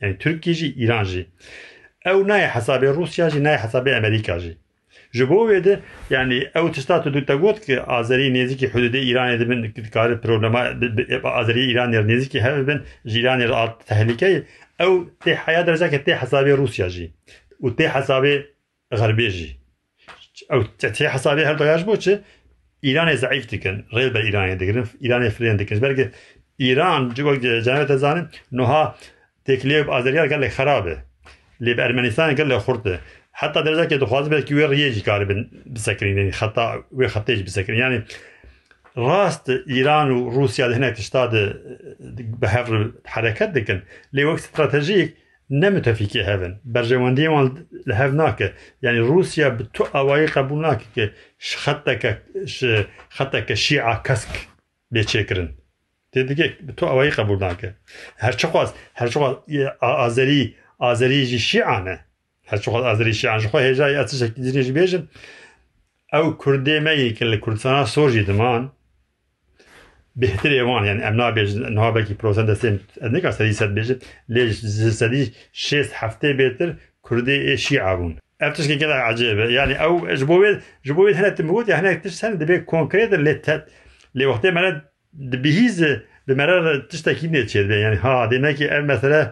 يعني 0.01 0.15
تركي 0.15 0.53
جي 0.53 0.77
إيران 0.79 1.05
جي. 1.05 1.29
ew 2.11 2.19
nayê 2.29 2.49
hesabê 2.49 2.95
Rusya 2.95 3.31
jî 3.31 3.41
nayê 3.47 3.59
hesabê 3.65 3.97
Amerîka 3.97 4.39
jî. 4.39 4.57
Ji 5.13 5.29
bo 5.31 5.51
wê 5.51 5.65
de 5.65 5.81
yanî 6.11 6.41
ew 6.55 6.73
tişta 6.73 7.03
tu 7.03 7.09
dû 7.11 7.27
te 7.27 7.35
got 7.35 7.61
ki 7.67 7.83
Azerî 7.83 8.35
nêzîkî 8.35 8.67
hududê 8.73 9.01
Îranê 9.11 9.41
dibin 9.41 9.75
dikare 9.85 10.21
problema 10.21 10.61
e, 10.67 11.23
Azerî 11.25 11.73
Îranê 11.73 12.07
nêzîkî 12.11 12.41
hev 12.41 12.67
bin 12.69 12.83
ji 13.05 13.21
Îranê 13.21 13.49
re 13.49 13.55
tehlikeyê 13.89 14.43
ew 14.81 14.95
tê 15.25 15.35
heya 15.35 15.67
dereceke 15.67 15.97
tê 15.97 16.17
hesabê 16.17 16.57
Rusya 16.57 16.89
jî 16.89 17.13
û 17.63 17.77
tê 17.77 17.89
hesabê 17.89 18.47
Xerbê 18.93 19.29
jî. 19.31 19.57
Ew 20.51 20.63
tê 20.79 21.09
hesabê 21.09 21.45
her 21.45 21.59
daya 21.59 21.79
ji 21.79 21.87
bo 21.87 21.97
çi 21.97 22.21
İranê 22.83 23.17
zayıf 23.17 23.51
dikin, 23.51 23.85
rêl 23.93 24.15
be 24.15 24.19
İranê 24.19 24.61
dikirin, 24.61 24.87
İranê 25.01 25.31
firên 25.31 25.59
dikirin. 25.59 25.83
Belki 25.83 26.11
İran, 26.59 27.13
ji 27.17 27.25
bo 27.25 27.41
cennet 27.41 27.91
ezanin, 27.91 28.29
nuha. 28.53 28.97
لی 31.61 31.75
به 31.75 31.85
ارمنستان 31.85 32.35
گل 32.35 32.59
خورده 32.59 33.01
حتی 33.33 33.63
در 33.63 33.73
درجه 33.73 33.89
که 33.89 33.99
دخواست 33.99 34.31
بده 34.31 34.43
که 34.43 34.55
وی 34.55 34.67
ریجی 34.67 35.01
کار 35.01 35.25
بن 35.25 35.47
بسکرین 35.75 36.19
یعنی 36.19 36.31
خطا 36.31 36.85
وی 36.93 37.09
خطیج 37.09 37.43
بسکرین 37.43 37.79
یعنی 37.79 38.03
راست 38.97 39.51
ایران 39.67 40.11
و 40.11 40.31
روسیا 40.31 40.75
هنا 40.75 40.91
تشتاد 40.91 41.31
به 42.41 42.49
هفر 42.49 42.91
حرکت 43.07 43.53
دکن 43.53 43.83
لی 44.13 44.25
وقت 44.25 44.35
استراتژیک 44.35 45.13
نمتفیکی 45.51 46.21
هفن 46.21 46.61
بر 46.65 46.83
برجواندی 46.83 47.29
مال 47.29 47.65
لهف 47.87 48.13
ناکه 48.13 48.53
یعنی 48.83 48.99
روسیا 48.99 49.51
به 49.51 49.67
تو 49.73 49.89
اوایی 49.95 50.27
قبول 50.27 50.61
ناکه 50.61 50.85
که 50.95 51.13
خطک 51.39 52.19
خطک 53.09 53.55
شیعه 53.55 54.01
کسک 54.05 54.29
بچکرن 54.93 55.55
دیگه 56.13 56.57
تو 56.77 56.87
اوایی 56.87 57.11
قبول 57.11 57.39
ناکه 57.39 57.75
هر 58.19 58.33
چه 58.33 58.49
خواست 58.49 58.75
هر 58.95 59.07
چه 59.07 59.21
خواست 59.21 59.39
آذری 59.81 60.55
آذری 60.81 61.25
جي 61.31 61.39
شيعانه 61.39 61.97
هەرچ 62.51 62.65
ئازریشی 62.69 63.27
ئاژخۆ 63.33 63.59
هێژای 63.67 63.97
ئەچشێکی 64.01 64.41
دیێژ 64.45 64.69
بێژن 64.77 65.03
ئەو 66.15 66.25
کوردێمەی 66.43 67.15
کە 67.17 67.25
لە 67.33 67.37
کوردستانە 67.45 67.85
سۆژی 67.95 68.25
دمان 68.29 68.63
بهتر 70.23 70.51
ئێوان 70.59 70.83
یان 70.91 70.99
ئەم 71.05 71.15
نابێژن 71.21 71.61
نوابێکی 71.77 72.15
پرۆسەن 72.21 72.47
دەستێن 72.51 72.77
ئەنێکا 73.03 73.31
سەری 73.39 73.55
سەد 73.61 73.71
بێژن 73.77 73.99
لێ 74.35 74.43
سەدی 75.01 75.25
شێست 75.67 75.93
هەفتێ 76.01 76.31
بێتر 76.39 76.71
کوردی 77.07 77.39
ئێشی 77.49 77.77
ئابوون 77.85 78.15
ئەف 78.43 78.53
تشکی 78.57 78.77
گەلا 78.83 78.97
عجێبە 79.09 79.45
ینی 79.57 79.77
ئەو 79.83 79.95
ji 80.19 80.25
بۆ 80.31 80.37
ji 80.87 80.93
بۆ 80.97 81.03
هەنێت 81.19 81.39
بوت 81.49 81.67
یا 81.73 81.77
هەنێک 81.81 81.99
تشت 82.05 82.21
هەن 82.25 82.33
دەبێت 82.43 82.63
کۆنکرێتر 82.73 83.21
لێ 83.27 83.35
لێ 84.19 84.25
وەختێ 84.31 84.51
مەرە 84.57 84.71
دبیهیز 85.33 85.79
بمەرە 86.27 86.57
تشتێکی 86.91 87.29
نێچێت 87.35 87.67
بێ 87.71 87.77
ینی 87.85 87.99
ها 88.05 88.15
دێمەکی 88.31 88.67
ئەم 88.73 88.85
مەسەرە 88.91 89.23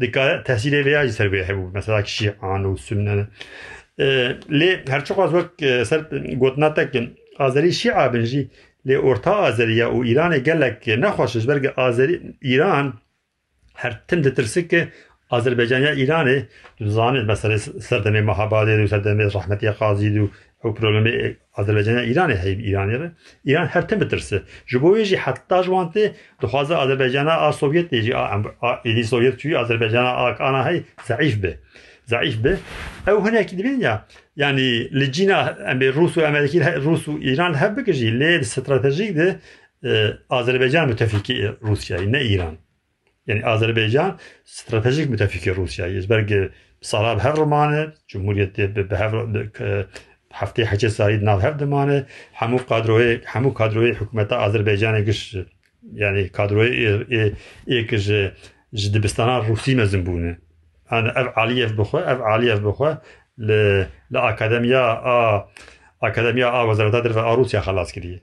دقت 0.00 0.44
تحصیل 0.44 0.74
ویاجی 0.74 1.12
سر 1.12 1.28
به 1.28 1.54
بود 1.54 1.76
مثلا 1.76 2.04
شیعان 2.04 2.64
و 2.64 2.76
سنن 2.76 3.28
لی 4.48 4.76
هر 4.88 5.00
چه 5.00 5.20
از 5.20 5.34
وقت 5.34 5.82
سر 5.82 6.02
گوتنا 6.38 6.68
تک 6.68 7.10
آذری 7.38 7.72
شیعه 7.72 8.08
بنجی 8.08 8.50
لی 8.84 8.94
ارتا 8.94 9.32
آذریه 9.32 9.86
و 9.86 10.00
ایران 10.00 10.38
گلک 10.38 10.88
نخواشش 10.98 11.46
برگ 11.46 11.66
آذری 11.66 12.34
ایران 12.40 13.00
هر 13.74 14.00
تم 14.08 14.22
ترسک 14.22 14.68
که 14.68 14.92
آذربایجان 15.28 15.82
یا 15.82 15.90
ایرانه 15.90 16.48
زانید 16.80 17.30
مثلا 17.30 17.56
سردم 17.56 18.20
محباده 18.20 18.84
و 18.84 18.86
سردم 18.86 19.20
رحمتی 19.20 19.70
قاضی 19.70 20.18
و 20.18 20.28
او 20.63 20.75
Azerbaycan'a 21.53 22.03
İran 22.03 22.29
heyb 22.29 22.59
İran'ı 22.59 23.11
İran 23.45 23.65
her 23.65 23.87
tem 23.87 24.01
bitirse. 24.01 24.41
Ji 24.65 24.81
bo 24.81 24.97
jî 24.97 25.17
heta 25.17 25.63
jwante 25.63 26.13
dixwaze 26.41 26.75
Azerbaycan'a 26.75 27.31
a 27.31 27.53
Sovyet 27.53 27.91
de 27.91 28.01
jî 28.01 28.17
a 28.17 28.41
Sovyet 29.03 29.39
çûyî 29.39 29.57
Azerbaycan'a 29.57 30.09
a 30.09 30.35
ana 30.39 30.65
hey 30.65 30.83
zaîf 31.03 31.43
be. 31.43 31.59
Zaîf 32.05 32.43
be. 32.43 32.57
Ew 33.07 33.25
hinekî 33.25 33.57
dibin 33.57 33.79
ya 33.79 34.05
yani 34.35 34.99
li 34.99 35.11
cîna 35.11 35.57
em 35.67 35.79
Rus 35.79 36.17
û 36.17 36.25
Amerîkî 36.25 36.75
Rus 36.75 37.07
û 37.07 37.19
İran 37.21 37.61
hev 37.61 37.77
bike 37.77 37.93
jî 37.93 38.07
lê 38.19 38.43
stratejîk 38.43 39.15
de 39.15 39.35
Azerbaycan 40.29 40.87
müttefikî 40.87 41.33
Rusyayê 41.43 42.11
ne 42.11 42.23
İran. 42.23 42.57
Yani 43.27 43.45
Azerbaycan 43.45 44.19
stratejik 44.45 45.09
müttefiki 45.09 45.49
Rusyayê. 45.51 46.09
Berge 46.09 46.49
Sarab 46.81 47.19
hev 47.19 47.37
romane, 47.37 47.87
Cumhuriyetê 48.07 48.75
bi 48.75 48.95
hev 48.95 49.13
هفته 50.33 50.63
هشت 50.63 50.87
سالی 50.87 51.17
ناو 51.17 51.39
هفت 51.39 51.63
مانه 51.63 52.05
همو 52.33 52.57
کادروی 52.57 53.19
همو 53.25 53.49
کادروی 53.51 53.91
حکومت 53.91 54.33
آذربایجان 54.33 55.03
گش 55.03 55.37
یعنی 55.93 56.29
کادرهای 56.29 57.35
یک 57.67 57.95
ج 57.95 58.31
جدبستان 58.73 59.45
روسی 59.45 59.75
مزن 59.75 60.03
بونه. 60.03 60.37
انا 60.89 61.09
اف 61.09 61.37
علیف 61.37 61.71
بخو 61.71 61.97
اف 61.97 62.21
علیف 62.21 62.59
بخو 62.59 62.93
ل 63.37 63.51
ل 64.11 64.17
اکادمیا 64.17 64.83
ا 64.91 65.45
اکادمیا 66.01 66.49
ا 66.49 66.67
وزارت 66.69 66.91
در 66.91 67.35
روسیا 67.35 67.61
خلاص 67.61 67.91
کردی 67.91 68.21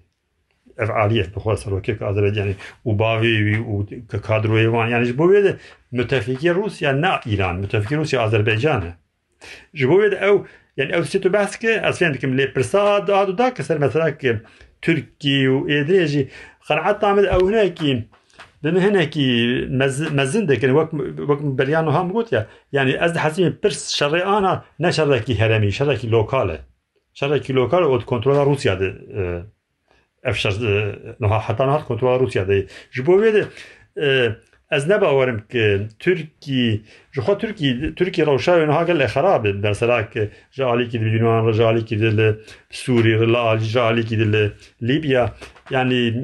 اف 0.78 0.90
علیف 0.90 1.28
بخو 1.28 1.54
سروکی 1.54 1.94
که 1.94 2.04
آذربایجانی. 2.04 2.56
او 2.82 2.94
باوی 2.94 3.64
ک 4.10 4.16
کادرهای 4.16 4.66
وان. 4.66 4.90
یعنی 4.90 5.12
بوید 5.12 5.60
متفکر 5.92 6.52
روسیا 6.52 6.92
نه 6.92 7.20
ایران 7.26 7.56
متفکر 7.56 7.96
روسیا 7.96 8.22
آذربایجانه. 8.22 8.96
جبوید 9.74 10.14
او 10.14 10.46
يعني 10.76 10.96
اوسيتو 10.96 11.28
باسكي 11.28 11.88
أسفين 11.88 12.12
لكم 12.12 12.34
لي 12.36 12.46
برساد 12.46 13.10
هادو 13.10 13.32
داك 13.32 13.52
كسر 13.52 13.78
مثلا 13.78 14.16
تركي 14.82 15.48
و 15.48 15.68
إدريجي. 15.68 16.28
قناعات 16.68 17.02
تعمل 17.02 17.26
أو 17.26 17.48
هناك 17.48 17.82
لأن 18.62 18.76
هناك 18.76 19.12
مزن 20.12 20.46
دكن 20.46 20.70
وك 20.70 20.94
وك 20.94 21.42
بريانو 21.42 21.90
هم 21.90 22.12
قلت 22.12 22.46
يعني 22.72 23.04
أز 23.04 23.18
حسين 23.18 23.56
برس 23.62 23.94
شري 23.96 24.24
آنا 24.24 24.62
نه 24.80 24.90
شركي 24.90 25.34
هرمي 25.34 25.70
شركي 25.70 26.06
لوكالة. 26.06 26.64
شركي 27.14 27.52
لوكال 27.52 27.82
اوت 27.82 28.04
كنترول 28.04 28.36
روسيا 28.36 28.74
دي 28.74 28.94
افشر 30.24 30.52
نها 31.20 31.38
حتى 31.38 31.64
نهار 31.64 31.82
كنترول 31.82 32.20
روسيا 32.20 32.42
جبوا 32.42 32.66
جبو 32.94 33.44
ez 34.70 34.86
nebawerim 34.86 35.42
ki 35.50 35.86
Türkî 35.98 36.82
ji 37.12 37.20
xwa 37.20 37.38
Türkî 37.38 37.94
Türkî 37.94 38.22
rewşayên 38.22 38.70
hagel 38.70 38.96
lê 38.96 39.06
xerabê 39.06 39.62
berserak 39.62 40.14
ji 40.52 40.64
alîkî 40.64 41.00
di 41.00 41.04
Yunan 41.04 41.52
ji 41.52 41.64
alîkî 41.64 42.00
di 42.00 42.16
li 42.18 42.34
Sûrî 42.70 43.32
li 43.32 43.36
alî 43.36 43.64
ji 43.64 43.80
alîkî 43.80 44.18
di 44.18 44.32
li 44.32 44.52
Libya 44.82 45.34
yani 45.70 46.14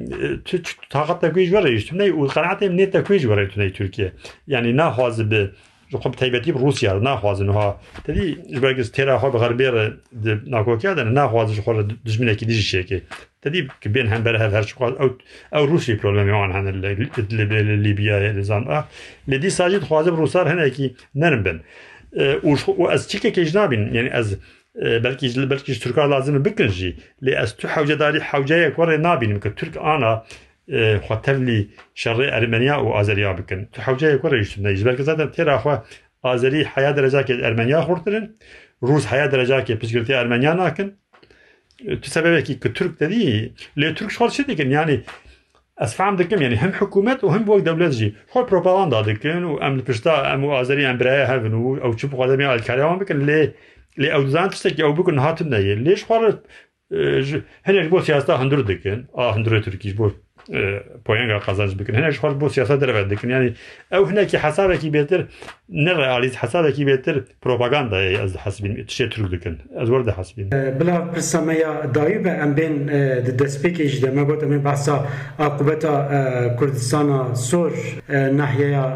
taqat 0.91 1.21
te 1.21 1.33
kuj 1.33 1.45
were 1.51 1.81
tu 1.87 1.99
ne 1.99 2.05
û 2.05 2.29
qenaetê 2.29 2.67
nê 2.79 2.91
te 2.91 3.03
kuj 3.05 3.23
were 3.23 3.49
tu 3.49 3.61
ne 3.61 3.73
Türkiye 3.73 4.13
yani 4.47 4.77
naxwazi 4.77 5.31
bi 5.31 5.51
ji 5.91 5.97
xwe 5.97 6.11
teybetî 6.11 6.51
Rûsya 6.53 7.05
naxwazin 7.05 7.49
ha 7.49 7.81
tedî 8.05 8.27
ji 8.55 8.63
bergiz 8.63 8.89
têra 8.91 9.15
xwe 9.21 9.33
bi 9.35 9.39
xerbêre 9.45 9.93
di 10.25 10.51
nakokiya 10.51 10.97
de 10.97 11.15
naxwazin 11.15 11.55
ji 11.55 11.61
xwe 11.61 11.91
dijminekî 12.07 12.49
dijî 12.49 12.65
şekê 12.77 13.01
tedî 13.43 13.69
ki 13.81 13.95
bên 13.95 14.07
hember 14.07 14.35
hev 14.35 14.53
her 14.53 14.63
çiqas 14.67 14.93
ew 15.05 15.11
ew 15.53 15.69
Rusî 15.73 15.93
problemê 15.97 16.33
wan 16.41 16.53
hene 16.59 16.73
li 16.83 17.85
Libyayê 17.87 18.37
li 18.37 18.45
zan 18.45 18.65
a 18.67 18.89
lê 19.29 19.43
dîsa 19.43 19.71
jî 19.71 19.81
dixwaze 19.81 20.13
bi 20.13 20.17
Rusar 20.17 20.51
hinekî 20.53 20.95
nerin 21.15 21.45
bin 21.45 21.61
û 22.49 22.95
ez 22.95 23.03
çîkekê 23.11 23.45
ji 23.45 23.57
nabînim 23.59 23.95
yani 23.95 24.11
ez 24.15 24.39
belkî 25.05 25.51
belkî 25.51 25.75
ji 25.75 25.81
Türkar 25.81 26.09
lazim 26.09 26.45
bikin 26.45 26.69
jî 26.69 26.97
lê 27.23 27.43
ez 27.43 27.57
tu 27.57 27.69
hewcedarî 27.69 28.21
hewceyek 28.21 28.77
were 28.77 29.03
nabînim 29.03 29.41
ki 29.41 29.51
Türk 29.57 29.77
ana 29.77 30.25
xwe 31.05 31.23
tevlî 31.23 31.69
şerê 31.95 32.27
Ermeniya 32.31 32.77
û 32.77 32.93
Azeriya 32.93 33.39
bikin 33.39 33.69
tu 33.73 33.83
hewceyek 33.83 34.23
were 34.23 34.45
jî 34.45 34.65
ne 34.65 34.85
belkî 34.85 35.03
zaten 35.03 35.29
têra 35.29 35.57
xwe 35.63 35.83
Azerî 36.23 36.65
heya 36.65 36.91
derecakê 36.91 37.43
Ermeniya 37.43 37.81
xurtirin 37.83 38.37
Rûs 38.83 39.07
heya 39.07 39.27
تسبب 42.03 42.41
كي 42.41 42.55
كترك 42.55 42.99
تدي 42.99 43.53
لي 43.77 43.93
ترك 43.93 44.11
شغل 44.11 44.33
شدي 44.33 44.55
كان 44.55 44.73
يعني 44.73 45.03
اسفهم 45.79 46.17
دكم 46.17 46.43
يعني 46.43 46.57
هم 46.57 46.73
حكومات 46.73 47.25
وهم 47.25 47.45
بوك 47.45 47.63
دولت 47.63 47.93
جي 47.93 48.15
خو 48.31 48.43
بروباغاندا 48.45 49.01
دكن 49.01 49.45
وام 49.45 49.75
البشتا 49.75 50.35
ام 50.35 50.45
ازري 50.45 50.91
ام 50.91 50.99
برايا 50.99 51.35
هافن 51.35 51.53
او 51.55 51.93
تشوف 51.93 52.15
غدا 52.15 52.37
مي 52.37 52.55
الكلام 52.55 52.99
بكن 52.99 53.27
لي 53.27 53.53
لي 53.99 54.15
او 54.15 54.27
زان 54.27 54.51
تشتكي 54.51 54.83
او 54.83 54.93
بكن 54.93 55.19
هاتن 55.19 55.55
ليش 55.55 56.05
خو 56.05 56.33
هنك 57.65 57.89
بو 57.89 58.01
سياستا 58.01 58.33
هندر 58.35 58.61
دكن 58.61 59.05
اه 59.15 59.37
هندر 59.37 59.63
تركيش 59.63 59.93
بو 59.93 60.11
بوينغا 61.07 61.39
قزاج 61.39 61.75
بكن 61.75 61.95
هناك 61.95 62.13
خرج 62.13 62.37
بو 62.37 62.49
سياسة 62.49 62.75
دربت 62.75 63.11
دكن 63.11 63.31
يعني 63.31 63.55
او 63.95 64.05
هناك 64.05 64.37
حسابك 64.37 64.87
بيتر 64.87 65.27
hinekî 65.73 66.37
hesabekî 66.43 66.85
bêtir 66.87 67.17
propagandayê 67.43 68.25
ez 68.25 68.37
hesibîn 68.37 68.75
tişê 68.77 69.09
Türk 69.11 69.31
dikin 69.33 69.59
ez 69.83 69.89
werde 69.89 70.13
hesibîn 70.13 70.51
bila 70.81 71.13
pirsameya 71.13 71.95
dayî 71.95 72.25
ve 72.25 72.29
em 72.29 72.57
bên 72.57 72.89
di 73.27 73.33
destpêkê 73.45 73.87
jî 73.87 74.03
de 74.03 74.11
me 74.11 74.23
got 74.23 74.43
em 74.43 74.65
behsa 74.65 75.07
aqubeta 75.39 75.93
Kurdistana 76.59 77.35
sor 77.35 77.73
nahyeya 78.09 78.87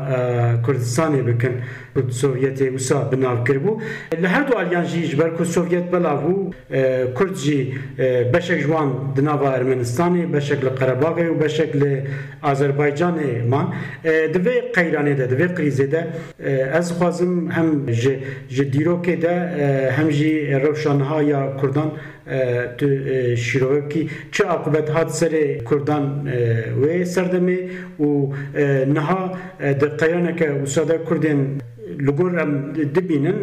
Kurdistanê 0.66 1.26
bikin. 1.26 1.52
Sovyetê 1.96 2.68
wisa 2.70 3.12
binavkir 3.12 3.56
bû 3.56 3.80
li 4.22 4.28
her 4.28 4.48
du 4.48 4.56
aliyan 4.56 4.84
jî 4.84 5.02
ji 5.02 5.18
ber 5.18 5.36
ku 5.36 5.44
Sovyet 5.44 5.92
belav 5.92 6.18
bû 6.24 6.52
Kurd 7.14 7.36
jî 7.36 7.74
beşek 8.34 8.60
ji 8.60 8.66
wan 8.66 9.16
di 9.16 9.24
nava 9.24 9.58
Ermenistanê 9.58 10.32
beşek 10.32 10.64
li 10.64 10.68
Qerebaxê 10.68 11.28
û 11.28 11.40
beşek 11.42 11.76
li 11.76 12.04
Azerbaycanê 12.42 13.48
man. 13.48 13.74
Di 14.04 14.38
vê 14.38 15.18
de 15.18 15.30
di 15.30 15.34
vê 15.34 15.90
de 15.90 16.06
ez 16.78 16.90
xwazim 16.92 17.50
hem 17.50 17.90
ji 18.48 18.62
dîrokê 18.72 19.22
de 19.22 19.34
e, 19.60 19.90
hem 19.96 20.10
jî 20.10 20.60
rewşanha 20.62 21.22
ya 21.22 21.56
Kurdan 21.60 21.90
e, 22.30 22.66
tu 22.78 22.86
e, 22.86 23.36
şîrovekî 23.36 24.08
çi 24.32 24.46
aqibet 24.46 24.88
hat 24.88 25.10
serê 25.10 25.64
Kurdan 25.64 26.04
wê 26.82 27.04
serdemê 27.14 27.60
û 28.00 28.08
niha 28.94 29.22
di 29.80 29.96
qeyaneke 30.00 30.48
wisa 30.64 31.04
Kurdên 31.08 31.60
لګور 32.06 32.32
ام 32.42 32.52
د 32.94 32.98
بینن 33.08 33.38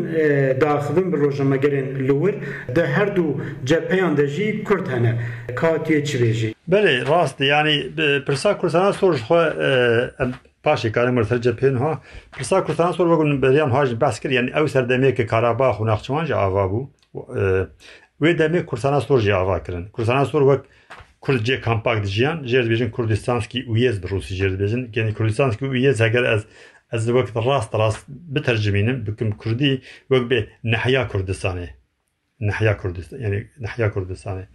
د 0.62 0.64
اخوین 0.78 1.08
بروجمګرین 1.14 1.88
لور 2.08 2.34
د 2.78 2.90
هر 2.96 3.14
دو 3.18 3.26
جپیان 3.72 4.18
دجی 4.20 4.48
کورد 4.70 4.88
هنه 4.96 5.14
کاتیه 5.62 6.02
چویجی 6.10 6.50
بله 6.74 7.04
راست 7.12 7.42
یعنی 7.42 7.76
پرسا 8.28 8.54
کورسانا 8.54 8.92
سورج 9.00 9.22
خو 9.28 9.40
پاشی 10.64 10.90
کارم 10.90 11.14
مرتر 11.14 11.38
جبهن 11.38 11.78
ها. 11.78 12.02
پرسا 12.32 12.62
کردستان 12.62 12.92
سر 12.92 13.04
وگون 13.04 13.42
بریان 13.42 13.72
هاج 13.72 13.96
بحث 13.96 14.20
کرد 14.20 14.32
یعنی 14.32 14.52
او 14.52 14.68
سردمه 14.68 15.12
که 15.12 15.24
کاراباخ 15.24 15.80
و 15.80 15.86
نخچوان 15.86 16.26
جا 16.26 16.40
آوا 16.40 16.68
بو. 16.68 16.90
وی 18.22 18.34
دمه 18.34 18.62
کردستان 18.64 19.00
سر 19.00 19.20
جا 19.20 19.40
آوا 19.40 19.60
کرن. 19.60 19.90
کردستان 19.98 20.26
سر 20.26 20.42
وک 20.42 20.62
کرد 21.28 21.44
جه 21.44 21.58
کمپاک 21.58 22.02
دیجیان 22.02 22.46
جرد 22.46 22.68
بیجن 22.68 22.90
کردستانسکی 22.98 23.62
اویز 23.68 24.02
بروسی 24.02 24.36
جرد 24.36 24.58
بیجن. 24.58 24.90
یعنی 24.96 25.14
کردستانسکی 25.14 25.66
اویز 25.66 26.02
اگر 26.02 26.26
از 26.26 26.46
از 26.90 27.10
وقت 27.10 27.38
راست 27.38 27.76
راست 27.76 28.06
بترجمینم 28.36 29.04
بکم 29.04 29.32
کردی 29.32 29.82
وقت 30.10 30.28
به 30.28 30.48
نحیا 30.64 31.06
کردستانه. 31.06 31.76
نحیا 32.40 32.74
کردستان 32.74 33.22
یعنی 33.22 33.46
نحیا 33.62 33.90
کردستانه. 33.90 34.48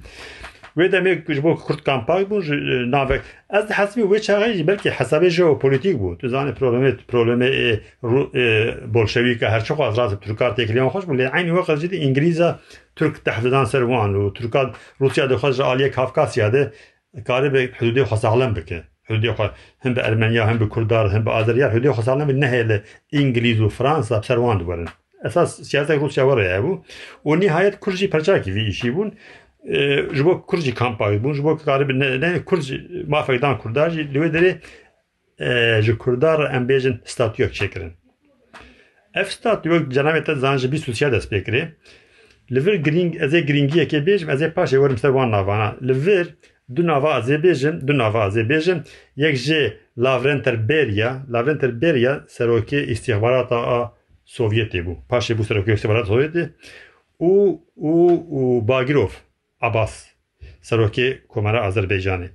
وی 0.78 0.88
دەمێ 0.94 1.12
گوژبۆ 1.26 1.50
کورد 1.66 1.80
کامپاک 1.88 2.24
بوو 2.30 2.42
ناوێک. 2.94 3.22
ئەس 3.54 3.66
حەسبی 3.78 4.02
وی 4.10 4.20
چاغی 4.26 4.64
بەلکی 4.68 4.90
حسابی 4.98 5.30
ژەوەپۆلیتیک 5.36 5.96
بوو. 6.00 6.18
توزانێت 6.20 6.56
پرۆلمێت 6.58 6.98
پرۆلمێ 7.10 7.50
بۆلشەوی 8.94 9.34
کە 9.40 9.46
هەرچ 9.54 9.68
خواازڕاست 9.76 10.16
تورکات 10.24 10.52
تێکلیان 10.58 10.90
خۆش 10.92 11.04
بوو. 11.06 11.18
لێ 11.20 11.26
عینی 11.34 11.52
وە 11.56 11.62
قەزیدی 11.68 11.98
ئینگلیزە 12.04 12.50
تورک 12.96 13.14
تەحددان 13.26 13.66
سەروان 13.72 14.10
و 14.20 14.22
تورکات 14.36 14.68
رووسیا 15.00 15.24
دەخۆش 15.32 15.54
عالیە 15.68 15.88
کافکاسیادە 15.96 16.62
کارێ 17.28 17.48
بە 17.54 17.60
حدودی 17.78 18.02
خۆساڵم 18.10 18.52
بکە. 18.58 18.80
هودی 19.10 19.32
خو 19.32 19.46
هم 19.80 19.94
به 19.94 20.06
ارمنیا 20.06 20.46
هم 20.46 20.58
به 20.58 20.66
کردار 20.66 21.08
هم 21.08 21.24
به 21.24 21.30
آذریا 21.30 21.68
هودی 21.70 21.90
خو 21.90 22.02
سالم 22.02 22.30
نه 22.30 22.62
له 22.62 22.82
انګلیز 23.12 23.60
او 23.60 23.68
فرانسه 23.68 24.22
سروان 24.22 24.58
دورن 24.58 24.88
اساس 25.24 25.62
سیاست 25.62 25.90
روسیا 25.90 26.28
وره 26.28 26.60
بو 26.60 26.82
او 27.22 27.34
نهایت 27.34 27.80
کرجی 27.80 28.06
پرچاکی 28.06 28.50
وی 28.50 28.72
شی 28.72 28.90
بون 28.90 29.12
Jî 30.16 30.24
perçakî 30.24 30.70
vî 30.70 30.72
îşî 31.08 31.22
bûn 31.24 31.32
ji 31.32 31.44
bo 31.44 31.56
karî 31.56 32.00
ne 32.20 32.44
Kurd 32.44 32.62
mafekdan 33.08 33.58
Kurdar. 33.58 33.90
Jî 33.90 34.14
li 34.14 34.18
wê 34.18 34.30
derê 34.36 34.52
ji 35.82 35.98
Kurdar 35.98 36.54
em 36.54 36.68
bêjin 36.68 36.94
statûyek 37.04 37.52
çêkirin 37.54 37.92
ev 39.14 39.24
statûyek 39.24 39.82
cenabê 39.92 40.24
te 40.24 40.34
zan 40.34 40.56
ji 40.56 40.72
bîst 40.72 40.88
û 40.88 40.92
siya 40.92 41.12
dest 41.12 41.32
pê 41.32 41.44
kirê 41.46 41.62
li 42.50 42.66
vir 42.66 42.74
giring 42.74 43.22
ez 43.22 43.34
ê 43.34 43.40
giringiyekê 43.48 44.06
bêjim 44.06 44.32
ez 44.32 44.42
ê 44.42 44.52
paşê 44.52 44.76
werim 44.82 44.98
ser 44.98 45.08
wan 45.08 45.30
navana 45.30 45.76
li 45.82 46.24
du 46.76 46.86
nava 46.86 47.18
ez 47.18 47.30
ê 47.30 47.38
bêjim 47.44 47.88
du 47.88 47.98
nava 47.98 48.26
ez 48.26 48.36
ê 48.36 48.44
bêjim 48.48 48.78
yek 49.16 49.34
jê 49.36 49.72
Lavrenter 49.98 50.68
Beria 50.68 51.22
Lavrenter 51.32 51.82
Beria 51.82 52.24
serokê 52.28 52.90
îstihbarata 52.92 53.56
a 53.56 53.94
Sovyetê 54.26 54.84
bû. 54.86 54.96
Paşê 55.10 55.34
bû 55.38 55.42
serokê 55.48 55.72
îstihbarata 55.72 56.12
Sovyetê. 56.12 56.48
Û 57.20 57.58
û 57.76 57.94
û 58.38 58.68
Bagirov 58.68 59.10
Abbas 59.60 60.06
serokê 60.62 61.26
Komara 61.26 61.60
Azerbaycanê 61.68 62.28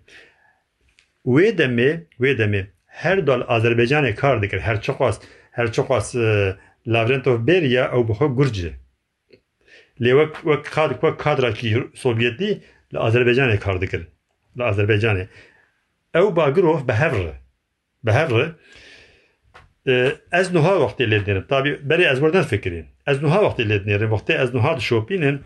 wê 1.25 1.57
demê 1.57 2.03
wê 2.19 2.38
demê 2.38 2.67
her 2.86 3.27
dal 3.27 3.41
Azerbaycanê 3.41 4.15
kar 4.15 4.41
dikir 4.41 4.59
her 4.59 4.81
çi 4.81 4.91
xwas 4.91 5.19
her 5.51 5.71
çi 5.71 5.81
xwas 5.81 6.15
Lavrentov 6.88 7.47
Beria 7.47 7.91
ew 7.95 8.07
bi 8.07 8.13
xwe 8.13 8.27
gurc 8.27 8.57
e 8.67 8.71
lê 10.03 10.12
wek 10.19 10.36
wek 10.36 10.65
kad 10.65 10.91
wek 10.91 11.19
kadrakî 11.19 11.83
Sovyetî 11.93 12.62
li 12.93 12.97
Azerbaycanê 12.97 13.59
kar 13.59 13.81
dikir 13.81 14.01
li 14.57 14.63
Azerbaycanê 14.63 15.27
ew 16.15 16.36
Bagirov 16.36 16.88
bi 16.88 16.93
hev 16.93 17.13
re 17.13 17.33
bi 18.05 18.12
hev 18.12 18.29
re 18.39 18.47
ez 20.31 20.53
niha 20.53 20.73
wextê 20.83 21.03
lê 21.12 21.25
dêrim 21.25 21.47
tabî 21.47 21.69
berê 21.89 22.05
ez 22.12 22.19
werdan 22.19 22.43
fikirîn 22.43 22.86
ez 23.07 23.17
wextê 23.17 23.63
lê 23.69 23.77
dinêrim 23.83 24.09
wextê 24.09 24.33
ez 24.43 24.53
niha 24.53 24.77
dişopînin 24.77 25.41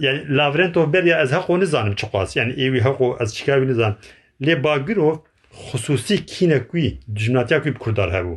yani 0.00 0.36
Lavrentov 0.36 0.92
Beria 0.92 1.22
ez 1.22 1.32
heqo 1.32 1.60
nizanim 1.60 1.94
çi 1.94 2.06
qas 2.10 2.36
yani 2.36 2.52
êwî 2.52 2.80
heqo 2.80 3.22
ez 3.22 3.34
çikavî 3.34 3.66
nizan. 3.66 3.96
Lê 4.40 4.64
Bagirov 4.64 5.16
xusûsî 5.68 6.26
kînek 6.26 6.64
wî 6.72 6.98
dijminatiya 7.14 7.58
wî 7.60 7.74
bi 7.74 7.78
Kurdar 7.78 8.10
hebû 8.10 8.36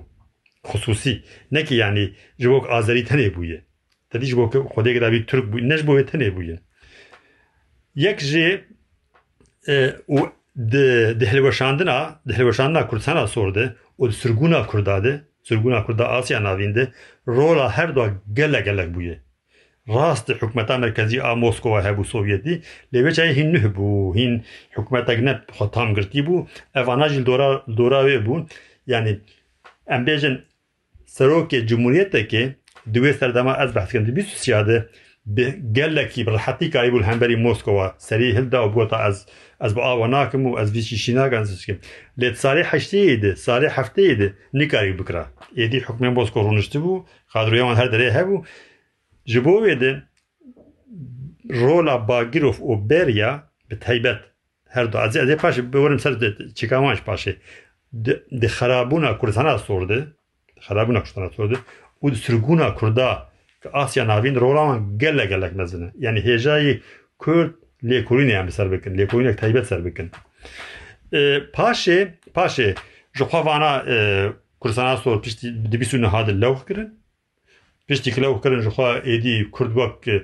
xusûsî 0.64 1.22
nekî 1.52 1.76
yani 1.76 2.14
ji 2.40 2.50
bo 2.50 2.66
Azerî 2.70 3.04
tenê 3.04 3.36
bûye 3.36 3.62
tedî 4.10 4.26
ji 4.26 4.38
bo 4.38 4.44
xwedê 4.44 5.26
Türk 5.26 5.46
bû 5.54 5.70
ne 5.70 5.78
ji 5.78 5.88
bo 5.88 6.00
wê 6.00 6.06
tenê 6.12 6.36
bûye 6.36 6.60
yek 7.96 8.20
jê 8.22 8.62
û 10.16 10.30
di 10.72 11.20
di 11.20 11.26
hilweşandina 11.32 12.22
di 12.28 12.34
hilweşandina 12.38 13.28
sorde 13.28 13.76
û 14.00 14.10
di 14.10 14.14
sirgûna 14.14 14.68
Kurda 14.68 15.04
de 15.04 15.22
Kurda 15.86 16.10
Asya 16.10 16.44
navîn 16.44 16.76
de 16.76 16.92
rola 17.28 17.78
her 17.78 17.96
da 17.96 18.10
gelek 18.34 18.66
gelek 18.66 18.96
bûye 18.96 19.20
راست 19.88 20.30
حکمت 20.30 20.72
مرکزی 20.72 21.20
آ 21.20 21.36
موسکو 21.36 21.70
و 21.70 21.76
هبو 21.76 22.04
سوویتی 22.04 22.62
لیوی 22.92 23.12
چایی 23.12 23.34
هین 23.34 23.52
نه 23.52 23.68
بو. 23.68 24.14
هین 24.14 24.44
حکمت 24.74 25.10
اگ 25.10 25.20
نت 25.20 25.42
خطام 25.52 25.94
گرتی 25.94 26.22
بو 26.22 26.48
اوانا 26.76 27.08
جل 27.08 27.24
دورا 27.78 28.04
وی 28.06 28.18
بو. 28.18 28.46
یعنی 28.88 29.22
ام 29.88 30.06
بیجن 30.06 30.44
سرو 31.06 31.48
که 31.48 31.66
جمهوریت 31.66 32.30
که 32.30 32.56
دوی 32.94 33.14
سرداما 33.14 33.54
از 33.54 33.74
بحث 33.74 33.92
کندی 33.92 34.12
بیسو 34.12 34.36
سیاده 34.36 34.90
به 35.26 35.52
گلکی 35.76 36.24
بر 36.24 36.36
حتی 36.36 36.70
کاری 36.70 36.90
بول 36.90 37.04
همبری 37.04 37.36
موسکو 37.36 37.72
و 37.72 37.90
سری 37.98 38.32
هل 38.32 38.46
دا 38.46 38.68
و 38.68 38.72
بوتا 38.72 38.98
از 38.98 39.26
از 39.60 39.76
با 39.76 39.84
آواناکم 39.84 40.46
و 40.46 40.56
از 40.56 40.72
ویشی 40.72 40.98
شیناک 40.98 41.34
انسوش 41.34 41.66
کم. 41.66 41.78
لیت 42.18 42.36
ساری 42.36 42.62
حشتی 42.62 42.98
ایده 42.98 43.36
ساری 43.36 43.66
حفتی 43.66 44.02
ایده 44.02 44.34
نی 44.54 44.68
کاری 44.68 44.94
بکرا. 44.94 45.26
ایدی 45.56 45.80
حکمی 45.80 46.10
موسکو 46.10 46.42
رونشتی 46.42 46.80
بو 46.80 47.06
خادرویان 47.28 47.78
هر 47.78 47.86
دره 47.86 48.14
هبو. 48.14 48.44
Ji 49.32 49.46
bo 49.46 49.54
wê 49.66 49.74
rola 51.50 52.08
Bagirov 52.08 52.58
û 52.70 52.90
Berya 52.90 53.44
bi 53.70 53.80
taybet 53.80 54.20
her 54.70 54.94
du 54.94 54.98
ez 54.98 55.16
ê 55.16 55.36
paşê 55.36 55.74
biwerim 55.74 56.00
ser 56.00 56.14
çîkaman 56.56 56.96
ji 56.96 57.02
paşê 57.02 57.36
di 58.42 58.48
xerabûna 58.58 59.18
Kurdistana 59.18 59.58
sordi 59.58 60.08
xerabûna 60.66 61.00
Kurdistana 61.00 61.30
sordi 61.30 61.56
û 62.04 62.12
di 62.12 62.16
sirgûna 62.16 62.76
Kurda 62.76 63.30
Asya 63.74 64.08
navîn 64.08 64.36
rola 64.36 64.62
wan 64.70 64.98
gelek 64.98 65.30
gelek 65.30 65.56
mezin 65.56 65.82
e 65.88 65.92
yani 66.00 66.20
hêjayî 66.20 66.80
Kurd 67.20 67.52
lêkolîneyان 67.84 68.48
bi 68.48 68.52
ser 68.52 68.72
bikin 68.72 68.98
lêkolînek 68.98 69.36
taybet 69.36 69.68
ser 69.68 69.86
bikin 69.86 70.12
paşê 71.54 72.08
paşê 72.36 72.76
ji 73.14 73.24
xwe 73.24 73.46
vana 73.46 73.84
Kurdistana 74.60 74.98
sor 74.98 75.22
piştî 75.22 75.72
di 75.72 75.82
bîst 75.82 75.94
û 75.94 76.02
nihad 76.02 76.42
lewh 76.42 76.68
kirin 76.68 76.99
پشتی 77.90 78.12
کلاو 78.12 78.40
کرن 78.40 78.62
جخوا 78.62 78.96
ایدی 78.96 79.48
کرد 79.60 79.78
وک 79.78 80.22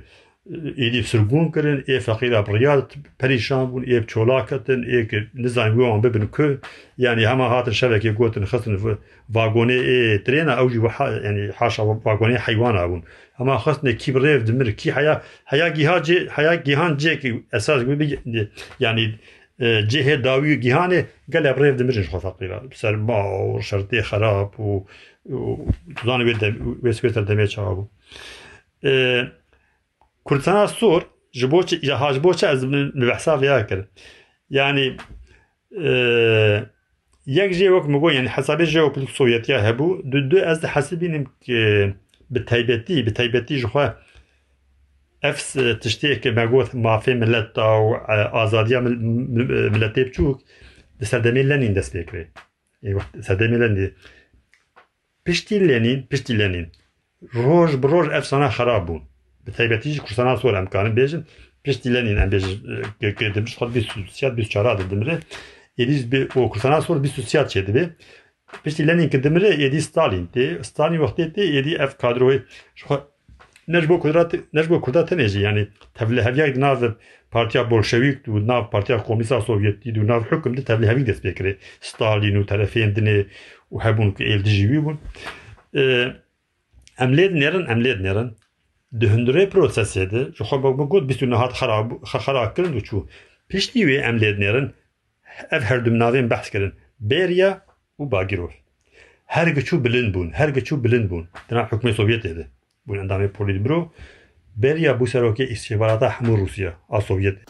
ایدی 0.76 1.02
سربون 1.02 1.52
کرن 1.52 1.84
ای 1.88 2.00
فقیر 2.00 2.36
ابریات 2.36 2.94
پریشان 3.20 3.66
بون 3.72 3.84
ای 3.88 4.02
چولاکتن 4.02 4.84
ای 4.84 5.06
که 5.06 5.28
نزایم 5.36 5.80
وان 5.80 6.02
ببن 6.02 6.30
که 6.38 6.58
یعنی 6.98 7.24
همه 7.24 7.44
هاتن 7.44 7.72
شبکه 7.72 8.12
گوتن 8.12 8.46
خستن 8.46 8.98
واگونه 9.30 9.74
ای 9.74 10.18
ترینا 10.18 10.54
أو 10.62 10.70
جی 10.70 10.78
وحا 10.78 11.12
یعنی 11.12 11.48
حاشا 11.56 11.86
واگونه 11.86 12.38
حیوان 12.38 12.88
بون. 12.88 13.04
همه 13.40 13.58
خستن 13.58 13.92
کی 13.92 14.12
بریف 14.12 14.44
دمر 14.44 14.72
کی 14.72 14.92
حیا 14.92 15.22
حیا 15.48 15.70
گیها 15.70 16.00
جی 16.00 16.18
حیا 16.36 16.56
گیهان 16.56 16.98
جی 16.98 17.18
که 17.18 17.42
أساس 17.54 17.84
یعنی 18.80 19.20
آه، 19.62 19.82
جهه 19.82 20.16
داوی 20.16 20.58
گیهانه 20.58 21.06
گل 21.34 21.48
ابریف 21.48 21.76
دمر 21.76 21.92
جخوا 21.92 22.20
فقیر 22.20 22.52
سر 22.74 22.96
ما 22.96 23.48
و 23.48 23.62
شرطی 23.62 24.02
خراب 24.02 24.60
و 24.60 24.86
دوزانی 25.30 26.34
به 26.84 26.92
سویت 26.92 27.20
دمی 27.20 27.48
چاوو 27.48 27.88
کردستان 30.30 30.68
سور 30.68 31.06
جبوچ 31.32 31.74
یا 31.84 31.98
حاج 31.98 32.20
بوچ 32.20 32.44
از 32.44 32.66
مبحثا 32.66 33.38
ویا 33.38 33.64
کر 33.64 33.86
یعنی 34.50 34.98
یک 37.26 37.52
جی 37.52 37.68
وک 37.68 37.86
مگو 37.90 38.12
یعنی 38.12 38.28
حساب 38.28 38.64
جی 38.64 38.80
وک 38.80 39.10
سویتیا 39.10 39.62
هبو 39.62 40.02
دو 40.02 40.22
دو 40.22 40.38
از 40.38 40.66
حسابینم 40.66 41.26
که 41.42 41.94
به 42.32 42.40
تایبتی 42.40 43.02
به 43.02 43.12
تایبتی 43.12 43.60
جو 43.60 43.70
افس 45.24 45.54
تشتی 45.54 46.16
که 46.16 46.32
مگو 46.32 46.64
مافی 46.74 47.14
ملت 47.14 47.54
تا 47.54 47.82
و 47.84 47.96
آزادی 48.34 48.78
ملت 48.78 49.94
تیپ 49.94 50.12
چوک 50.12 50.38
سردمی 51.02 51.44
لنین 51.44 51.74
دست 51.74 51.98
بکره 51.98 52.28
سردمی 53.22 53.58
لنین 53.58 53.92
piştî 55.26 55.68
Lenin 55.68 56.00
piştî 56.10 56.40
Lenin 56.40 56.68
roj 57.36 57.72
bi 57.84 57.88
roj 57.94 58.08
efsana 58.18 58.50
xerab 58.58 58.88
bûn 58.88 59.02
bi 59.48 59.52
taybetî 59.52 59.90
jî 59.94 60.00
Kurdistana 60.00 60.38
sor 60.38 60.54
em 60.54 60.68
karin 60.74 60.96
bêjin 61.00 61.22
piştî 61.64 61.94
Lenin 61.94 62.18
em 62.18 62.30
bêjin 62.34 63.36
demiş 63.36 63.54
xwe 63.54 63.76
bîst 63.76 64.38
bîst 64.38 64.52
çara 64.52 64.78
dimire 64.92 65.16
êdî 65.82 66.12
bi 66.12 66.20
û 66.38 66.50
Kurdistana 66.50 66.82
sor 66.82 67.04
bîst 67.04 67.30
siyat 67.30 67.56
çê 67.56 67.68
dibe 67.68 67.84
piştî 68.64 68.88
Lenin 68.88 69.10
ki 69.10 69.24
dimire 69.24 69.50
êdî 69.66 69.82
Stalin 69.82 70.26
tê 70.36 70.64
Stalin 70.64 71.00
wextê 71.00 71.34
tê 71.36 71.44
êdî 71.60 71.72
ev 71.84 71.92
kadroyê 72.02 72.40
ne 73.68 73.82
ji 73.82 73.90
bo 73.90 74.00
kudrat 74.00 74.34
ne 74.54 74.64
ji 74.64 74.70
bo 74.70 74.82
Kurda 74.82 75.02
tenê 75.02 75.28
jî 75.28 75.40
yani 75.40 75.68
tevliheviyek 75.94 76.56
di 76.56 76.62
nav 76.62 76.78
Partiya 77.32 77.72
Bolşevîk 77.72 78.28
û 78.28 78.48
nav 78.48 78.70
Partiya 78.70 78.98
Komîsa 79.04 79.42
Û 83.74 83.76
hebûn 83.86 84.10
ku 84.16 84.24
êl 84.24 84.42
dijî 84.46 84.66
wî 84.72 84.80
bûn 84.86 84.98
em 87.04 87.12
lê 87.18 87.26
dinêrin 87.34 87.66
em 87.74 87.80
lê 87.86 87.92
dinêrin 88.00 88.30
di 89.00 89.06
hundirê 89.14 89.44
prosesê 89.54 90.04
de 90.12 90.22
ji 90.36 90.44
xwe 90.50 90.58
got 90.92 91.04
bîst 91.10 91.22
û 91.24 91.28
nihat 91.34 91.52
xera 92.24 92.54
kirin 92.56 92.74
û 92.80 92.82
çû 92.88 92.98
piştî 93.50 93.82
wê 93.90 93.98
em 94.10 94.18
lê 94.22 94.30
dinêrin 94.38 94.68
ev 95.52 95.62
her 95.62 95.86
du 95.86 95.92
navên 96.00 96.30
behs 96.30 96.50
kirin 96.54 96.74
Bêriya 97.10 97.62
û 98.00 98.12
Bagirov 98.12 98.54
her 99.26 99.48
giçû 99.48 99.84
bilind 99.84 100.16
bûn 100.16 100.32
her 100.34 100.50
giçû 100.50 100.84
bilind 100.84 101.12
bûn 101.12 101.28
dina 101.50 101.62
hukmê 101.70 101.92
Sovyetê 102.00 102.36
de 102.38 102.48
bûn 102.88 102.98
endamê 103.04 103.28
Polîtbiro 103.38 103.92
Bêriya 104.62 104.92
bû 105.00 105.06
serokê 105.12 105.46
îstihbarata 105.54 106.08
hemû 106.08 106.34
Rûsya 106.42 106.72
a 106.90 106.98
Sovyetê 106.98 107.44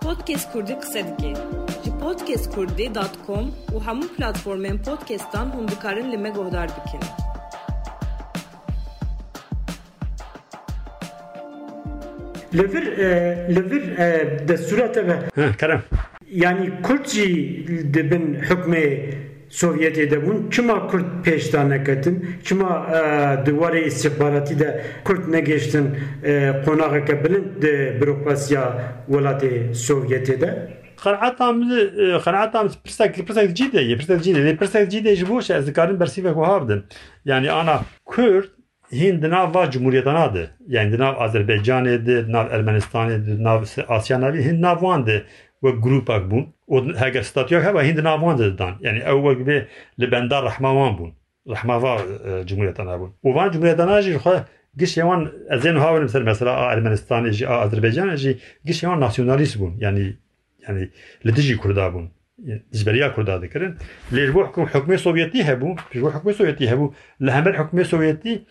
Podcast 0.00 0.52
Kurdî 0.52 0.78
qise 0.80 1.04
dike 1.18 1.34
ji 2.26 2.32
podcastkurdî.com 2.32 3.46
û 3.74 3.76
hemû 3.86 4.06
platformên 4.16 4.78
podcastan 4.86 5.46
hûn 5.54 5.68
dikarin 5.68 6.12
li 6.12 6.18
me 6.18 6.30
guhdar 6.30 6.68
bikin. 6.76 7.00
Li 12.54 12.72
vir 12.72 12.84
li 13.54 13.70
vir 13.70 13.82
destûra 14.48 14.92
te 14.92 15.06
ve 15.06 15.16
kerem. 15.58 15.82
Yani 16.30 16.70
jî 17.06 17.94
dibin 17.94 18.38
hukmê 18.48 19.14
Sovyetê 19.50 20.10
de 20.10 20.26
bûn 20.26 20.50
çima 20.50 20.86
Kurd 20.86 21.24
pêşta 21.24 21.68
neketin 21.68 22.30
çima 22.44 22.86
diwarê 23.46 23.84
istihbaratî 23.84 24.58
de 24.58 24.84
Kurd 25.04 25.32
negeştin 25.32 25.90
qonaqeke 26.64 27.24
bilind 27.24 27.62
di 27.62 27.98
bürokrasiya 28.00 28.94
welatê 29.10 29.70
Sovyetê 29.74 30.40
de 30.40 30.50
qenaetam 30.50 30.66
qenaetam 30.66 30.66
pirsek 30.66 30.74
pirsek 30.74 30.75
قەنعەتان 31.04 31.54
قەنعەتان 32.24 32.66
پرسێک 32.84 33.12
پرسێک 33.28 33.50
جیدە 33.58 33.80
پرسێک 34.00 34.20
جیدە 34.24 34.40
لێ 34.46 34.52
پرسێک 34.60 34.86
جیدێژ 34.92 35.20
بۆش 35.30 35.46
ez 35.58 35.64
dikarin 35.68 35.96
bersîvek 36.02 36.36
havdin 36.52 36.80
yani 37.30 37.48
ana 37.50 37.76
Kurd 38.04 38.48
hîn 38.92 39.22
di 39.22 39.30
nav 39.30 39.54
va 39.54 39.70
Cumhuriyeta 39.70 40.14
nade 40.14 40.50
yani 40.68 40.92
di 40.92 40.98
nav 40.98 41.14
Azerbaycanê 41.14 42.06
de 42.06 42.32
nav 42.32 42.46
Ermenistanê 42.46 43.26
di 43.26 43.44
nav 43.44 43.62
Asya 43.88 44.20
navî 44.20 44.42
hin 44.44 44.62
navan 44.62 45.06
de 45.06 45.22
we 45.60 45.70
grupek 45.70 46.22
bûn 46.30 46.94
heger 46.94 47.22
statyak 47.22 47.64
heva 47.64 47.82
hîn 47.82 47.96
di 47.96 48.04
navan 48.04 48.38
de 48.38 48.58
dan 48.58 48.74
yani 48.80 48.98
ew 48.98 49.18
wek 49.26 49.48
bê 49.48 49.66
li 50.00 50.12
benda 50.12 50.42
rehmawan 50.42 50.92
bûn 50.98 51.10
rehmava 51.50 51.98
Cumhuriyeta 52.46 52.84
nabûn 52.86 53.10
û 53.24 53.34
van 53.34 53.50
Cumhuriyeta 53.50 53.86
najî 53.86 54.14
xwe 54.14 54.44
gişewan 54.76 55.32
ez 55.50 55.64
ên 55.64 55.76
hawerim 55.78 56.08
ser 56.08 56.22
mesela 56.22 56.52
Ermenistanê 56.52 57.30
jî 57.30 57.44
Azerbaycanê 57.46 58.16
jî 58.16 58.38
gişewan 58.64 59.00
nasyonalis 59.00 59.56
bûn 59.56 59.72
yani 59.78 60.16
yani 60.68 60.90
li 61.26 61.36
dijî 61.36 61.56
Kurda 61.56 61.86
bûn 61.94 62.06
dijberiya 62.72 63.14
Kurda 63.14 63.42
dikirin 63.42 63.74
lê 64.12 64.26
ji 64.26 64.34
bo 64.34 64.40
hukmê 64.42 64.98
Sovyetî 64.98 65.38
hebû 65.38 65.76
ji 65.92 66.02
bo 66.02 66.08
hukmê 66.10 66.32
Sovyetî 66.34 66.64
hebû 66.64 66.92
li 67.22 67.30
hember 67.30 67.54
hukmê 67.54 67.84
Sovyetî 67.84 68.46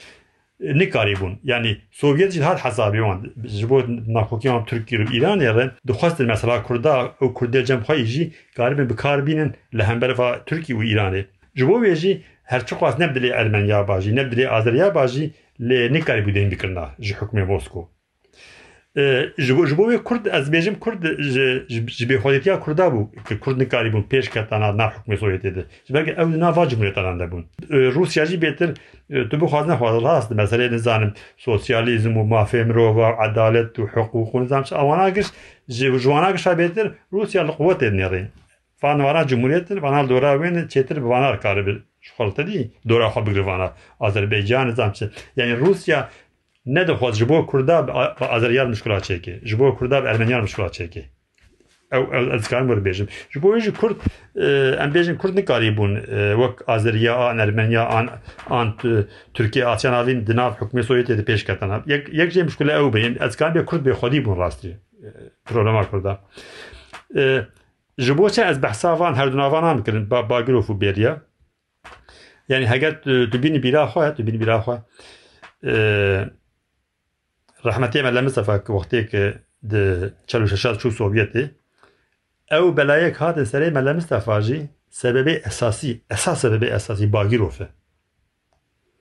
yani 1.43 1.77
Sovyet 1.91 2.31
jî 2.31 2.41
hat 2.41 2.59
hesabê 2.59 2.97
wan 2.97 3.47
ji 3.47 3.69
bo 3.69 3.83
naxokiyan 4.07 4.65
Tirkiye 4.65 5.01
û 5.01 5.05
Îranê 5.05 6.25
mesela 6.25 6.63
Kurda 6.63 7.15
û 7.21 7.33
Kurdê 7.33 7.65
cemxwayî 7.65 8.05
jî 8.05 8.33
garibin 8.55 8.89
bikarbînin 8.89 9.53
li 9.73 9.83
hemberva 9.83 10.45
Tirkiye 10.45 10.79
û 10.79 10.83
Îranê 10.83 11.25
ji 11.55 11.67
bo 11.67 11.85
wê 11.85 11.95
jî 11.95 12.23
her 12.43 12.65
çi 12.65 12.75
xwast 12.75 12.99
ne 12.99 13.05
dilê 13.05 13.33
Ermeniya 13.33 13.87
bajî 13.87 14.15
ne 14.15 14.21
dilê 14.21 14.47
Azeriya 14.47 14.95
bajî 14.95 15.31
lê 15.59 15.91
nikarîbû 15.93 16.33
dên 16.35 16.51
bikirina 16.51 16.95
ji 16.99 17.13
hukmê 17.13 17.45
Mosko 17.45 17.94
ji 19.37 19.77
bo 19.77 19.91
wê 19.91 20.03
Kurd 20.03 20.25
ez 20.25 20.49
bêjim 20.49 20.75
Kurd 20.79 21.03
ji 21.69 22.07
bêxwedîtiya 22.09 22.59
Kurda 22.59 22.83
bû 22.83 23.23
ki 23.27 23.39
Kurd 23.39 23.57
nikarî 23.59 23.93
bûn 23.93 24.03
pêş 24.03 24.29
ketana 24.29 24.77
nav 24.77 24.89
hukmê 24.89 25.17
Sovyetê 25.17 25.55
de. 25.55 25.65
Ji 25.87 25.93
ber 25.93 26.07
ew 26.07 26.39
nava 26.39 26.69
Cumhuriyetanan 26.69 27.19
de 27.19 27.23
bûn. 27.31 27.43
Rusya 27.71 28.25
jî 28.25 28.41
bêtir 28.41 28.69
tu 29.29 29.41
bixwaz 29.41 29.67
nexwaz 29.67 30.03
rast 30.03 30.31
meselê 30.31 30.71
nizanim 30.71 31.13
sosyalîzm 31.37 32.13
û 32.21 32.23
mafê 32.29 32.65
mirova 32.65 33.09
edalet 33.25 33.79
û 33.79 33.87
hiqûq 33.93 34.31
û 34.31 34.43
nizam 34.43 34.63
awana 34.71 35.09
giş 35.09 35.27
ji 35.69 35.91
wana 35.91 36.31
gişa 36.31 36.51
bêtir 36.51 36.91
Rusya 37.13 37.47
li 37.47 37.51
quwetê 37.51 37.89
nêrê. 37.99 38.25
Van 38.83 38.97
wana 38.97 39.27
Cumhuriyetin 39.27 39.81
vana 39.81 40.09
dora 40.09 40.33
wên 40.33 40.67
çêtir 40.67 40.95
bi 40.95 41.09
vana 41.09 41.39
karibir 41.39 41.77
xalta 42.17 42.47
dî 42.47 42.71
dora 42.89 43.07
xwe 43.07 43.25
bigir 43.25 43.39
vana 43.39 43.73
Azerbaycan 43.99 44.67
nizam 44.67 44.91
çi. 44.91 45.09
Yani 45.35 45.59
Rusya 45.59 46.09
nedixwaz 46.65 47.17
ji 47.17 47.29
bo 47.29 47.45
Kurda 47.45 47.87
bi 47.87 47.91
Azeriyan 48.25 48.69
mişkula 48.69 48.97
çêke 48.97 49.47
ji 49.47 49.59
bo 49.59 49.77
Kurda 49.77 50.03
bi 50.03 50.07
Ermeniyan 50.07 50.41
mişkula 50.41 50.67
çêke 50.67 51.03
ew 51.91 52.33
ez 52.35 52.45
dikarim 52.45 52.67
wir 52.67 52.85
bêjim. 52.85 53.07
Ji 53.61 53.73
Kurd 53.73 53.95
em 54.79 54.91
bêjin 54.93 55.17
Kurd 55.17 55.35
nikarîbûn 55.37 55.99
wek 56.41 56.69
Azeriya 56.69 57.15
an 57.15 57.37
Ermeniya 57.37 57.85
an 57.87 58.09
an 58.49 58.73
Tirkiye 59.33 59.65
Asya 59.65 59.91
navîn 59.91 60.27
di 60.27 60.35
nav 60.35 60.51
hikûmê 60.51 60.83
Sovyetê 60.83 61.17
de 61.17 61.21
pêşketin 61.21 61.83
yek 62.11 62.33
jê 62.33 62.43
mişkule 62.43 62.73
ew 62.73 62.93
be 62.93 62.99
ez 63.25 63.33
dikarim 63.33 63.61
bê 63.61 63.65
Kurd 63.65 63.85
bêxwedî 63.85 64.25
bûn 64.25 64.39
rastî. 64.39 64.77
Problema 65.45 65.89
Kurda. 65.89 66.21
Ji 67.97 68.17
bo 68.17 68.27
ez 68.27 68.63
behsa 68.63 69.15
her 69.15 69.33
du 69.33 69.37
navan 69.37 69.63
an 69.63 69.77
bikirin 69.77 70.09
Bagirov 70.09 70.63
û 70.63 70.79
Bêriya. 70.79 71.17
Yani 72.49 72.67
heger 72.67 73.01
tu 73.01 73.43
bînî 73.43 73.63
bîra 73.63 73.83
xwe 73.85 74.15
tu 74.15 74.27
bînî 74.27 74.39
bîra 74.39 74.63
me 78.03 78.15
lemiz 78.15 78.35
defa 78.35 78.55
wextê 78.55 79.33
di 79.69 80.13
çel 80.27 80.47
şeşat 80.47 80.75
çû 80.81 80.89
Sovyetê 80.91 81.49
ew 82.51 82.77
belayek 82.77 83.21
hat 83.21 83.37
serê 83.37 83.71
me 83.71 83.93
Mustafa 83.93 84.41
jî 84.41 84.69
sebebê 84.91 85.47
esasî 85.47 86.01
esas 86.09 86.43
sebebê 86.43 86.75
esasî 86.75 87.13
Bagirov 87.13 87.61
e 87.61 87.67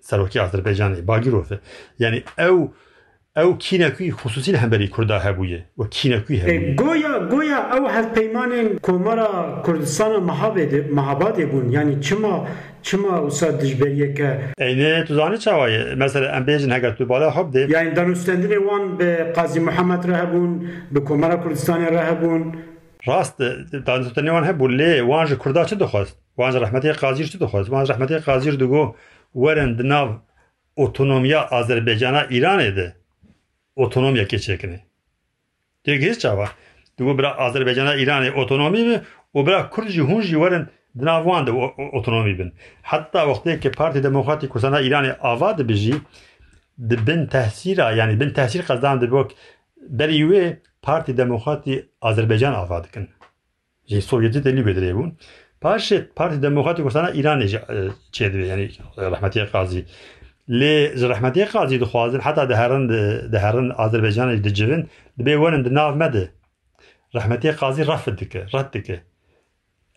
Serokê 0.03 0.39
Azerbaycanê 0.39 1.07
Bagirov 1.07 1.53
e 1.53 1.61
yani 1.99 2.25
ew 2.39 2.69
او 3.37 3.59
کینکوی 3.59 4.11
خصوصی 4.13 4.53
لە 4.53 4.57
و 4.57 4.87
کووردا 4.87 5.19
هەبووە 5.19 5.61
وە 5.79 5.87
گویا 6.83 7.15
گویا 7.33 7.61
او 7.75 7.89
هر 7.89 8.03
پیمان 8.03 8.51
هەلپەیمانێن 8.53 8.69
کردستان 8.87 9.63
کوردستانە 9.65 10.19
مەهابادێ 10.99 11.45
بون 11.53 11.73
یعنی 11.73 12.01
چما 12.01 12.47
چما 12.83 13.27
وسا 13.27 13.49
دژبەریەکە 13.61 14.31
ئەینێ 14.63 15.07
توزانانی 15.09 15.39
مثلا 16.03 16.37
ام 16.37 16.45
بیجن 16.45 16.71
هەگەر 16.77 16.93
تو 16.99 17.07
بالا 17.07 17.31
هەبدێ 17.39 17.63
یعنی 17.75 17.91
دەنووسندنێ 17.99 18.59
وان 18.69 18.85
بە 18.99 19.37
قازی 19.37 19.61
بون 19.67 20.03
ڕەهبوون 20.11 20.53
بە 20.95 21.01
کۆمەرە 21.09 21.37
کوردستانی 21.43 21.87
بون. 22.21 22.43
راست 23.07 23.37
دانوستنێوان 23.89 24.45
هەبوو 24.49 24.69
لێ 24.79 24.93
وانژە 25.11 25.37
کووردا 25.43 25.65
چ 25.71 25.75
دخواست؟ 25.75 26.15
وانج 26.39 26.57
رحمتی 26.57 26.93
قازیر 26.93 27.27
چ 27.27 27.37
دخواست؟ 27.37 27.71
وانج 27.71 27.91
رحمتی 27.93 28.19
قازیر 28.19 28.55
دەگۆ 28.63 28.85
ورن 29.43 29.71
دناو 29.79 30.09
اوتونومیا 30.81 31.41
آزربیجانا 31.59 32.21
ایران 32.35 32.59
ایده 32.59 32.89
wan 33.77 34.17
ji 34.17 34.23
rehmetê 34.23 34.25
qazîr 34.25 34.25
digo 34.25 34.25
werin 34.25 34.25
di 34.25 34.25
nav 34.25 34.25
otonomiya 34.25 34.25
Azerbaycana 34.27 34.27
İranê 34.27 34.27
de 34.27 34.31
otonomiyekê 34.31 34.37
çêkine 34.37 34.81
tê 35.85 36.01
hêz 36.01 36.19
çawa 36.19 36.49
digo 36.99 37.19
bira 37.19 37.39
Azerbaycana 37.39 37.97
İranê 37.97 38.31
otonomî 38.33 38.87
bi 38.87 39.01
û 39.35 39.47
bira 39.47 39.71
Kurd 39.71 39.89
jî 39.89 40.01
hûn 40.01 40.23
jî 40.23 40.35
werin 40.35 40.67
di 40.99 41.05
nav 41.05 41.23
wan 41.25 41.47
de 41.47 41.53
otonomî 41.93 42.39
bin 42.39 42.53
heta 42.83 43.23
wextê 43.23 43.73
Partî 43.73 44.03
Demokratîk 44.03 44.51
Kurdistana 44.51 44.81
İranê 44.81 45.19
ava 45.21 45.59
dibijî 45.59 45.95
di 46.91 47.07
bin 47.07 47.27
tehsîra 47.27 47.91
yani 47.91 48.21
bin 48.21 48.31
tehsîr 48.31 48.67
qezdan 48.67 49.01
dibok 49.01 49.31
berî 49.89 50.21
wê 50.21 50.57
Partî 50.83 51.17
Demokratî 51.17 51.89
Azerbaycan 52.01 52.53
ava 52.53 52.85
dikin 52.85 53.09
jî 53.87 54.03
Sovyetî 54.03 54.45
de 54.45 54.51
lîbê 54.51 54.95
bûn 54.95 55.13
paşê 55.63 56.07
Partî 56.17 56.43
Demokratîk 56.43 56.85
Kurdistana 56.85 57.11
İranê 57.11 57.47
jî 57.47 57.59
çê 58.13 58.33
dibe 58.33 58.47
yani 58.47 58.71
rehmetiye 58.99 59.47
qazî 59.47 59.87
لي 60.49 60.87
رحمتي 60.87 61.45
قاضي 61.45 61.79
دخوازن 61.79 62.23
حتى 62.23 62.47
دهرن 62.47 62.87
دهرن 63.31 63.73
اذربيجان 63.73 64.43
دجبن 64.43 64.87
دبي 65.17 65.37
ون 65.37 65.63
دناف 65.63 65.95
مده 65.97 66.33
رحمتي 67.17 67.51
قاضي 67.51 67.83
رفض 67.83 68.17
دك 68.17 68.47
رد 68.55 68.71
دك 68.71 69.05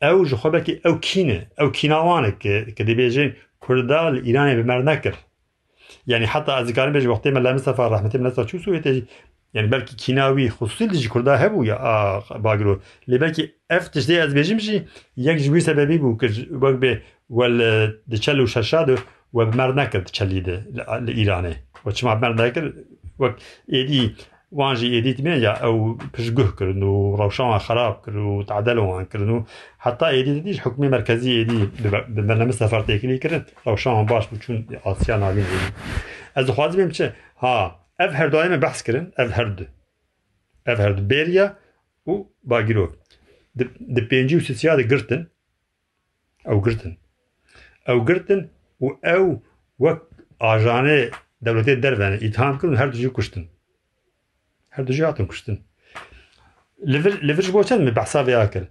او 0.03 0.23
جخبكي 0.23 0.81
او 0.85 0.99
كينه 0.99 1.47
او 1.61 1.71
كيناوانك 1.71 2.37
كدبيجين 2.75 3.33
كردال 3.59 4.25
ايراني 4.25 4.61
بمرنكر 4.61 5.15
يعني 6.07 6.27
حتى 6.27 6.51
ازكارن 6.59 6.93
بيج 6.93 7.07
وقتي 7.07 7.31
من 7.31 7.43
لمسه 7.43 7.87
رحمتي 7.87 8.17
من 8.17 8.47
شو 8.47 8.57
سويت 8.57 9.07
يعني 9.53 9.71
belki 9.71 9.95
kinavi 9.95 10.49
hususi 10.49 11.03
li 11.03 11.09
kurda 11.09 11.41
hebu 11.41 11.65
ya 11.65 11.77
bagro 12.39 12.81
li 13.09 13.21
belki 13.21 13.55
ef 13.69 13.93
tişte 13.93 14.13
ez 14.13 14.35
bejim 14.35 14.59
jî 14.59 14.83
yek 15.15 15.39
ji 15.39 15.45
wî 15.45 15.61
sebebî 15.61 15.97
bû 16.01 16.17
kir 16.19 16.33
wek 16.35 16.75
bê 16.83 16.99
wel 17.27 17.55
di 18.11 18.21
çel 18.21 18.37
û 18.37 18.47
şeşa 18.47 18.87
de 18.87 18.95
ومر 19.33 19.75
نكرد 19.75 20.07
شليده 20.07 20.55
الإيراني 20.97 21.55
وشمع 21.85 22.15
مر 22.15 22.33
نكرد 22.33 22.85
وك 23.19 23.35
إيدي 23.73 24.15
وانجي 24.51 24.87
ايديت 24.93 25.21
ميا 25.21 25.49
أو 25.49 25.93
بشقه 25.93 26.51
كرن 26.51 26.83
وروشان 26.83 27.59
خراب 27.59 27.93
كرن 27.93 28.17
وتعدلوا 28.17 28.97
عن 28.97 29.05
كرنو 29.05 29.45
حتى 29.79 30.07
ايديت 30.07 30.43
ديش 30.43 30.59
حكومه 30.59 30.89
مركزي 30.89 31.31
ايدي 31.31 31.69
ببرنامج 32.09 32.51
سفر 32.51 32.81
تكلي 32.81 33.17
كرن 33.17 33.43
روشان 33.67 34.05
باش 34.05 34.27
بچون 34.27 34.67
اسيا 34.85 35.17
ناوين 35.17 35.45
ايدي 35.45 35.73
از 36.37 36.51
خواز 36.51 36.75
بيم 36.75 36.91
چه 36.91 37.13
ها 37.37 37.85
اف 37.99 38.13
هر 38.15 38.27
دائما 38.27 38.55
بحث 38.55 38.83
كرن 38.83 39.11
اف 39.17 39.39
هر 39.39 39.47
دو 39.47 39.65
اف 40.67 40.79
هر 40.79 40.91
دو 40.91 41.03
بيريا 41.03 41.55
و 42.05 42.23
باگيرو 42.43 42.95
د 43.95 43.99
بينجي 44.09 44.35
وسيا 44.35 44.75
د 44.75 44.81
گرتن 44.81 45.27
أو 46.47 46.61
گرتن. 46.61 46.97
أو 47.89 48.05
گرتن 48.05 48.49
و 48.79 48.91
أو 49.05 49.41
وك 49.79 50.09
اجانه 50.41 51.11
دولتي 51.41 51.75
دربن 51.75 52.13
اتهام 52.13 52.57
كن 52.57 52.77
هر 52.77 52.89
دجي 52.89 53.09
كشتن 53.09 53.47
هر 54.71 54.83
دجي 54.83 55.09
اتن 55.09 55.25
كشتن 55.25 55.61
لفل 56.83 57.27
لفرج 57.27 57.51
بوتن 57.51 57.85
مي 57.85 57.91
بحساب 57.91 58.29
ياكل 58.29 58.65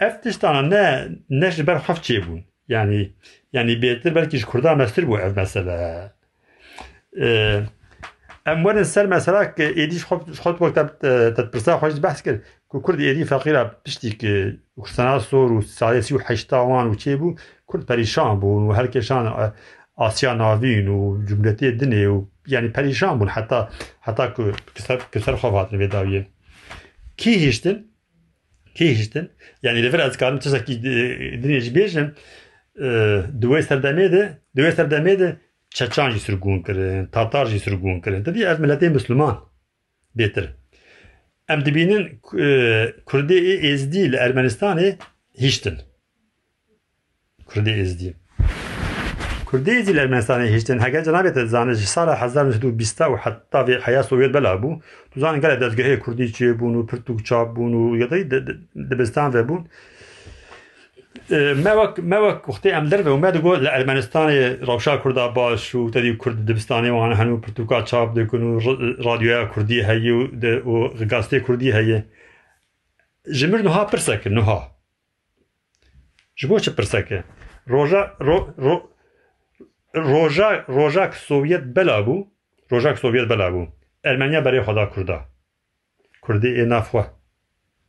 افتشتان 0.00 0.68
نه 0.68 1.16
نش 1.30 1.60
بر 1.60 1.78
خف 1.78 2.00
چي 2.02 2.18
بون 2.18 2.44
يعني 2.68 3.14
يعني 3.52 3.74
بيتر 3.74 4.10
بلكي 4.10 4.42
كردا 4.42 4.74
مستر 4.74 5.04
بو 5.04 5.16
أو 5.16 5.32
مثلا 5.36 6.10
ام 8.48 8.66
ور 8.66 8.82
سر 8.82 9.06
مثلا 9.06 9.44
كي 9.44 9.68
ايدي 9.68 9.98
خوب 9.98 10.32
خوب 10.32 10.62
وقت 10.62 10.78
تب 10.78 11.34
تبرسا 11.34 11.76
خوش 11.76 11.92
بحث 11.92 12.22
كر 12.22 12.40
كرد 12.68 13.00
ايدي 13.00 13.24
فقيره 13.24 13.76
بشتي 13.86 14.10
كي 14.10 14.58
كستانا 14.84 15.18
سور 15.18 15.52
و 15.52 15.60
سالسي 15.60 16.14
و 16.14 16.18
حشتاوان 16.18 16.86
و 16.86 16.94
چي 16.94 17.16
بو 17.16 17.34
کل 17.72 17.82
پریشان 17.90 18.40
بوون 18.40 18.62
و 18.68 18.72
هەرکێشان 18.78 19.24
ئاسیا 20.00 20.32
ناوین 20.42 20.88
و 20.88 20.98
جملەتی 21.28 21.68
دنێ 21.80 22.04
و 22.14 22.16
یعنی 22.54 22.68
پەریشان 22.76 23.14
بوون 23.18 23.28
حتا 23.36 23.60
حتا 24.06 24.24
کەسەر 25.12 25.34
خۆاتن 25.40 25.76
بێداویە 25.80 26.22
کی 27.20 27.34
هیشتن؟ 27.44 27.76
کی 28.76 28.88
هیشتن؟ 28.98 29.24
یعنی 29.64 29.78
لەفر 29.84 30.00
ئەزکارم 30.06 30.38
تشتێکی 30.42 30.74
درێژ 31.42 31.66
بێژن 31.76 32.08
دوێ 33.42 33.60
سەردەمێدە 33.68 34.24
دوێ 34.56 34.70
سەردەمێدە 34.78 35.28
چەچانجی 35.76 36.20
سرگون 36.26 36.58
کردن 36.66 37.08
تاتارجی 37.14 37.58
سرگون 37.64 37.96
کردن 38.04 38.22
دەدی 38.26 38.42
ئەز 38.48 38.58
ملەتەی 38.64 38.90
مسلمان 38.96 39.36
بێتر 40.18 40.46
ئەم 41.48 41.60
دبینن 41.66 42.04
کوردی 43.08 43.38
ئێزدی 43.64 44.04
لە 44.12 44.18
ئەرمەنستانی 44.22 44.90
هیشتن. 45.42 45.76
کردی 47.54 47.84
Kurdi 47.84 48.14
کوردی 49.44 49.82
زی 49.82 49.92
لرمنستانی 49.92 50.48
هشتن 50.48 50.80
هگه 50.80 51.02
جنابی 51.02 51.30
ته 51.30 51.44
زانه 51.44 51.74
سال 51.74 52.08
1920 52.08 53.00
و 53.00 53.16
حتی 53.16 53.64
به 53.64 53.80
حیا 53.84 54.02
سوویت 54.02 54.32
بلا 54.32 54.56
بو. 54.56 54.80
تو 55.14 55.20
زان 55.20 55.40
گله 55.40 55.56
دزگه 55.56 55.96
کردی 55.96 56.28
چی 56.28 56.52
بونو 56.52 56.78
و 56.80 56.82
پرتوک 56.82 57.22
چاب 57.22 57.54
بون 57.54 57.74
و 57.74 58.06
دبستان 58.90 59.30
و 59.34 59.42
بون 59.42 59.64
موک 61.64 62.00
موک 62.00 62.48
وقتی 62.48 62.70
ام 62.70 62.88
در 62.88 63.08
و 63.08 63.16
مد 63.16 63.36
گو 63.36 63.54
لرمنستان 63.54 64.30
روشا 64.60 64.96
کوردا 64.96 65.28
باش 65.28 65.74
و 65.74 65.90
تدی 65.90 66.16
کورد 66.16 66.46
دبستانی 66.46 66.90
و 66.90 67.00
هن 67.00 67.12
هنوز 67.12 67.40
پرتوکا 67.40 67.82
چاپ 67.82 68.18
دکن 68.18 68.42
و 68.42 68.60
رادیو 69.02 69.44
کوردی 69.44 69.82
هی 69.82 70.10
و 70.10 70.88
گازتی 71.10 71.40
کوردی 71.40 71.72
هی. 71.72 72.02
جمر 73.32 73.62
نها 73.62 73.84
پرسک 73.84 74.26
نها 74.26 74.70
جبوش 76.36 76.68
پرسکه؟ 76.68 77.24
روژا 77.66 78.16
رو 78.18 78.88
روژا 79.94 80.64
روژا 80.68 81.10
سوویت 81.10 81.60
بلابو 81.60 82.26
روژا 82.68 82.94
سوویت 82.94 83.28
بلابو 83.28 83.66
ارمنیا 84.04 84.40
برای 84.40 84.62
خدا 84.62 84.86
کردا 84.86 85.24
کردی 86.28 86.48
ای 86.48 86.66
نفوا 86.66 87.06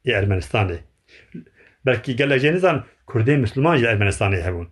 ای 0.01 0.13
ارمنستان 0.13 0.71
ای 0.71 0.79
بلکی 1.85 2.15
کردی 3.13 3.35
مسلمان 3.35 3.77
ای 3.77 3.87
ارمنستان 3.87 4.33
ای 4.33 4.41
هبون. 4.41 4.67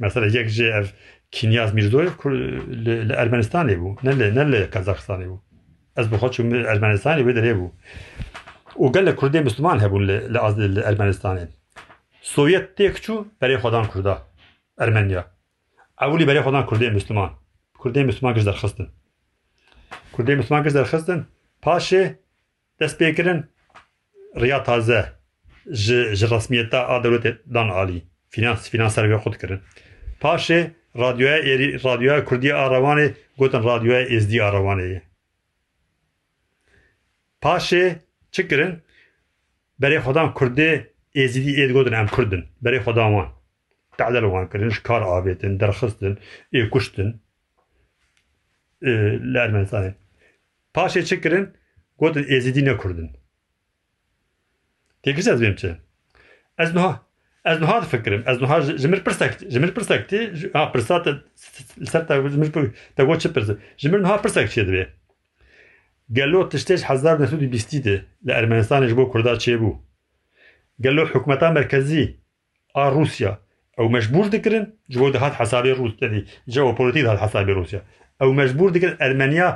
مثلا 0.00 0.26
یک 0.26 0.46
جی 0.46 0.70
اف 0.70 0.92
کنیاز 1.32 1.74
میردویف 1.74 2.26
ل 2.26 3.12
ارمنستان 3.18 3.68
ای 3.68 3.76
بو. 3.76 3.96
نه 4.04 4.12
ل 4.12 4.38
نه 4.38 4.68
ای 5.08 5.26
بو. 5.26 5.38
از 5.96 6.10
بخواد 6.10 6.30
چون 6.32 6.66
ارمنستان 6.66 7.16
ای 7.16 7.22
بو 7.22 7.32
دره 7.32 7.54
بو. 7.54 7.70
او 8.74 8.92
گله 8.92 9.12
کردی 9.12 9.40
مسلمان 9.40 9.80
هبون 9.80 10.02
ل 10.04 10.82
ارمنستان 10.84 11.38
ای 11.38 11.46
سوویت 12.22 12.74
تکچو 12.74 13.24
برای 13.40 13.58
خدا 13.58 13.86
کرده. 13.94 14.16
Ermeniya. 14.78 15.26
Ewlî 16.00 16.24
berê 16.28 16.40
xwedan 16.40 16.64
Kurdê 16.66 16.90
Müslüman. 16.90 17.30
Kurdê 17.74 18.04
Müslüman 18.04 18.34
giş 18.34 18.46
derxistin. 18.46 18.88
Kurdê 20.12 20.36
Müslüman 20.36 20.64
giş 20.64 20.74
derxistin 20.74 21.26
paşê 21.62 22.14
dest 22.80 23.00
pêkirin 23.00 23.44
riya 24.40 24.62
taze 24.62 25.12
ji 25.66 26.30
resmiyeta 26.30 26.88
a 26.88 26.96
dewletê 27.04 27.36
dan 27.54 27.68
alî 27.68 28.02
finans 28.28 28.70
finansar 28.70 29.04
vê 29.04 29.16
xwe 29.16 29.32
dikirin 29.32 29.60
paşê 30.20 30.70
radyoya 30.98 31.38
êrî 31.38 31.84
radyoya 31.84 32.24
Kurdiya 32.24 32.56
a 32.58 32.66
Rewanê 32.74 33.14
gotin 33.38 33.64
radyoya 33.64 34.02
êzdî 34.02 34.42
a 34.42 34.48
Rewanê 34.56 34.88
ye 34.88 35.02
paşê 37.42 37.96
çi 38.32 38.48
kirin 38.48 38.82
berê 39.80 39.98
xwedan 39.98 40.28
Kurdê 40.38 40.86
êzîdî 41.14 41.52
êd 41.62 41.94
em 42.00 42.06
Kurdin 42.06 42.44
berê 42.64 42.78
xwedan 42.78 43.10
wan 43.16 43.35
تعدل 43.97 44.23
wan 44.23 44.49
kirin 44.49 44.69
ji 44.69 44.83
kar 44.83 45.01
avêtin 45.01 45.59
derxistin 45.59 46.17
ê 46.53 46.69
kuştin 46.69 47.21
li 49.33 49.37
Ermenistanê 49.37 49.93
paşê 50.73 51.03
çi 51.05 51.21
kirin 51.21 51.53
gotin 51.99 52.23
êzîdî 52.23 52.65
nekurdin 52.65 53.09
têkir 55.03 55.33
ez 55.33 55.41
bêm 55.41 55.55
çi 55.55 55.75
ez 56.57 56.75
niha 56.75 57.01
ez 57.45 57.61
niha 57.61 57.81
difikirim 57.81 58.23
ez 58.27 58.41
niha 58.41 58.61
ji 58.61 58.87
mir 58.87 59.03
pirsek 59.03 59.31
ji 59.51 59.59
mir 59.59 59.73
pirsek 59.73 60.09
tê 60.11 60.19
ha 60.53 60.71
pirsa 60.71 61.03
te 61.03 61.11
ser 61.91 62.07
te 62.07 62.29
ji 62.29 62.37
mir 62.37 62.51
te 62.95 63.03
got 63.03 63.21
çi 63.21 63.33
pirse 63.33 63.53
ji 63.77 63.89
mir 63.89 63.99
niha 64.03 64.21
pirsek 64.21 64.47
çê 64.49 64.67
dibe 64.67 64.83
gelo 66.11 66.49
tiştê 66.49 66.77
ji 66.77 66.85
hezar 66.89 67.15
nesûdî 67.19 67.51
bîstî 67.51 67.79
ئەو 73.78 73.86
مەجبور 73.96 74.26
دکردن 74.34 74.64
جۆ 74.92 75.06
دەهات 75.14 75.34
حسابی 75.40 75.70
رووسنی 75.78 76.02
يعني 76.04 76.20
جەوەپۆلتی 76.54 77.02
داات 77.06 77.18
حسابی 77.24 77.52
رووسیا 77.58 77.80
ئەو 78.20 78.30
مەجبور 78.40 78.68
دکرد 78.76 78.94
ئەلمەنیا 79.02 79.48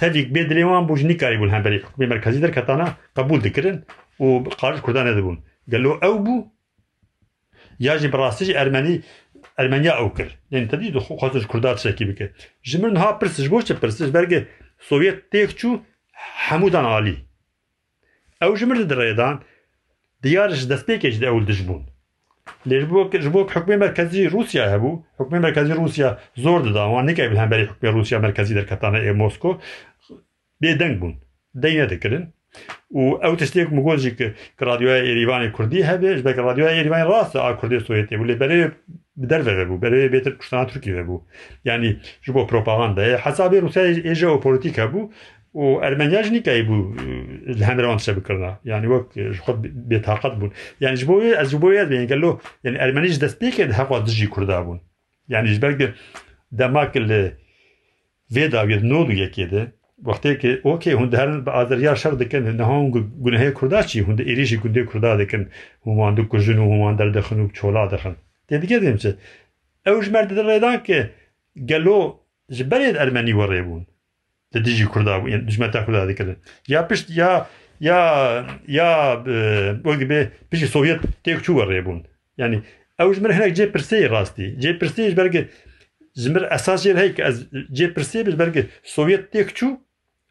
تەویک 0.00 0.28
بێ 0.34 0.42
درێوان 0.50 0.82
بوو 0.88 1.06
نیکاری 1.10 1.36
بوون 1.40 1.50
هەمبەری 1.56 1.78
حکومی 1.86 2.06
مرکزی 2.14 2.40
دەرکەتانە 2.44 2.86
قبول 3.16 3.40
دکردن 3.46 3.76
و 4.24 4.26
قارش 4.60 4.80
کوردان 4.86 5.04
نەدەبوون 5.10 5.36
گەلۆ 5.72 5.92
ئەو 6.02 6.16
بوو 6.24 6.46
یاژی 7.86 8.08
بەڕاستیش 8.12 8.50
ئەرمەنی 8.58 8.96
ئەرمەنیا 9.58 9.92
ئەو 9.98 10.08
کرد 10.16 10.32
یعنی 10.52 10.66
تەدی 10.72 10.90
دو 10.94 11.00
خۆش 11.06 11.44
کوردات 11.52 11.76
شتێکی 11.82 12.04
بکرد 12.10 12.32
ژمرن 12.70 12.96
ها 13.02 13.08
پرسش 13.20 13.46
بۆچە 13.52 13.74
پرسش 13.82 14.08
بەرگێ 14.16 14.40
سۆڤێت 14.88 15.18
تێک 15.32 15.50
حمودان 16.46 16.84
علي. 16.84 17.16
أو 18.42 18.56
ئەو 18.56 18.82
دريدان 18.92 19.40
ديارش 20.22 20.60
دیارش 20.62 20.62
دەستپێکێک 20.70 21.14
دە 21.22 21.28
دجبون 21.48 21.48
دژ 21.48 21.60
لەژبۆ 22.70 23.40
حکومی 23.54 23.76
مرکزی 23.84 24.20
رووسیا 24.34 24.64
هەبوو 24.72 24.92
حکومی 25.18 25.40
مرکزی 25.46 25.72
رووسیا 25.80 26.08
زۆر 26.44 26.60
دەداوان 26.66 27.04
نکای 27.08 27.28
هەمبەری 27.42 27.68
حکومی 27.70 27.92
رووسیا 27.96 28.18
مرکزی 28.26 28.54
دەرکەتانە 28.58 28.98
ئێمۆسکۆ 29.06 29.50
بێدەنگ 30.62 30.94
بوون 31.00 31.14
دەی 31.62 31.74
نەدەکردن 31.80 32.24
و 33.00 33.02
ئەو 33.22 33.34
تشتێک 33.40 33.68
مگۆژی 33.76 34.12
کە 34.58 34.62
رادیوای 34.68 35.06
ئێریوانی 35.08 35.50
کوردی 35.56 35.86
هەبێش 35.90 36.18
بە 36.24 36.30
رادیوای 36.48 36.76
ئێریوانی 36.78 37.08
ڕاستە 37.10 37.38
ئا 37.44 37.52
کوردی 37.60 37.80
سوێتی 37.86 38.16
بوو 38.18 38.28
لێ 38.30 38.36
بەرێ 38.42 38.58
دەرەوە 39.30 39.64
بوو 39.68 39.82
بەرەوێ 39.82 40.08
بێتتر 40.14 40.34
کوشتان 40.38 40.64
تورکی 40.66 40.92
بوو 41.08 41.24
ینی 41.68 41.92
ژ 42.24 42.26
بۆ 42.34 42.42
پرۆپاغاندا 42.50 43.04
حسابی 43.24 43.62
رووسای 43.64 44.02
ئێژە 44.08 44.28
و 44.30 44.42
پۆلیتیکە 44.44 44.84
بوو 44.92 45.10
و 45.54 45.60
ارمنیاج 45.60 46.30
نیکای 46.30 46.62
بو 46.62 46.94
الهام 47.46 47.78
روان 47.78 47.98
سب 47.98 48.26
کرنا 48.28 48.60
یعنی 48.64 48.86
وقت 48.86 49.32
خود 49.32 49.88
به 49.88 49.98
تاقد 49.98 50.34
بون 50.38 50.50
یعنی 50.80 50.96
جبوی 50.96 51.34
از 51.34 51.50
جبوی 51.50 51.84
دیگه 51.84 51.94
یعنی 51.94 52.06
کلو 52.06 52.38
یعنی 52.64 52.78
ارمنیج 52.78 53.18
دست 53.18 53.42
نیکه 53.42 53.66
ده 53.66 54.00
دژی 54.00 54.26
کرده 54.26 54.60
بون 54.60 54.80
یعنی 55.28 55.54
جبر 55.54 55.72
که 55.72 55.94
دماغل 56.58 57.30
ویدا 58.30 58.66
وید 58.66 58.84
نود 58.84 59.10
یکی 59.10 59.46
ده 59.46 59.72
وقتی 60.02 60.36
که 60.36 60.60
اوکی 60.62 60.90
هند 60.90 61.14
هر 61.14 61.50
آذربایجان 61.50 61.94
شر 61.94 62.10
دکن 62.10 62.38
نه 62.38 62.66
هم 62.66 62.90
گونه 62.90 63.52
کرده 63.60 63.82
چی 63.82 64.00
هند 64.00 64.20
ایریشی 64.20 64.56
کنده 64.56 64.86
کرده 64.86 65.24
دکن 65.24 65.50
همان 65.86 66.14
دو 66.14 66.22
کوچنو 66.24 66.74
همان 66.74 66.96
در 66.96 67.08
دخنو 67.08 67.48
چولا 67.48 67.86
دخن 67.86 68.16
دیگه 68.48 68.66
چی 68.66 68.78
دیم؟ 68.80 69.14
اوج 69.86 70.10
مرد 70.10 70.34
در 70.36 70.46
ریدان 70.52 70.82
که 70.82 71.10
گلو 71.68 72.14
جبرید 72.50 72.96
ارمنی 72.96 73.32
وری 73.32 73.62
دکن 74.53 74.71
همان 74.71 74.83
دو 74.83 74.87
کجن 74.87 75.07
و 75.07 75.11
همان 75.11 75.71
در 75.71 75.79
دخن 75.79 75.83
و 75.83 75.83
چولا 75.83 75.83
دخن 75.83 75.83
دیگه 75.83 75.83
دیم 75.83 75.83
چه 75.83 75.83
اوش 75.83 75.83
مرد 75.83 75.83
در 75.83 75.83
ریدان 75.83 75.83
که 75.83 75.83
گلو 75.83 75.83
جبرید 75.83 75.83
ارمنی 75.83 75.83
وره 75.83 75.83
بون 75.83 75.83
دیجی 75.83 75.83
کردا 75.83 75.83
بون 75.83 75.83
یعنی 75.83 75.83
دجمتا 75.83 75.83
کردا 75.83 76.05
دکن 76.05 76.35
یا 76.67 76.83
پشت 76.83 77.09
یا 77.09 77.47
یا 77.79 77.99
یا 78.67 79.23
وقتی 79.85 80.05
به 80.05 80.31
پیش 80.51 80.65
سوویت 80.65 80.99
تیک 81.23 81.41
چو 81.41 81.53
وره 81.53 81.81
بون 81.81 82.03
یعنی 82.37 82.63
اوش 82.99 83.17
مر 83.17 83.31
هناك 83.31 83.51
جي 83.53 83.65
برسي 83.65 84.07
راستي 84.07 84.55
جي 84.61 84.73
برسي 84.73 85.13
برگه 85.13 85.49
زمر 86.15 86.43
اساس 86.53 86.85
yer 86.85 86.97
heyk 86.97 87.19
ez 87.19 87.47
cê 87.73 87.93
pirsê 87.93 88.25
bi 88.25 88.39
berge 88.39 88.65
Sovyet 88.83 89.33
têk 89.33 89.49
çû 89.57 89.77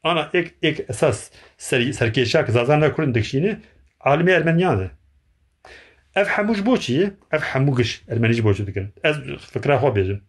ana 0.03 0.31
ek 0.35 0.51
ek 0.63 0.85
esas 0.89 1.31
serkêşa 1.59 2.47
ki 2.47 2.53
zaza 2.53 2.77
nekurdin 2.77 3.15
dikşînî 3.15 3.57
alimê 4.01 4.33
Ermeniyan 4.33 4.81
e 4.81 4.91
ev 6.15 6.27
hemû 6.27 6.55
ji 6.55 6.67
bo 6.67 6.77
çi 6.77 6.93
ye 6.93 7.13
ev 7.33 7.41
hemû 7.41 7.77
giş 7.77 8.03
Ermenî 8.09 8.33
ji 8.33 8.45
bo 8.45 8.55
çi 8.55 8.67
dikin 8.67 8.89
ez 9.05 9.17
fikra 9.53 9.75
xwe 9.77 9.89
bêjim 9.89 10.21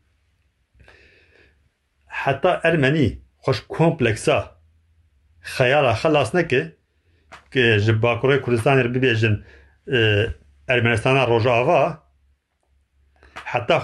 Ermenistana 10.74 11.28
Rojava 11.28 12.02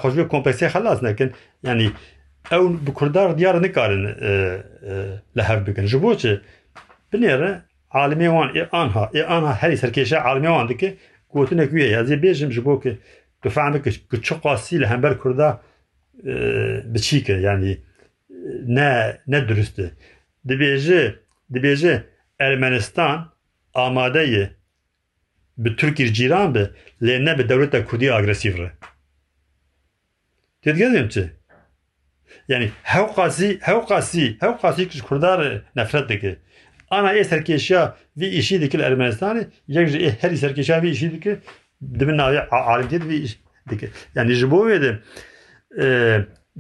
xweş 0.02 0.14
vê 0.18 0.28
kompleksê 0.28 0.68
xelas 0.74 1.02
nekin 1.02 1.34
yanî 1.64 1.92
ew 2.52 2.64
bi 2.86 2.94
Kurdar 2.94 3.38
diyar 3.38 3.62
nikarin 3.62 4.04
li 5.38 5.44
hev 5.44 5.68
bikin 5.68 5.86
ji 5.86 6.02
bo 6.04 6.18
çi 6.18 6.42
binêre 7.14 7.52
alimê 7.92 8.28
wan 8.36 8.50
ê 8.56 8.70
anha 8.72 9.04
ê 9.14 9.24
anha 9.26 9.54
herî 9.62 9.78
serkêşa 9.78 10.18
alimê 10.30 10.50
wan 10.56 10.70
dike 10.70 10.98
gotinek 11.34 11.72
wê 11.72 11.88
ya 11.96 12.02
zê 12.02 12.16
bêjim 12.24 12.52
ji 12.52 12.66
bo 12.66 12.80
ki 12.80 12.98
tu 13.42 13.50
fehme 13.50 13.82
ki 13.82 13.92
çi 14.22 14.42
qasî 14.42 14.82
li 14.82 14.88
hember 14.88 15.18
Kurda 15.18 15.62
biçîk 16.94 17.30
e 17.30 17.34
yanî 17.34 17.78
ne 18.68 19.18
ne 19.28 19.48
durust 19.48 19.80
e 19.80 19.92
dibêje 20.48 21.16
dibêje 21.54 22.04
Ermenistan 22.40 23.34
amade 23.74 24.20
ye 24.20 24.57
bi 25.58 25.76
Tirkî 25.76 26.14
cîran 26.14 26.56
be 26.56 26.72
lê 27.02 27.26
ne 27.26 27.38
bi 27.38 27.50
dewleta 27.50 27.86
Kurdî 27.86 28.14
agresîv 28.14 28.58
re. 28.58 28.72
Têdgezim 30.64 31.10
çi? 31.10 31.32
Yani 32.48 32.72
hew 32.84 33.08
qasî 33.16 33.60
hew 33.62 33.86
qasî 33.90 34.38
hew 34.42 34.58
qasî 34.62 34.90
ji 34.90 35.02
Kurdar 35.02 35.62
nefret 35.76 36.10
dike. 36.10 36.40
Ana 36.90 37.14
ê 37.14 37.22
serkêşiya 37.22 37.94
vî 38.18 38.28
îşî 38.40 38.62
dikil 38.62 38.80
Ermenistanê 38.80 39.48
yek 39.68 39.88
ji 39.90 40.10
herî 40.22 40.38
serkêşiya 40.38 40.82
vî 40.84 40.90
îşî 40.92 41.12
dike 41.12 41.40
dibin 42.00 42.18
navê 42.18 42.48
alimtiyê 42.50 43.10
vî 43.10 43.28
dike. 43.70 43.90
Yani 44.16 44.34
ji 44.34 44.52
bo 44.52 44.70
wê 44.70 44.82
de 44.82 45.00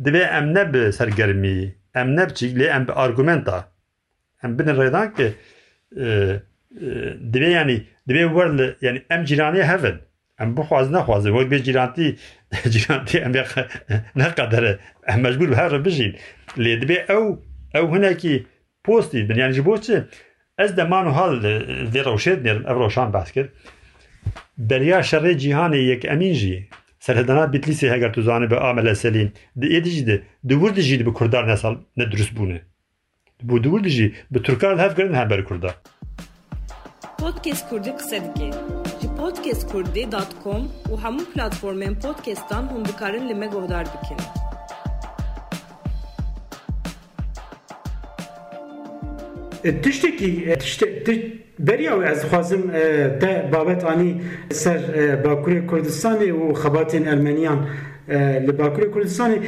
divê 0.06 0.38
em 0.38 0.54
ne 0.54 0.74
bi 0.74 0.93
sergermî 0.93 1.76
em 1.95 2.16
ne 2.16 2.30
biçîk 2.30 2.58
lê 2.58 2.68
em 2.76 2.88
bi 2.88 2.91
argumenta. 2.91 3.72
Em 4.43 4.60
binin 4.60 4.76
rêdan 4.76 5.16
ki 5.16 5.34
دوێ 7.34 7.49
ینی 7.57 7.78
دوێ 8.07 8.24
وەر 8.36 8.49
ینی 8.86 9.01
ئەم 9.09 9.22
جیرانی 9.28 9.63
هەون 9.72 9.97
ئەم 10.39 10.49
بخواز 10.57 10.88
نەخوازە 10.95 11.30
وەک 11.36 11.47
بێ 11.51 11.59
جیرانتی 11.68 12.07
جیرانتی 12.74 13.18
ئەم 13.24 13.34
نەقەدەرە. 14.20 14.74
ئەم 15.09 15.20
مەجبور 15.26 15.49
هەر 15.59 15.74
بژین. 15.86 16.13
لێ 16.63 16.74
دبێ 16.82 16.97
ئەو 17.09 17.24
ئەو 17.76 17.86
هەنێکی 17.93 18.36
پۆستی 18.86 19.22
دنیانجی 19.30 19.61
بۆچێ 19.68 19.97
ez 20.63 20.72
de 20.78 20.84
man 20.91 21.05
hal 21.18 21.34
vê 21.93 22.01
rewşê 22.07 22.34
dinerim 22.39 22.63
ev 22.72 22.78
rewşan 22.84 23.13
behs 23.13 23.32
kir 23.36 23.47
Beriya 24.57 24.99
şerê 24.99 25.34
cîhanê 25.41 25.82
yek 25.91 26.05
emîn 26.05 26.34
jî 26.34 26.70
serhedana 26.99 27.43
bitlîsê 27.53 27.91
heger 27.93 28.13
tu 28.13 28.22
zanî 28.22 28.51
bi 28.51 28.55
amele 28.55 28.95
selîn 28.95 29.30
di 29.61 29.65
êdî 29.78 29.89
jî 29.89 30.07
de 30.07 30.22
di 30.47 30.53
wir 30.61 30.76
dijî 30.76 31.05
bi 31.05 31.13
Kurdar 31.13 31.47
nesal 31.47 31.76
ne 31.97 32.11
durust 32.11 32.34
bûne. 32.38 32.59
Bu 33.43 33.63
di 33.63 33.70
wir 33.70 33.84
dijî 33.84 34.13
bi 34.32 34.41
Turkar 34.41 34.80
hevkirin 34.80 35.13
hember 35.13 35.43
Kurdar. 35.43 35.76
Podcast 37.28 37.70
Kurdî 37.70 37.92
qise 37.98 38.22
dike 38.26 38.52
ji 39.02 39.08
podcastkurdî.com 39.20 40.64
û 40.92 40.94
hemû 41.04 41.24
platformên 41.34 41.96
podcastan 42.00 42.64
hûn 42.72 42.86
dikarin 42.86 43.30
li 43.30 43.36
me 43.36 43.48
guhdar 43.48 43.86
bikin. 43.94 44.18
tiştekî 49.84 51.44
beriya 51.60 51.94
wê 51.94 52.12
ez 52.12 52.24
dixwazim 52.24 52.72
te 53.22 53.50
babet 53.54 53.84
anî 53.84 54.22
ser 54.52 54.80
Bakurê 55.24 55.68
Kurdistanê 55.68 56.32
û 56.32 56.54
xebatên 56.54 57.04
Ermeniyan 57.04 57.60
li 58.47 58.51
Bakurê 58.60 58.91
Kurdistanê 58.91 59.39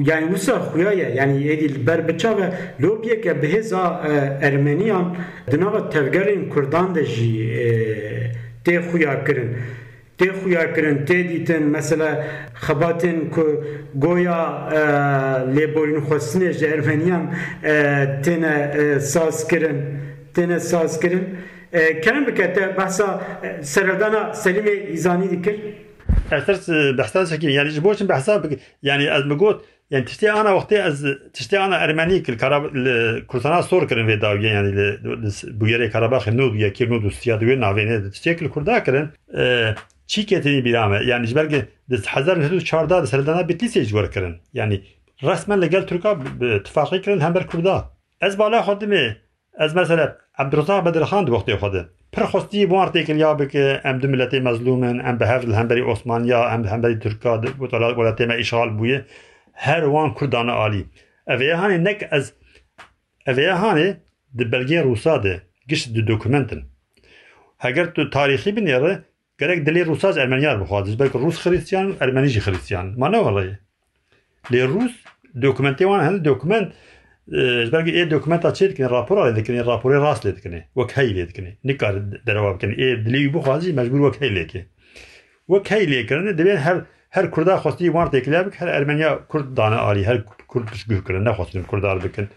yani 0.00 0.26
wisa 0.28 0.58
xuya 0.72 0.92
ye 0.92 1.14
yani 1.14 1.44
li 1.74 1.86
ber 1.86 2.08
biçave 2.08 2.52
lobyeke 2.82 3.30
bihêza 3.30 4.08
Ermeniyan 4.42 5.16
di 5.50 5.60
nava 5.60 5.90
tevgerên 5.90 6.48
Kurdan 6.48 6.94
de 6.94 7.04
jî 7.04 8.34
tê 8.64 8.80
xuya 8.90 9.24
kirin. 9.24 9.56
tê 10.18 10.28
xuya 10.42 10.74
kirin 10.74 10.98
tê 11.06 11.28
dîtin 11.28 11.62
mesela 11.62 12.26
xebatên 12.66 13.30
ku 13.30 13.64
goya 13.94 14.40
lêborîn 15.56 16.00
xwestinê 16.08 16.52
ji 16.52 16.66
Ermeniyan 16.66 17.34
têne 18.24 19.00
saz 19.00 19.48
kirin 19.48 19.78
tene 20.34 20.60
saz 20.60 21.00
kirin 21.00 21.24
kerem 22.02 22.26
bikete 22.26 22.76
bahsa 22.76 23.22
serdana 23.62 24.34
Selim'e 24.34 24.74
izani 24.74 25.42
اعترت 26.32 26.70
بحسابك 26.70 27.44
يعني 27.44 27.68
جبوش 27.68 28.02
بحسابك 28.02 28.58
يعني 28.82 29.16
از 29.16 29.26
مقول 29.26 29.60
يعني 29.90 30.04
تشتي 30.04 30.32
آنا 30.32 30.50
وقتي 30.50 30.86
از 30.86 31.16
تشتي 31.32 31.58
آنا 31.58 31.84
ارمانيك 31.84 32.30
الكراب 32.30 32.76
الكرتنا 32.76 33.60
صور 33.60 33.84
كرن 33.84 34.06
في 34.06 34.16
داو 34.16 34.36
يعني 34.36 34.98
بويري 35.44 35.88
كرباخ 35.88 36.28
نود 36.28 36.54
يا 36.54 36.68
كيرنود 36.68 37.04
وسياد 37.04 37.44
وين 37.44 37.60
نافين 37.60 38.10
تشتي 38.10 38.34
كل 38.34 38.48
كردا 38.48 38.78
كرن 38.78 39.10
آه، 39.34 39.74
چی 40.06 40.22
كتني 40.22 40.60
بیرامه؟ 40.60 40.96
يعني 40.96 41.26
جبر 41.26 41.64
دس 41.88 42.06
حزر 42.06 42.22
هزار 42.22 42.38
نهدو 42.38 42.60
چارده 42.60 43.00
دست 43.00 43.14
هلدانه 43.14 43.42
بیتلیسی 43.42 43.82
جور 43.82 44.06
كرن 44.06 44.40
يعني 44.54 44.82
رسما 45.24 45.54
لقال 45.54 45.86
تركا 45.86 46.24
تفاقی 46.64 46.98
كرن 46.98 47.22
همبر 47.22 47.42
كردا 47.42 47.90
از 48.22 48.36
بالا 48.36 48.62
خودمه. 48.62 49.16
از 49.58 49.76
مثلا 49.76 50.16
عبدالرزاق 50.38 50.84
بدر 50.84 51.04
خان 51.04 51.28
وقتی 51.28 51.56
خود 51.56 51.88
پر 52.12 52.24
خواستی 52.24 52.66
بوار 52.66 52.86
تکریا 52.86 53.34
بکه 53.34 53.80
ام 53.84 53.98
دو 53.98 54.08
ملت 54.08 54.34
مظلومن 54.34 55.06
ام 55.08 55.18
به 55.18 55.28
هفت 55.28 55.48
همبری 55.48 55.80
عثمانیا 55.80 56.48
ام 56.48 56.62
به 56.62 56.70
همبری 56.70 56.94
ترکا 56.94 57.36
ما 57.36 58.34
اشغال 58.34 58.70
بویه 58.70 59.04
هر 59.54 59.84
وان 59.84 60.14
کردان 60.14 60.50
عالی 60.50 60.86
اوی 61.28 61.50
هاني 61.50 61.78
نک 61.78 62.08
از 62.10 62.32
اوی 63.26 63.46
هاني 63.46 63.96
د 64.38 64.50
بلگه 64.50 64.82
روسا 64.82 65.18
ده 65.18 65.42
گشت 65.70 65.92
دو 65.92 66.02
دکومنتن 66.14 66.62
تو 67.94 68.08
تاریخی 68.08 68.52
بنیاره 68.52 69.04
گرک 69.40 69.58
دلی 69.58 69.84
روساز 69.84 70.18
ارمنیار 70.18 70.56
بخواد 70.56 70.96
بلك 70.96 71.16
روس 71.16 71.38
خريستيان 71.38 71.96
ارمنیجی 72.02 72.40
خريستيان 72.40 72.94
ما 72.98 73.08
نه 73.08 73.18
والله 73.18 73.58
لی 74.50 74.62
روس 74.62 74.90
دکومنتی 75.42 75.84
وان 75.84 76.00
هند 76.00 76.22
دکومنت 76.28 76.72
dokument 77.26 77.72
belki 77.72 77.98
e 78.00 78.10
dokumenta 78.10 78.48
çê 78.48 78.70
dikin 78.70 78.90
rapora 78.90 79.20
lê 79.28 79.36
dikinê 79.36 79.64
raporê 79.64 80.00
rast 80.02 80.26
lê 80.26 80.30
dikinê 80.30 80.62
wek 80.74 80.96
hey 80.96 81.06
lê 81.06 81.28
dikinê 81.28 81.56
nikar 81.64 81.94
derewa 82.26 82.54
bikin 82.54 82.70
ê 82.70 83.04
dilê 83.04 83.18
wî 83.24 83.34
bixwazî 83.34 83.72
mecbûr 83.72 84.12
wek 84.12 84.20
hey 84.20 84.36
lêke 84.36 84.64
wek 85.46 85.70
hey 85.70 85.84
lêkirinê 85.84 86.38
divê 86.38 86.56
her 86.56 86.84
her 87.10 87.30
Kurda 87.30 87.54
xwestî 87.56 87.84
wan 87.84 88.08
têkiliya 88.08 88.46
bik 88.46 88.60
her 88.60 88.68
Ermeniya 88.68 89.26
Kurd 89.28 89.56
dane 89.56 89.74
alî 89.74 90.06
her 90.06 90.24
Kurd 90.48 90.68
piştgûh 90.68 91.06
kirin 91.06 91.24
nexwestin 91.24 91.62
Kurdar 91.62 92.04
bikin 92.04 92.28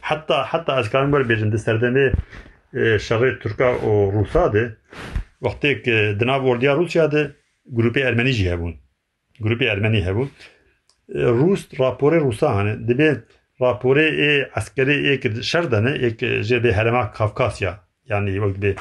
heta 0.00 0.44
heta 0.52 0.80
ez 0.80 0.90
karim 0.90 1.12
ber 1.12 1.20
bêjin 1.20 1.52
di 1.52 1.56
serdemê 1.56 2.12
şerê 2.74 3.38
Türka 3.38 3.64
û 3.64 4.12
Rûsa 4.12 4.52
de 4.52 4.76
wextê 5.42 6.20
di 6.20 6.26
nav 6.26 6.44
راپور 13.60 13.98
اسکری 14.56 14.94
یک 14.94 15.40
شردن 15.40 15.96
یک 16.00 16.18
جد 16.24 16.66
حرم 16.66 17.06
کافکاسیا. 17.06 17.80
یعنی 18.10 18.38
وقت 18.38 18.56
به 18.56 18.76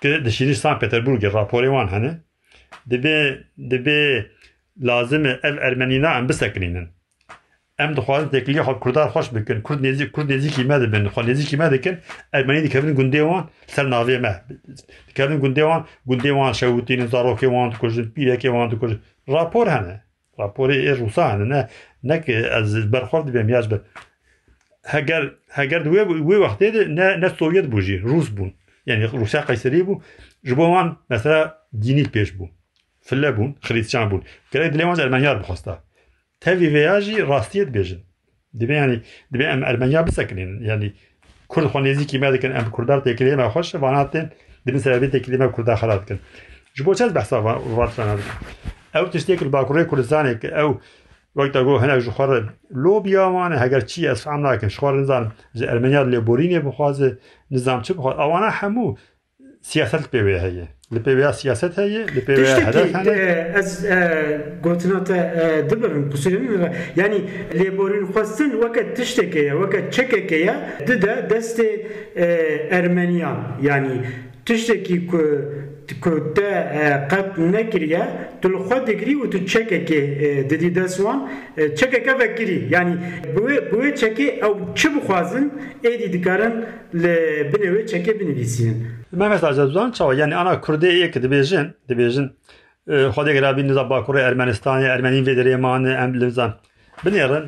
که 0.00 0.08
دشینی 0.08 0.54
سان 0.54 0.78
پترزبورگ 0.78 1.26
راپور 1.26 1.64
وان 1.64 1.88
هنی 1.88 2.20
دبی 2.90 3.36
دبی 3.70 4.24
لازم 4.80 5.24
ال 5.44 5.58
ارمنی 5.58 5.98
نه 5.98 6.08
ام 6.08 6.26
بسکرینن 6.26 6.90
ام 7.78 7.94
دخواست 7.94 8.30
دکلی 8.30 8.62
خود 8.62 8.80
کردار 8.84 9.08
خوش 9.08 9.28
بکن 9.28 9.60
کرد 9.68 9.86
نزی 9.86 10.06
کرد 10.16 10.32
نزی 10.32 10.50
کی 10.50 10.64
ماده 10.64 10.86
بند 10.86 11.06
خود 11.08 11.30
نزی 11.30 11.44
کی 11.44 11.56
ماده 11.56 11.78
کن 11.78 11.98
ارمنی 12.32 12.60
دیگه 12.60 12.80
بند 12.80 12.96
گندی 12.98 13.20
وان 13.20 13.48
سر 13.66 13.86
نوی 13.86 14.18
مه. 14.18 14.42
دیگه 15.08 15.26
بند 15.26 15.40
گندی 15.40 15.60
وان 15.60 15.84
گندی 16.06 16.30
وان 16.30 16.52
شهودی 16.52 17.06
زاروکی 17.06 17.46
وان 17.46 17.70
تو 17.70 17.76
کج 17.80 18.00
پیله 18.00 18.36
کی 18.36 18.48
وان 18.48 18.70
تو 18.70 18.76
کج 18.76 18.96
راپور 19.26 19.68
هنی 19.68 20.00
راپوری 20.38 20.76
ایش 20.88 20.98
وسان 21.00 21.48
نه 21.52 21.68
نه 22.04 22.18
که 22.18 22.34
از 22.58 22.90
برخورد 22.90 23.26
نەک 23.26 23.32
بەرخۆرد 23.32 23.72
بێم 23.72 23.80
هگر 24.84 25.30
هگر 25.50 25.78
دوی 25.78 26.04
هەگەر 26.04 26.38
وقتی 26.44 26.70
ده 26.70 26.84
نه 26.84 27.16
نه 27.16 27.28
سویت 27.38 27.64
بژی 27.64 27.96
روس 27.98 28.28
بوون. 28.28 28.52
یعنی 28.86 29.06
دینی 29.06 29.22
پیش 29.32 29.82
بود 29.82 30.02
ji 30.46 30.52
بۆ 30.58 30.64
مان 30.74 30.96
مەسرا 31.10 31.40
دینی 31.84 32.04
پێش 32.14 32.30
بوو. 32.36 32.48
فلە 33.08 33.30
بوون 33.36 33.50
خریتچان 33.66 34.08
بخواسته 34.08 34.22
تهی 34.50 34.70
لێوان 34.78 34.96
راستیت 35.00 35.38
بخواستە 35.42 35.74
تەوی 36.44 36.68
یعنی 36.76 37.16
ڕاستیت 37.30 37.68
آلمانیا 37.76 38.00
دەبێ 38.60 38.74
ینی 38.80 38.98
یعنی 39.32 39.46
کرد 39.52 39.62
ئەرمەنیا 39.68 40.00
بسەکرێن 40.06 40.50
میاد 40.66 40.90
کورد 41.52 41.66
خۆنێزی 41.72 42.04
کیما 42.10 42.28
دەکەن 42.34 42.52
ئەم 42.56 42.66
کوردار 42.74 42.98
تێکلێمە 43.06 43.46
خۆش 43.54 43.68
واناتێن 43.84 44.26
دبن 44.66 44.80
سەرابێت 44.84 45.10
تێکلێمە 45.14 45.46
کووردا 45.54 45.74
خەراتکەن 45.80 46.18
ji 46.76 46.82
بۆ 46.86 46.92
بحث 47.18 47.30
وارد 47.32 47.62
وڵاتوانە 47.72 48.14
او 48.94 49.08
تشتیک 49.08 49.40
رو 49.40 49.50
باکوری 49.50 49.84
کردستانی 49.84 50.38
که 50.38 50.60
او 50.60 50.80
وقتا 51.36 51.64
گو 51.64 51.78
هنگ 51.78 52.00
جو 52.00 52.10
خوارد 52.10 52.54
لو 52.74 53.00
بیاوانه 53.00 53.58
هگر 53.58 53.80
چی 53.80 54.06
از 54.06 54.22
فهم 54.22 54.40
ناکن 54.40 54.68
شو 54.68 54.80
خوارد 54.80 55.00
نظام 55.00 55.32
جا 55.54 55.70
ارمینیا 55.70 56.02
لی 56.02 56.18
بورینی 56.20 56.58
بخوازه 56.58 57.18
نظام 57.50 57.82
چه 57.82 57.94
بخوازه 57.94 58.20
اوانا 58.20 58.48
حمو 58.50 58.96
سیاست 59.60 59.94
لپیوه 59.94 60.40
هایی 60.40 60.68
لپیوه 60.92 61.24
ها 61.24 61.32
سیاست 61.32 61.78
هایی 61.78 61.96
هدف 61.96 62.94
هنه 62.94 63.10
از 63.54 63.86
گوتنا 64.62 65.00
تا 65.00 65.14
دبرم 65.60 66.10
کسیلیم 66.10 66.46
بگا 66.46 66.68
یعنی 66.96 67.18
لی 67.52 67.70
بورین 67.70 68.06
خواستن 68.06 68.54
وقت 68.54 68.94
تشتی 68.94 69.50
وقت 69.50 69.90
چکه 69.90 70.26
که 70.26 70.36
یا 70.36 70.54
دست 71.30 71.62
ارمینیا 72.70 73.36
یعنی 73.62 74.00
تشتی 74.46 74.82
که 74.82 75.00
nekiriye 77.52 78.02
tu 78.42 78.52
li 78.52 78.56
xwe 78.56 78.86
digrî 78.86 79.14
û 79.24 79.30
tu 79.30 79.38
çekekê 79.38 80.00
didî 80.50 80.74
dest 80.74 80.96
wan. 80.96 81.30
Çekeke 81.76 82.18
vekirî 82.18 82.68
yanî 82.70 82.96
bi 83.34 83.40
wê 83.80 83.94
çekê 83.94 84.28
ew 84.46 84.54
çi 84.74 84.88
bixwazin 84.94 85.52
êdî 85.84 86.12
dikarin 86.12 86.54
li 86.94 87.14
binê 87.52 87.68
wê 87.74 87.86
çekê 87.92 88.20
binivîsînin. 88.20 88.86
Mehmet 89.12 89.44
Acazdan 89.44 89.90
çawa. 89.90 90.14
Yani 90.14 90.36
ana 90.36 90.54
Kurdê 90.54 90.92
yek 90.92 91.16
dibêjin 91.16 91.66
dibêjin 91.88 92.30
xwedê 92.88 93.32
gerabî 93.32 93.68
niza 93.68 93.80
Bakurê 93.80 94.20
Ermenistanê 94.28 94.86
Ermenî 94.88 95.20
vê 95.26 95.34
derê 95.38 95.56
mane 95.56 95.92
em 95.92 96.20
livzan 96.20 96.54
binêrin 97.04 97.44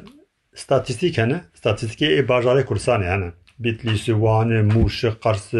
statîstîk 0.54 1.18
hene 1.18 1.40
statîstikê 1.54 2.06
ê 2.18 2.26
bajarê 2.26 2.64
Kurdistanê 2.64 3.06
hene 3.14 3.30
Bitlisî 3.58 4.12
Wanê 4.12 4.60
Mûşi 4.72 5.10
Qarsî 5.24 5.56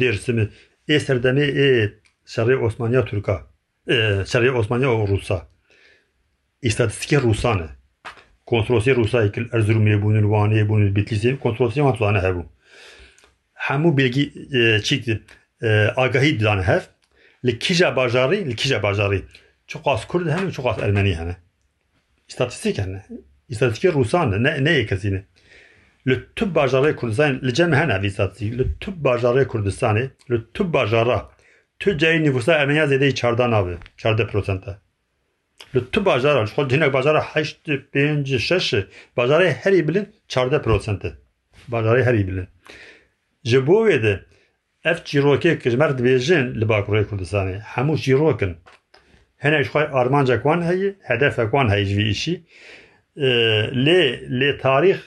Dêrsimî 0.00 0.48
ê 0.88 0.96
serdemê 0.96 1.46
ê 1.66 1.90
şerê 2.34 2.56
Osmaniya 2.56 3.04
Türka 3.04 3.46
şerê 4.30 4.50
Osmaniya 4.50 4.88
û 4.88 5.08
Rûsa 5.12 5.38
îstatîstikê 6.62 7.18
Rûsan 7.26 7.58
e 7.66 7.68
kontrolsê 8.46 8.92
Rûsayê 9.00 9.32
kil 9.32 9.46
Erzurumê 9.56 10.02
bûnin 10.02 10.26
Wanê 10.32 10.68
bûnin 10.68 10.94
Bitlisê 10.96 11.38
kontrolsê 11.38 11.74
wan 11.74 11.92
tuzane 11.92 12.18
hebû 12.18 12.44
hemû 13.54 13.96
bilgî 13.96 14.24
çî 14.82 15.22
agahî 15.96 16.40
didane 16.40 16.62
hev 16.62 16.80
li 17.44 17.58
kîja 17.58 17.96
bajarî 17.96 18.50
li 18.50 18.56
kîja 18.56 18.82
bajarî 18.82 19.22
çi 19.66 19.78
qas 19.82 20.04
Kurd 20.06 20.26
hene 20.26 20.48
û 20.48 20.52
çi 20.52 20.62
qas 20.62 20.78
Ermenî 20.78 21.14
hene 21.14 21.36
îstatîstik 22.28 22.78
hene 22.78 23.04
îstatîstikê 23.50 23.88
Rûsan 23.92 24.36
e 24.36 24.42
ne? 24.42 24.64
Ne 24.64 25.24
li 26.08 26.24
tub 26.36 26.56
bajarê 26.56 26.94
Kurdistanê 26.94 27.46
li 27.46 27.54
cem 27.54 27.72
hene 27.72 28.02
vî 28.02 28.06
îstatîstik 28.06 28.58
li 28.58 28.64
tub 28.80 28.96
bajarê 29.04 29.44
Kurdistanê 29.46 30.10
li 30.30 30.38
tub 30.54 30.74
bajara 30.74 31.30
cayê 31.80 32.22
nüfusa 32.24 32.52
zêdeyî 32.92 33.14
çarda 33.14 33.44
navê 33.44 33.76
çarde 33.96 34.26
prosenta 34.26 34.78
li 35.74 35.90
tu 35.92 36.04
bajara 36.04 36.46
ji 36.46 36.52
xwe 36.52 36.76
hinek 36.76 36.92
bajara 36.92 37.20
heşt 37.20 37.68
pênc 37.92 38.38
şeş 38.38 38.74
bajarê 39.16 39.48
herî 39.62 39.88
bilin 39.88 40.06
çarde 40.28 40.62
prosente 40.62 41.12
bajarê 41.72 42.02
herî 42.02 42.28
bilin. 42.28 42.48
Ji 43.44 43.66
bo 43.66 43.88
wê 43.88 44.02
de 44.02 44.24
ev 44.84 44.96
çîrokê 45.08 45.58
kijmer 45.58 45.90
dibêjin 45.98 46.60
li 46.60 46.64
Bakurê 46.64 47.04
Kurdistanê 47.10 47.60
hemû 47.60 47.96
çîrokin 48.04 48.56
hinek 49.44 49.64
ji 49.64 49.70
xwe 49.70 49.88
armancek 50.00 50.42
wan 50.42 50.62
heye 50.68 50.94
hedefek 51.00 51.48
wan 51.52 51.68
heye 51.72 51.84
ji 51.84 51.96
vî 51.98 52.10
îşî 52.10 52.34
lê 53.86 54.02
lê 54.40 54.50
tarîx 54.62 54.98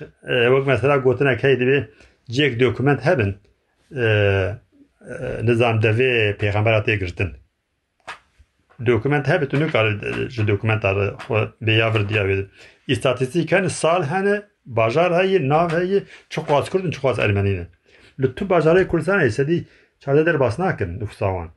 نظام 5.43 5.79
دوی 5.79 6.33
پیغمبراتی 6.33 6.97
گرتن 6.99 7.35
دوکومنت 8.85 9.29
ها 9.29 9.37
بیتونو 9.37 9.69
کاری 9.69 9.99
دوکومنت 10.47 10.85
آره 10.85 11.17
خواه 11.19 11.53
بیاور 11.61 12.01
دیا 12.01 12.23
بیدن 12.23 12.49
استاتیسی 12.87 13.45
کنی 13.45 13.69
سال 13.69 14.03
هنه 14.03 14.43
باجار 14.65 15.13
هایی 15.13 15.39
ناو 15.39 15.69
هایی 15.69 16.01
چو 16.29 16.41
قواز 16.41 16.69
کردن 16.69 16.89
چو 16.89 17.01
قواز 17.01 17.19
ارمانی 17.19 17.53
نه 17.53 17.67
لطو 18.19 18.45
باجار 18.45 18.75
های 18.75 18.85
کلسان 18.85 19.19
هایی 19.19 19.29
سدی 19.29 19.67
چرده 19.99 20.23
در 20.23 20.37
باس 20.37 20.59
ناکن 20.59 20.85
نفساوان 20.85 21.51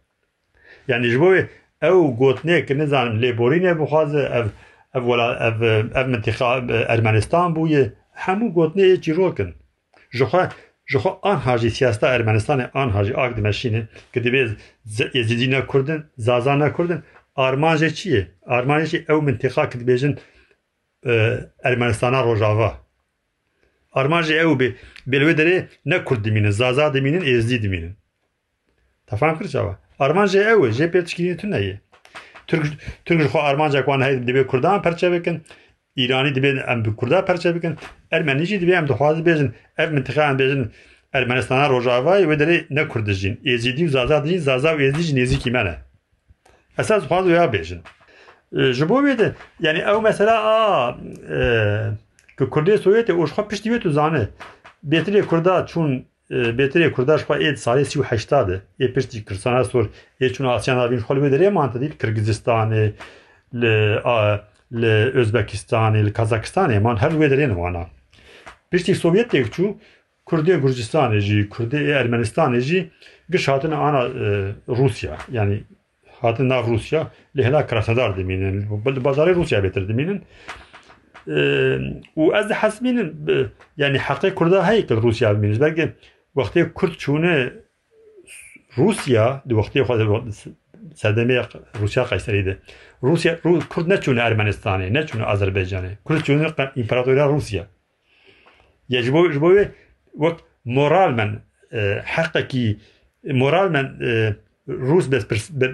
یعنی 0.88 1.10
جبوی 1.10 1.44
او 1.82 2.16
گوتنه 2.16 2.62
که 2.62 2.74
نظام 2.74 3.08
لیبوری 3.08 3.60
نه 3.60 3.74
بخواز 3.74 4.14
او 4.14 4.50
او 4.94 5.16
منتخاب 5.94 6.64
ارمانستان 6.68 7.54
بوی 7.54 7.90
همو 8.14 8.50
گوتنه 8.50 8.96
چی 8.96 9.12
رو 9.12 9.34
ji 10.86 10.98
xwe 10.98 11.10
anha 11.22 11.58
jî 11.58 11.70
siyaseta 11.70 12.16
Ermenistanê 12.16 12.70
anha 12.74 13.04
jî 13.04 13.16
ak 13.16 13.36
dimeşîne 13.36 13.82
ki 14.12 14.20
divê 14.20 14.56
Yezîdîna 15.14 15.66
Kurdin 15.66 16.04
zazana 16.18 16.72
Kurdin 16.72 17.00
arman 17.36 17.76
jê 17.76 17.94
çi 17.94 18.08
ye? 18.10 18.28
Arman 18.46 18.84
jî 18.84 18.96
ew 18.96 19.38
ki 19.70 19.78
dibêjin 19.78 20.18
Ermenistana 21.64 22.24
Rojava. 22.24 22.84
Armanjê 23.92 24.34
ew 24.42 24.58
bê 24.60 24.74
belwê 25.06 25.36
derê 25.36 25.66
ne 25.84 26.04
kurd 26.04 26.24
zaza 26.50 26.94
dimînin 26.94 27.20
êzdî 27.20 27.62
dimînin. 27.62 27.96
Tefam 29.06 29.38
kir 29.38 29.48
çawa? 29.48 29.78
Armanjê 30.00 30.38
ew 30.52 30.68
e 30.68 30.70
jê 30.70 30.90
pê 30.90 31.04
tişkînî 31.04 31.36
tu 31.36 31.46
neyê 31.46 31.76
Türk 32.46 32.66
Türk 33.04 33.20
xwe 33.20 33.40
armanca 33.40 33.78
wan 33.78 34.00
heye 34.00 34.26
dibe 34.26 34.46
Kurdan 34.46 34.82
perçe 34.82 35.12
İranî 35.96 36.34
dibe 36.34 36.48
em 36.48 36.84
bi 36.84 36.96
Kurda 36.96 37.24
perçe 37.24 37.54
bikin 37.54 37.76
Ermenî 38.10 38.46
jî 38.46 38.60
dibe 38.60 38.72
em 38.72 38.88
dixwaze 38.88 39.20
bêjin 39.20 39.50
ev 39.78 39.90
mintiqeyan 39.90 40.38
bêjin 40.38 40.66
Ermenistana 41.12 41.66
Rojavayê 41.66 42.24
wê 42.24 42.36
derê 42.42 42.66
ne 42.70 42.88
Kurd 42.88 43.06
dijîn 43.06 43.34
êzîdî 43.44 43.84
û 43.86 43.88
zaza 43.88 44.24
dijîn 44.24 44.38
zaza 44.38 44.70
û 44.74 44.78
êzdî 44.88 45.02
jî 45.02 45.14
nêzîkî 45.16 45.50
me 45.50 45.64
ne 45.64 45.74
Esas 46.78 47.02
dixwaze 47.02 47.30
ya 47.30 47.44
bêjin 47.44 47.80
ji 48.72 48.88
bo 48.88 49.02
wê 49.02 49.18
de 49.18 49.32
yani 49.60 49.78
ew 49.78 50.00
mesela 50.02 50.34
a 50.54 50.56
ku 52.38 52.44
Kurdê 52.44 52.74
Sovyetê 52.84 53.12
û 53.12 53.24
xwe 53.24 53.48
piştî 53.48 53.70
wê 53.70 53.78
tu 53.80 53.90
zane 53.90 54.28
bêtirê 54.90 55.22
Kurda 55.22 55.66
çûn 55.70 56.02
bêtirê 56.30 56.92
Kurda 56.92 57.14
xwe 57.14 57.34
ê 57.34 57.56
salê 57.64 57.84
sî 57.84 57.98
û 58.00 58.02
heşta 58.02 58.48
de. 58.48 58.60
Ê 58.80 59.64
sor 59.64 59.84
ê 60.20 60.28
çûna 60.32 60.54
Asyan 60.54 60.78
avîn 60.78 60.98
xwe 60.98 61.16
li 61.16 61.20
wê 61.20 61.30
derê 61.34 61.48
li 63.54 64.00
Özbekistanê 65.20 66.06
li 66.06 66.12
Kazakistanê 66.12 66.80
man 66.80 66.96
her 66.96 67.10
wê 67.10 67.30
derê 67.30 67.54
wana. 67.54 67.86
Piştî 68.70 68.92
Sovyetê 68.92 69.42
çû 69.50 69.74
Kurdê 70.26 70.60
Gurcistanê 70.60 71.20
jî 71.20 71.48
Kurdê 71.48 71.80
Ermenistanê 72.00 72.60
jî 72.60 72.90
giş 73.30 73.48
hatine 73.48 73.74
ana 73.74 74.08
Rusya. 74.68 75.16
Yani 75.32 75.62
hatin 76.20 76.48
nav 76.48 76.66
Rusya 76.66 77.10
li 77.36 77.44
hela 77.44 77.66
krasadar 77.66 78.16
dimînin 78.16 78.66
bazarê 78.84 79.34
Rusya 79.34 79.60
bêtir 79.60 79.88
dimînin. 79.88 80.22
Û 82.16 82.38
ez 82.38 82.50
hesbînin 82.50 83.08
yani 83.76 83.96
heqê 83.96 84.34
Kurda 84.34 84.86
ki 84.86 84.96
Rusya 84.96 85.34
bimînin 85.34 85.60
belki 85.60 85.92
wextê 86.36 86.72
Kurd 86.72 86.92
çûne 86.92 87.52
Rusya 88.78 89.42
di 89.48 89.54
wextê 89.54 90.54
serdemê 90.94 91.44
Rusya 91.80 92.04
Qeyserî 92.04 92.46
de 92.46 92.58
Rusya 93.02 93.40
Kurd 93.68 93.88
neçûne 93.88 94.20
Ermenistanê 94.20 94.94
neçûne 94.94 95.22
Azerbaycanê 95.22 95.96
Kurd 96.04 96.20
çûne 96.20 96.70
İmparatoriya 96.76 97.28
Rusya 97.28 97.66
ya 98.88 99.02
ji 99.02 99.12
bo 99.12 99.30
ji 99.30 99.40
bo 99.40 99.54
wê 99.54 99.68
wek 100.12 100.38
moral 100.64 101.12
men 101.12 101.40
heqekî 102.04 102.78
moral 103.24 103.70
men 103.70 103.86
Rûs 104.68 105.10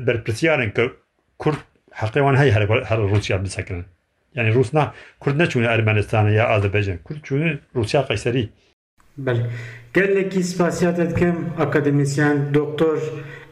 berpirsiyarin 0.07 0.71
ki 0.71 0.91
Kurd 1.39 1.59
heqê 1.91 2.15
wan 2.15 2.37
heye 2.37 2.53
her 2.85 2.99
Rusya 2.99 3.45
bisekirin 3.45 3.85
yani 4.35 4.55
Rus 4.55 4.75
na 4.75 4.95
Kurd 5.21 5.41
neçûne 5.41 5.67
Ermenistanê 5.67 6.33
ya 6.35 6.49
Azerbaycan 6.49 6.99
Kurd 7.05 7.23
çûne 7.23 7.59
Rusya 7.75 8.07
Qeyserî 8.07 8.49
Belê 9.19 9.47
gelekî 9.95 10.45
spasiyat 10.45 10.99
dikim 10.99 11.47
akademisyen 11.59 12.55
doktor 12.55 12.99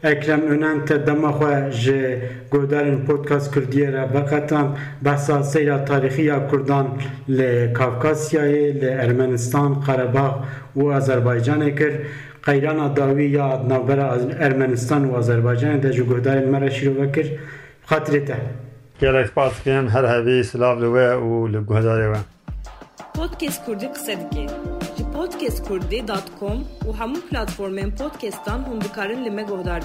Ekrem 0.03 0.41
Önen 0.41 0.85
te 0.85 1.07
dema 1.07 1.31
xwe 1.31 1.71
ji 1.71 2.19
guhdarên 2.51 3.05
podcast 3.05 3.53
Kurdiyê 3.55 3.91
re 3.93 4.03
veqetan 4.13 4.77
behsa 5.01 5.43
seyra 5.43 5.85
tarîxî 5.85 6.21
ya 6.21 6.47
Kurdan 6.47 6.87
li 7.29 7.73
Kavkasyayê 7.73 8.81
li 8.81 8.85
Ermenistan, 8.85 9.81
Qarebağ 9.81 10.45
û 10.77 10.81
Azerbaycanê 10.97 11.75
kir. 11.75 11.93
Qeyrana 12.45 12.95
dawî 12.95 13.27
ya 13.31 13.69
navbera 13.69 14.17
Ermenistan 14.39 15.03
û 15.09 15.19
Azerbaycanê 15.19 15.83
de 15.83 15.93
ji 15.93 16.03
guhdarên 16.03 16.47
me 16.49 16.61
re 16.61 16.71
şîrove 16.71 17.11
kir. 17.11 17.33
Xatirê 17.89 18.25
te. 18.25 18.37
Gelek 18.99 19.27
spas 19.27 19.53
dikim 19.59 19.89
her 19.89 20.03
hevî 20.03 20.43
Podcast 23.19 23.65
Kurdî 23.65 23.87
qise 23.93 24.17
dike. 24.19 24.47
Ji 24.97 25.03
podcastkurdî.com 25.15 26.59
û 26.87 26.89
hemû 26.99 27.19
platformên 27.29 27.95
podcastan 27.95 28.59
hûn 28.67 28.81
dikarin 28.81 29.25
li 29.25 29.31
me 29.31 29.43
guhdar. 29.43 29.81